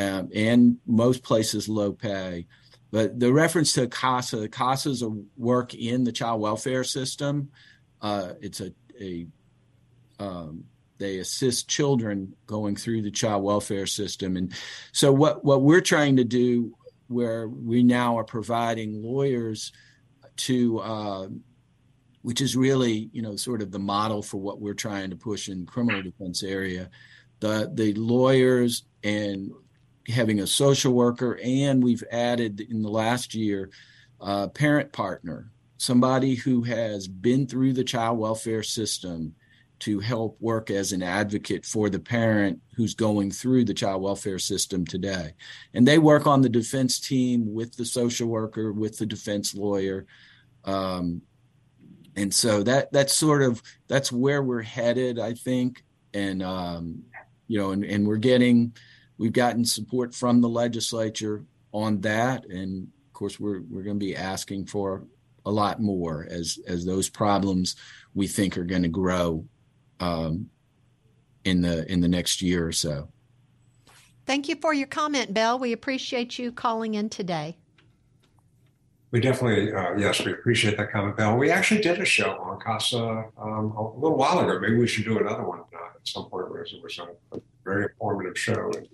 um, 0.00 0.30
and 0.34 0.78
most 0.86 1.22
places 1.22 1.68
low 1.68 1.92
pay. 1.92 2.46
But 2.90 3.20
the 3.20 3.32
reference 3.32 3.72
to 3.74 3.86
CASA, 3.86 4.48
CASA 4.48 4.90
is 4.90 5.02
a 5.02 5.10
work 5.36 5.74
in 5.74 6.04
the 6.04 6.12
child 6.12 6.40
welfare 6.40 6.84
system. 6.84 7.50
Uh, 8.00 8.32
it's 8.40 8.60
a, 8.60 8.72
a 9.00 9.26
um, 10.18 10.64
they 10.98 11.18
assist 11.18 11.68
children 11.68 12.34
going 12.46 12.76
through 12.76 13.02
the 13.02 13.10
child 13.10 13.42
welfare 13.42 13.86
system, 13.86 14.36
and 14.36 14.52
so 14.92 15.12
what 15.12 15.44
what 15.44 15.62
we're 15.62 15.80
trying 15.80 16.16
to 16.16 16.24
do, 16.24 16.74
where 17.08 17.48
we 17.48 17.82
now 17.82 18.18
are 18.18 18.24
providing 18.24 19.02
lawyers 19.02 19.72
to, 20.36 20.78
uh, 20.80 21.28
which 22.22 22.40
is 22.40 22.56
really 22.56 23.10
you 23.12 23.22
know 23.22 23.36
sort 23.36 23.62
of 23.62 23.70
the 23.70 23.78
model 23.78 24.22
for 24.22 24.40
what 24.40 24.60
we're 24.60 24.74
trying 24.74 25.10
to 25.10 25.16
push 25.16 25.48
in 25.48 25.66
criminal 25.66 26.02
defense 26.02 26.42
area, 26.42 26.90
the 27.40 27.70
the 27.74 27.94
lawyers 27.94 28.84
and 29.02 29.50
having 30.08 30.40
a 30.40 30.46
social 30.46 30.92
worker, 30.92 31.38
and 31.42 31.82
we've 31.82 32.04
added 32.10 32.60
in 32.60 32.82
the 32.82 32.90
last 32.90 33.34
year 33.34 33.70
a 34.20 34.48
parent 34.48 34.92
partner, 34.92 35.50
somebody 35.78 36.34
who 36.34 36.62
has 36.62 37.08
been 37.08 37.46
through 37.46 37.72
the 37.72 37.84
child 37.84 38.18
welfare 38.18 38.62
system 38.62 39.34
to 39.80 39.98
help 39.98 40.36
work 40.40 40.70
as 40.70 40.92
an 40.92 41.02
advocate 41.02 41.64
for 41.64 41.88
the 41.88 41.98
parent 41.98 42.60
who's 42.76 42.94
going 42.94 43.30
through 43.30 43.64
the 43.64 43.74
child 43.74 44.02
welfare 44.02 44.38
system 44.38 44.84
today. 44.84 45.32
And 45.72 45.88
they 45.88 45.98
work 45.98 46.26
on 46.26 46.42
the 46.42 46.50
defense 46.50 47.00
team 47.00 47.54
with 47.54 47.74
the 47.76 47.86
social 47.86 48.28
worker, 48.28 48.72
with 48.72 48.98
the 48.98 49.06
defense 49.06 49.54
lawyer. 49.54 50.06
Um, 50.64 51.22
and 52.20 52.34
so 52.34 52.62
that 52.62 52.92
that's 52.92 53.14
sort 53.14 53.40
of 53.40 53.62
that's 53.88 54.12
where 54.12 54.42
we're 54.42 54.62
headed, 54.62 55.18
I 55.18 55.32
think. 55.32 55.84
And 56.12 56.42
um, 56.42 57.02
you 57.48 57.58
know, 57.58 57.70
and, 57.70 57.82
and 57.82 58.06
we're 58.06 58.16
getting 58.16 58.76
we've 59.16 59.32
gotten 59.32 59.64
support 59.64 60.14
from 60.14 60.42
the 60.42 60.48
legislature 60.48 61.44
on 61.72 62.00
that, 62.02 62.44
and 62.44 62.88
of 63.06 63.12
course 63.14 63.40
we're 63.40 63.62
we're 63.70 63.82
going 63.82 63.98
to 63.98 64.04
be 64.04 64.14
asking 64.14 64.66
for 64.66 65.04
a 65.46 65.50
lot 65.50 65.80
more 65.80 66.26
as 66.30 66.58
as 66.66 66.84
those 66.84 67.08
problems 67.08 67.76
we 68.14 68.26
think 68.26 68.58
are 68.58 68.64
going 68.64 68.82
to 68.82 68.88
grow 68.88 69.46
um, 70.00 70.50
in 71.44 71.62
the 71.62 71.90
in 71.90 72.00
the 72.00 72.08
next 72.08 72.42
year 72.42 72.66
or 72.66 72.72
so. 72.72 73.08
Thank 74.26 74.48
you 74.48 74.56
for 74.56 74.74
your 74.74 74.86
comment, 74.86 75.32
Bell. 75.32 75.58
We 75.58 75.72
appreciate 75.72 76.38
you 76.38 76.52
calling 76.52 76.94
in 76.94 77.08
today. 77.08 77.56
We 79.12 79.20
definitely, 79.20 79.72
uh, 79.72 79.96
yes, 79.96 80.24
we 80.24 80.32
appreciate 80.32 80.76
that 80.76 80.92
comment, 80.92 81.16
Bell. 81.16 81.36
We 81.36 81.50
actually 81.50 81.80
did 81.80 82.00
a 82.00 82.04
show 82.04 82.38
on 82.40 82.60
CASA 82.60 83.24
um, 83.38 83.72
a 83.76 83.98
little 83.98 84.16
while 84.16 84.38
ago. 84.38 84.60
Maybe 84.60 84.76
we 84.76 84.86
should 84.86 85.04
do 85.04 85.18
another 85.18 85.42
one 85.42 85.60
uh, 85.60 85.96
at 85.96 86.06
some 86.06 86.30
point. 86.30 86.46
It 86.46 86.52
was, 86.52 86.72
it 86.72 86.82
was 86.82 86.98
a, 87.32 87.40
very 87.64 87.84
informative 87.84 88.38
show. 88.38 88.70
And, 88.72 88.88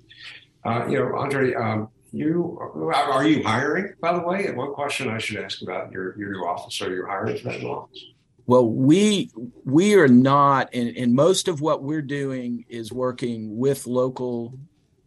uh, 0.64 0.86
you 0.88 0.98
know, 0.98 1.16
Andre, 1.16 1.54
um, 1.54 1.88
you 2.12 2.58
are 2.94 3.26
you 3.26 3.42
hiring? 3.42 3.92
By 4.00 4.14
the 4.14 4.26
way, 4.26 4.50
one 4.52 4.72
question 4.72 5.08
I 5.08 5.18
should 5.18 5.36
ask 5.38 5.60
about 5.62 5.92
your 5.92 6.18
your 6.18 6.30
new 6.32 6.46
office: 6.46 6.80
Are 6.80 6.94
you 6.94 7.04
hiring 7.04 7.36
for 7.36 7.50
that 7.50 7.60
new 7.60 7.68
office? 7.68 8.04
Well, 8.46 8.66
we 8.66 9.30
we 9.64 9.94
are 9.96 10.08
not, 10.08 10.70
and, 10.72 10.96
and 10.96 11.14
most 11.14 11.48
of 11.48 11.60
what 11.60 11.82
we're 11.82 12.02
doing 12.02 12.64
is 12.68 12.92
working 12.92 13.58
with 13.58 13.86
local 13.86 14.58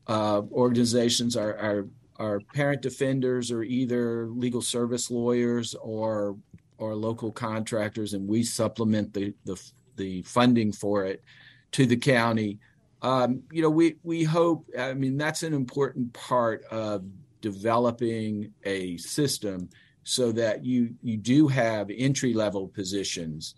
uh, 0.07 0.41
organizations. 0.51 1.36
Our, 1.36 1.57
our 1.57 1.88
our 2.20 2.41
parent 2.53 2.82
defenders 2.82 3.49
are 3.49 3.63
either 3.63 4.28
legal 4.28 4.61
service 4.61 5.09
lawyers 5.09 5.74
or 5.76 6.38
or 6.78 6.95
local 6.95 7.32
contractors, 7.32 8.13
and 8.13 8.28
we 8.28 8.43
supplement 8.43 9.13
the 9.13 9.34
the, 9.45 9.61
the 9.95 10.22
funding 10.24 10.72
for 10.72 11.05
it 11.05 11.24
to 11.72 11.86
the 11.86 11.97
county. 11.97 12.59
Um, 13.01 13.43
you 13.51 13.61
know, 13.61 13.70
we 13.70 13.95
we 14.03 14.24
hope. 14.24 14.67
I 14.78 14.93
mean, 14.93 15.17
that's 15.17 15.43
an 15.43 15.53
important 15.53 16.13
part 16.13 16.63
of 16.65 17.05
developing 17.41 18.53
a 18.65 18.97
system 18.97 19.70
so 20.03 20.32
that 20.34 20.65
you 20.65 20.95
you 21.01 21.17
do 21.17 21.47
have 21.47 21.89
entry 21.95 22.34
level 22.34 22.67
positions 22.67 23.55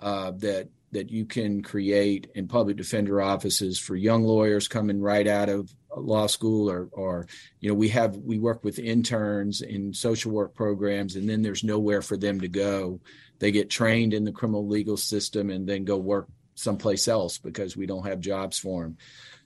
uh, 0.00 0.32
that 0.38 0.68
that 0.92 1.10
you 1.10 1.24
can 1.24 1.62
create 1.62 2.30
in 2.34 2.46
public 2.46 2.76
defender 2.76 3.20
offices 3.20 3.78
for 3.78 3.96
young 3.96 4.22
lawyers 4.22 4.68
coming 4.68 5.00
right 5.00 5.26
out 5.26 5.48
of 5.48 5.74
law 5.96 6.26
school 6.26 6.70
or 6.70 6.88
or 6.92 7.26
you 7.60 7.68
know 7.68 7.74
we 7.74 7.88
have 7.88 8.16
we 8.16 8.38
work 8.38 8.64
with 8.64 8.78
interns 8.78 9.62
in 9.62 9.92
social 9.92 10.32
work 10.32 10.54
programs 10.54 11.16
and 11.16 11.28
then 11.28 11.42
there's 11.42 11.64
nowhere 11.64 12.02
for 12.02 12.16
them 12.16 12.40
to 12.40 12.48
go. 12.48 13.00
They 13.38 13.50
get 13.50 13.70
trained 13.70 14.14
in 14.14 14.24
the 14.24 14.32
criminal 14.32 14.66
legal 14.66 14.96
system 14.96 15.50
and 15.50 15.66
then 15.68 15.84
go 15.84 15.96
work 15.96 16.28
someplace 16.54 17.08
else 17.08 17.38
because 17.38 17.76
we 17.76 17.86
don't 17.86 18.06
have 18.06 18.20
jobs 18.20 18.58
for 18.58 18.84
them 18.84 18.96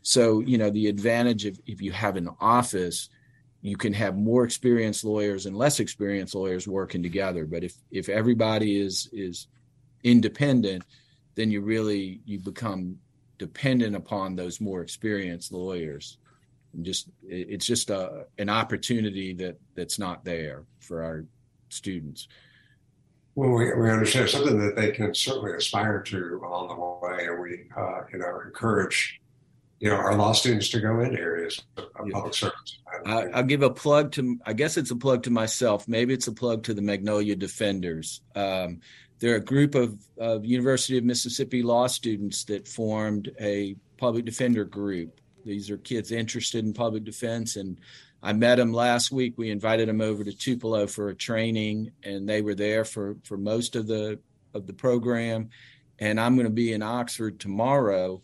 so 0.03 0.41
you 0.41 0.59
know 0.59 0.69
the 0.69 0.89
advantage 0.89 1.47
of 1.47 1.59
if 1.67 1.81
you 1.81 1.91
have 1.91 2.17
an 2.17 2.29
office 2.39 3.09
you 3.61 3.77
can 3.77 3.93
have 3.93 4.17
more 4.17 4.45
experienced 4.45 5.05
lawyers 5.05 5.47
and 5.47 5.57
less 5.57 5.81
experienced 5.81 6.35
lawyers 6.35 6.69
working 6.69 7.03
together. 7.03 7.45
But 7.45 7.65
if 7.65 7.75
if 7.91 8.09
everybody 8.09 8.81
is 8.81 9.09
is 9.13 9.49
independent 10.05 10.85
then 11.35 11.51
you 11.51 11.61
really 11.61 12.21
you 12.25 12.39
become 12.39 12.97
dependent 13.39 13.95
upon 13.95 14.35
those 14.35 14.61
more 14.61 14.83
experienced 14.83 15.53
lawyers 15.53 16.19
and 16.75 16.85
just 16.85 17.09
it's 17.27 17.66
just 17.66 17.91
a 17.91 18.27
an 18.39 18.49
opportunity 18.49 19.35
that 19.35 19.59
that's 19.75 19.99
not 19.99 20.25
there 20.25 20.64
for 20.81 21.03
our 21.03 21.25
students 21.69 22.29
well, 23.39 23.51
we, 23.51 23.73
we 23.73 23.89
understand 23.89 24.29
something 24.29 24.59
that 24.59 24.75
they 24.75 24.91
can 24.91 25.14
certainly 25.14 25.53
aspire 25.53 26.03
to 26.03 26.41
along 26.45 26.69
the 26.71 27.07
way, 27.07 27.27
and 27.27 27.41
we, 27.41 27.66
uh, 27.77 28.01
you 28.12 28.19
know, 28.19 28.41
encourage 28.45 29.21
you 29.79 29.89
know 29.89 29.95
our 29.95 30.16
law 30.16 30.33
students 30.33 30.71
to 30.71 30.81
go 30.81 30.99
into 30.99 31.21
areas 31.21 31.62
of 31.77 31.85
public 32.11 32.35
service. 32.35 32.79
I, 33.07 33.27
will 33.27 33.43
give 33.45 33.62
a 33.62 33.71
plug 33.71 34.11
to. 34.12 34.39
I 34.45 34.55
guess 34.55 34.77
it's 34.77 34.91
a 34.91 34.97
plug 34.97 35.23
to 35.23 35.31
myself. 35.31 35.87
Maybe 35.87 36.14
it's 36.14 36.27
a 36.27 36.33
plug 36.33 36.64
to 36.64 36.75
the 36.75 36.83
Magnolia 36.83 37.37
Defenders. 37.37 38.23
Um, 38.35 38.81
they're 39.21 39.37
a 39.37 39.41
group 39.41 39.77
of, 39.77 39.97
of 40.19 40.45
University 40.45 40.99
of 40.99 41.05
Mississippi 41.05 41.62
law 41.62 41.87
students 41.87 42.43
that 42.47 42.66
formed 42.66 43.31
a 43.41 43.77
public 43.99 44.25
defender 44.25 44.64
group. 44.64 45.21
These 45.45 45.70
are 45.70 45.78
kids 45.78 46.12
interested 46.12 46.64
in 46.64 46.72
public 46.72 47.05
defense, 47.05 47.57
and 47.57 47.78
I 48.22 48.32
met 48.32 48.57
them 48.57 48.72
last 48.72 49.12
week. 49.12 49.34
We 49.36 49.51
invited 49.51 49.89
them 49.89 50.01
over 50.01 50.24
to 50.24 50.32
Tupelo 50.32 50.86
for 50.86 51.09
a 51.09 51.14
training, 51.14 51.93
and 52.03 52.28
they 52.28 52.43
were 52.43 52.55
there 52.55 52.84
for 52.84 53.16
for 53.24 53.36
most 53.36 53.76
of 53.76 53.86
the 53.86 54.18
of 54.55 54.66
the 54.66 54.72
program. 54.72 55.51
And 55.99 56.20
I'm 56.20 56.34
going 56.34 56.47
to 56.47 56.53
be 56.53 56.72
in 56.72 56.82
Oxford 56.82 57.41
tomorrow 57.41 58.22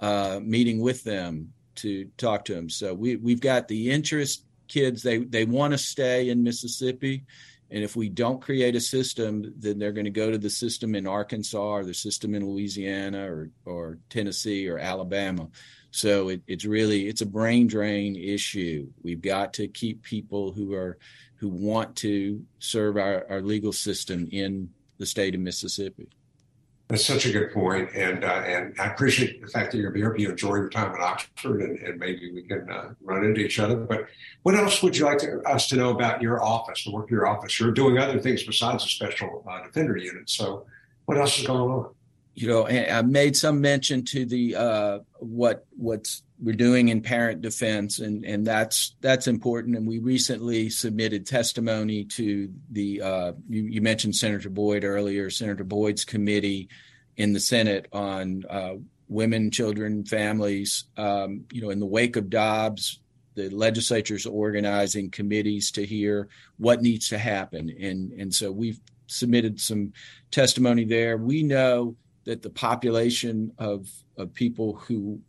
uh, 0.00 0.40
meeting 0.42 0.80
with 0.80 1.02
them 1.04 1.52
to 1.76 2.06
talk 2.16 2.44
to 2.46 2.54
them. 2.54 2.68
So 2.68 2.94
we 2.94 3.16
we've 3.16 3.40
got 3.40 3.68
the 3.68 3.90
interest 3.90 4.44
kids. 4.66 5.02
They 5.02 5.18
they 5.18 5.44
want 5.44 5.72
to 5.72 5.78
stay 5.78 6.28
in 6.28 6.42
Mississippi, 6.42 7.24
and 7.70 7.84
if 7.84 7.96
we 7.96 8.08
don't 8.08 8.42
create 8.42 8.74
a 8.74 8.80
system, 8.80 9.54
then 9.58 9.78
they're 9.78 9.92
going 9.92 10.04
to 10.04 10.10
go 10.10 10.30
to 10.30 10.38
the 10.38 10.50
system 10.50 10.94
in 10.94 11.06
Arkansas 11.06 11.58
or 11.58 11.84
the 11.84 11.94
system 11.94 12.34
in 12.34 12.48
Louisiana 12.48 13.30
or 13.30 13.50
or 13.64 13.98
Tennessee 14.10 14.68
or 14.68 14.78
Alabama. 14.78 15.48
So 15.90 16.28
it, 16.28 16.42
it's 16.46 16.64
really 16.64 17.08
it's 17.08 17.22
a 17.22 17.26
brain 17.26 17.66
drain 17.66 18.16
issue. 18.16 18.88
We've 19.02 19.22
got 19.22 19.52
to 19.54 19.68
keep 19.68 20.02
people 20.02 20.52
who 20.52 20.74
are 20.74 20.98
who 21.36 21.48
want 21.48 21.96
to 21.96 22.44
serve 22.58 22.96
our, 22.96 23.24
our 23.30 23.40
legal 23.40 23.72
system 23.72 24.28
in 24.32 24.70
the 24.98 25.06
state 25.06 25.34
of 25.34 25.40
Mississippi. 25.40 26.08
That's 26.88 27.04
such 27.04 27.26
a 27.26 27.32
good 27.32 27.52
point, 27.52 27.90
and 27.94 28.24
uh, 28.24 28.42
and 28.46 28.74
I 28.80 28.86
appreciate 28.86 29.42
the 29.42 29.46
fact 29.46 29.72
that 29.72 29.78
you're 29.78 29.92
here. 29.92 30.16
You 30.16 30.30
enjoy 30.30 30.54
your 30.56 30.70
time 30.70 30.94
at 30.94 31.00
Oxford, 31.00 31.60
and, 31.60 31.78
and 31.80 32.00
maybe 32.00 32.32
we 32.32 32.42
can 32.42 32.70
uh, 32.70 32.94
run 33.02 33.24
into 33.24 33.42
each 33.42 33.58
other. 33.58 33.76
But 33.76 34.06
what 34.42 34.54
else 34.54 34.82
would 34.82 34.96
you 34.96 35.04
like 35.04 35.18
to, 35.18 35.42
us 35.42 35.68
to 35.68 35.76
know 35.76 35.90
about 35.90 36.22
your 36.22 36.42
office, 36.42 36.84
the 36.84 36.90
work 36.90 37.04
of 37.04 37.10
your 37.10 37.26
office? 37.26 37.60
You're 37.60 37.72
doing 37.72 37.98
other 37.98 38.18
things 38.18 38.42
besides 38.42 38.84
the 38.84 38.88
special 38.88 39.44
uh, 39.46 39.64
defender 39.64 39.98
unit. 39.98 40.30
So, 40.30 40.64
what 41.04 41.18
else 41.18 41.38
is 41.38 41.46
going 41.46 41.70
on? 41.70 41.94
You 42.38 42.46
know, 42.46 42.68
I 42.68 43.02
made 43.02 43.36
some 43.36 43.60
mention 43.60 44.04
to 44.06 44.24
the 44.24 44.54
uh, 44.54 44.98
what 45.18 45.66
what's 45.76 46.22
we're 46.40 46.54
doing 46.54 46.88
in 46.88 47.00
parent 47.02 47.40
defense, 47.42 47.98
and 47.98 48.24
and 48.24 48.46
that's 48.46 48.94
that's 49.00 49.26
important. 49.26 49.76
And 49.76 49.88
we 49.88 49.98
recently 49.98 50.70
submitted 50.70 51.26
testimony 51.26 52.04
to 52.04 52.48
the 52.70 53.02
uh, 53.02 53.32
you, 53.48 53.64
you, 53.64 53.82
mentioned 53.82 54.14
Senator 54.14 54.50
Boyd 54.50 54.84
earlier, 54.84 55.30
Senator 55.30 55.64
Boyd's 55.64 56.04
committee 56.04 56.68
in 57.16 57.32
the 57.32 57.40
Senate 57.40 57.88
on 57.92 58.44
uh, 58.48 58.74
women, 59.08 59.50
children, 59.50 60.04
families. 60.04 60.84
Um, 60.96 61.44
you 61.50 61.60
know, 61.60 61.70
in 61.70 61.80
the 61.80 61.86
wake 61.86 62.14
of 62.14 62.30
Dobbs, 62.30 63.00
the 63.34 63.50
legislature's 63.50 64.26
organizing 64.26 65.10
committees 65.10 65.72
to 65.72 65.84
hear 65.84 66.28
what 66.56 66.82
needs 66.82 67.08
to 67.08 67.18
happen, 67.18 67.68
and 67.80 68.12
and 68.12 68.32
so 68.32 68.52
we've 68.52 68.78
submitted 69.08 69.60
some 69.60 69.92
testimony 70.30 70.84
there. 70.84 71.16
We 71.16 71.42
know 71.42 71.96
that 72.24 72.42
the 72.42 72.50
population 72.50 73.52
of 73.58 73.88
of 74.16 74.32
people 74.34 74.74
who 74.74 75.20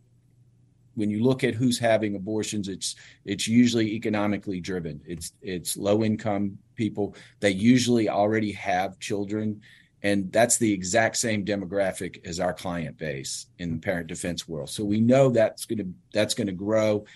when 0.96 1.08
you 1.08 1.22
look 1.22 1.44
at 1.44 1.54
who's 1.54 1.78
having 1.78 2.16
abortions, 2.16 2.68
it's 2.68 2.96
it's 3.24 3.48
usually 3.48 3.94
economically 3.94 4.60
driven. 4.60 5.00
It's 5.06 5.32
it's 5.40 5.76
low 5.76 6.04
income 6.04 6.58
people. 6.74 7.14
They 7.38 7.50
usually 7.50 8.08
already 8.08 8.52
have 8.52 8.98
children, 8.98 9.62
and 10.02 10.30
that's 10.32 10.58
the 10.58 10.72
exact 10.72 11.16
same 11.16 11.44
demographic 11.44 12.26
as 12.26 12.40
our 12.40 12.52
client 12.52 12.98
base 12.98 13.46
in 13.58 13.72
the 13.72 13.78
parent 13.78 14.08
defense 14.08 14.48
world. 14.48 14.68
So 14.68 14.84
we 14.84 15.00
know 15.00 15.30
that's 15.30 15.64
going 15.64 15.78
to 15.78 15.88
that's 16.12 16.34
going 16.34 16.48
to 16.48 16.52
grow, 16.52 17.06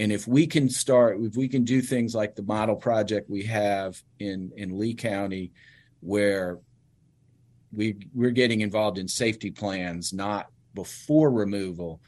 And 0.00 0.12
if 0.12 0.26
we 0.26 0.46
can 0.46 0.70
start, 0.70 1.18
if 1.20 1.36
we 1.36 1.46
can 1.46 1.62
do 1.62 1.82
things 1.82 2.14
like 2.14 2.34
the 2.34 2.42
model 2.42 2.74
project 2.74 3.28
we 3.28 3.42
have 3.44 4.02
in 4.18 4.50
in 4.56 4.78
Lee 4.78 4.94
County, 4.94 5.52
where 6.00 6.58
we 7.72 7.96
we're 8.14 8.30
getting 8.30 8.60
involved 8.60 8.98
in 8.98 9.08
safety 9.08 9.50
plans, 9.50 10.12
not 10.12 10.48
before 10.74 11.30
removal, 11.30 12.00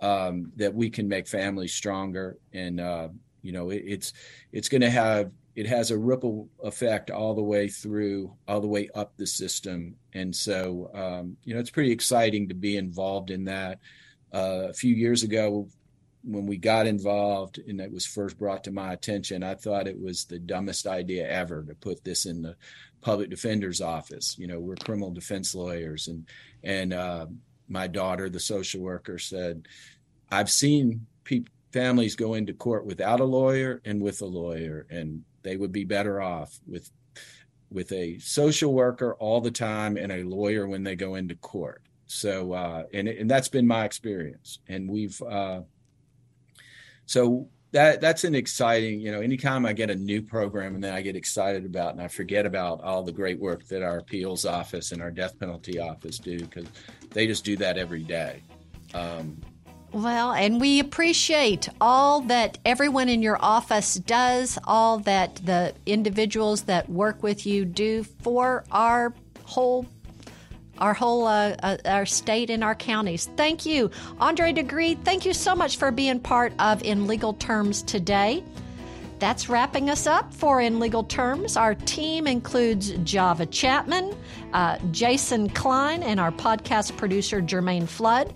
um, 0.00 0.52
that 0.56 0.74
we 0.74 0.90
can 0.90 1.08
make 1.08 1.26
families 1.26 1.72
stronger. 1.72 2.36
And 2.52 2.80
uh, 2.80 3.08
you 3.42 3.52
know, 3.52 3.70
it, 3.70 3.82
it's 3.86 4.12
it's 4.52 4.68
going 4.68 4.82
to 4.82 4.90
have 4.90 5.30
it 5.58 5.66
has 5.66 5.90
a 5.90 5.98
ripple 5.98 6.48
effect 6.62 7.10
all 7.10 7.34
the 7.34 7.42
way 7.42 7.66
through, 7.66 8.32
all 8.46 8.60
the 8.60 8.68
way 8.68 8.88
up 8.94 9.16
the 9.16 9.26
system. 9.26 9.96
And 10.14 10.34
so, 10.34 10.88
um, 10.94 11.36
you 11.42 11.52
know, 11.52 11.58
it's 11.58 11.70
pretty 11.70 11.90
exciting 11.90 12.48
to 12.48 12.54
be 12.54 12.76
involved 12.76 13.30
in 13.30 13.44
that. 13.44 13.80
Uh, 14.32 14.68
a 14.68 14.72
few 14.72 14.94
years 14.94 15.22
ago, 15.24 15.66
when 16.28 16.46
we 16.46 16.58
got 16.58 16.86
involved 16.86 17.58
and 17.58 17.80
it 17.80 17.90
was 17.90 18.04
first 18.04 18.38
brought 18.38 18.64
to 18.64 18.70
my 18.70 18.92
attention, 18.92 19.42
I 19.42 19.54
thought 19.54 19.88
it 19.88 19.98
was 19.98 20.24
the 20.24 20.38
dumbest 20.38 20.86
idea 20.86 21.26
ever 21.26 21.62
to 21.64 21.74
put 21.74 22.04
this 22.04 22.26
in 22.26 22.42
the 22.42 22.54
public 23.00 23.30
defender's 23.30 23.80
office. 23.80 24.36
You 24.38 24.46
know, 24.46 24.60
we're 24.60 24.76
criminal 24.76 25.10
defense 25.10 25.54
lawyers, 25.54 26.06
and 26.08 26.26
and 26.62 26.92
uh, 26.92 27.26
my 27.66 27.86
daughter, 27.86 28.28
the 28.28 28.40
social 28.40 28.82
worker, 28.82 29.18
said, 29.18 29.66
"I've 30.30 30.50
seen 30.50 31.06
people." 31.24 31.52
Families 31.70 32.16
go 32.16 32.32
into 32.32 32.54
court 32.54 32.86
without 32.86 33.20
a 33.20 33.24
lawyer 33.24 33.82
and 33.84 34.00
with 34.00 34.22
a 34.22 34.26
lawyer, 34.26 34.86
and 34.88 35.22
they 35.42 35.54
would 35.54 35.70
be 35.70 35.84
better 35.84 36.18
off 36.18 36.58
with 36.66 36.90
with 37.70 37.92
a 37.92 38.18
social 38.20 38.72
worker 38.72 39.14
all 39.16 39.42
the 39.42 39.50
time 39.50 39.98
and 39.98 40.10
a 40.10 40.22
lawyer 40.22 40.66
when 40.66 40.82
they 40.82 40.96
go 40.96 41.14
into 41.14 41.34
court. 41.34 41.82
So, 42.06 42.52
uh, 42.52 42.84
and 42.94 43.06
and 43.06 43.30
that's 43.30 43.48
been 43.48 43.66
my 43.66 43.84
experience. 43.84 44.60
And 44.66 44.88
we've 44.88 45.20
uh, 45.20 45.60
so 47.08 47.48
that 47.72 48.00
that's 48.00 48.24
an 48.24 48.34
exciting. 48.34 49.00
You 49.00 49.12
know, 49.12 49.20
anytime 49.20 49.66
I 49.66 49.72
get 49.72 49.90
a 49.90 49.94
new 49.94 50.22
program 50.22 50.74
and 50.74 50.84
then 50.84 50.94
I 50.94 51.00
get 51.00 51.16
excited 51.16 51.64
about 51.64 51.92
and 51.92 52.02
I 52.02 52.08
forget 52.08 52.46
about 52.46 52.82
all 52.82 53.02
the 53.02 53.12
great 53.12 53.40
work 53.40 53.66
that 53.68 53.82
our 53.82 53.98
appeals 53.98 54.44
office 54.44 54.92
and 54.92 55.02
our 55.02 55.10
death 55.10 55.38
penalty 55.38 55.78
office 55.78 56.18
do 56.18 56.38
because 56.38 56.66
they 57.10 57.26
just 57.26 57.44
do 57.44 57.56
that 57.56 57.78
every 57.78 58.04
day. 58.04 58.42
Um, 58.94 59.38
well, 59.90 60.32
and 60.32 60.60
we 60.60 60.80
appreciate 60.80 61.70
all 61.80 62.20
that 62.22 62.58
everyone 62.66 63.08
in 63.08 63.22
your 63.22 63.38
office 63.42 63.94
does, 63.94 64.58
all 64.64 64.98
that 65.00 65.36
the 65.36 65.74
individuals 65.86 66.62
that 66.64 66.90
work 66.90 67.22
with 67.22 67.46
you 67.46 67.64
do 67.64 68.02
for 68.02 68.64
our 68.70 69.14
whole 69.44 69.86
our 70.78 70.94
whole 70.94 71.26
uh, 71.26 71.54
uh, 71.62 71.76
our 71.84 72.06
state 72.06 72.50
and 72.50 72.64
our 72.64 72.74
counties. 72.74 73.30
Thank 73.36 73.66
you, 73.66 73.90
Andre 74.18 74.52
de 74.52 74.62
Gruy. 74.62 74.96
Thank 75.04 75.24
you 75.24 75.34
so 75.34 75.54
much 75.54 75.76
for 75.76 75.90
being 75.90 76.20
part 76.20 76.52
of 76.58 76.82
In 76.82 77.06
Legal 77.06 77.34
Terms 77.34 77.82
today. 77.82 78.42
That's 79.18 79.48
wrapping 79.48 79.90
us 79.90 80.06
up 80.06 80.32
for 80.32 80.60
In 80.60 80.78
Legal 80.78 81.02
Terms. 81.02 81.56
Our 81.56 81.74
team 81.74 82.26
includes 82.26 82.90
Java 83.02 83.46
Chapman, 83.46 84.16
uh, 84.52 84.78
Jason 84.92 85.48
Klein, 85.50 86.04
and 86.04 86.20
our 86.20 86.30
podcast 86.30 86.96
producer, 86.96 87.42
Jermaine 87.42 87.88
Flood. 87.88 88.32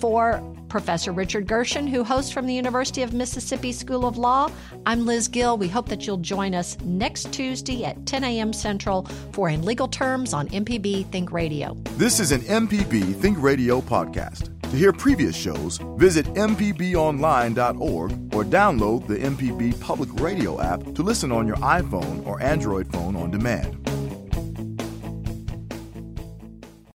For 0.00 0.42
Professor 0.72 1.12
Richard 1.12 1.46
Gershon, 1.46 1.86
who 1.86 2.02
hosts 2.02 2.32
from 2.32 2.46
the 2.46 2.54
University 2.54 3.02
of 3.02 3.12
Mississippi 3.12 3.72
School 3.72 4.06
of 4.06 4.16
Law, 4.16 4.50
I'm 4.86 5.04
Liz 5.04 5.28
Gill. 5.28 5.58
We 5.58 5.68
hope 5.68 5.86
that 5.90 6.06
you'll 6.06 6.16
join 6.16 6.54
us 6.54 6.78
next 6.82 7.30
Tuesday 7.30 7.84
at 7.84 8.06
10 8.06 8.24
a.m. 8.24 8.54
Central 8.54 9.02
for 9.32 9.50
In 9.50 9.66
Legal 9.66 9.86
Terms 9.86 10.32
on 10.32 10.48
MPB 10.48 11.12
Think 11.12 11.30
Radio. 11.30 11.74
This 11.98 12.20
is 12.20 12.32
an 12.32 12.40
MPB 12.40 13.14
Think 13.16 13.36
Radio 13.42 13.82
podcast. 13.82 14.48
To 14.62 14.76
hear 14.78 14.94
previous 14.94 15.36
shows, 15.36 15.76
visit 15.98 16.24
MPBOnline.org 16.28 18.34
or 18.34 18.42
download 18.42 19.06
the 19.06 19.18
MPB 19.18 19.78
Public 19.78 20.08
Radio 20.22 20.58
app 20.58 20.82
to 20.94 21.02
listen 21.02 21.30
on 21.30 21.46
your 21.46 21.56
iPhone 21.56 22.26
or 22.26 22.42
Android 22.42 22.90
phone 22.90 23.14
on 23.14 23.30
demand. 23.30 23.91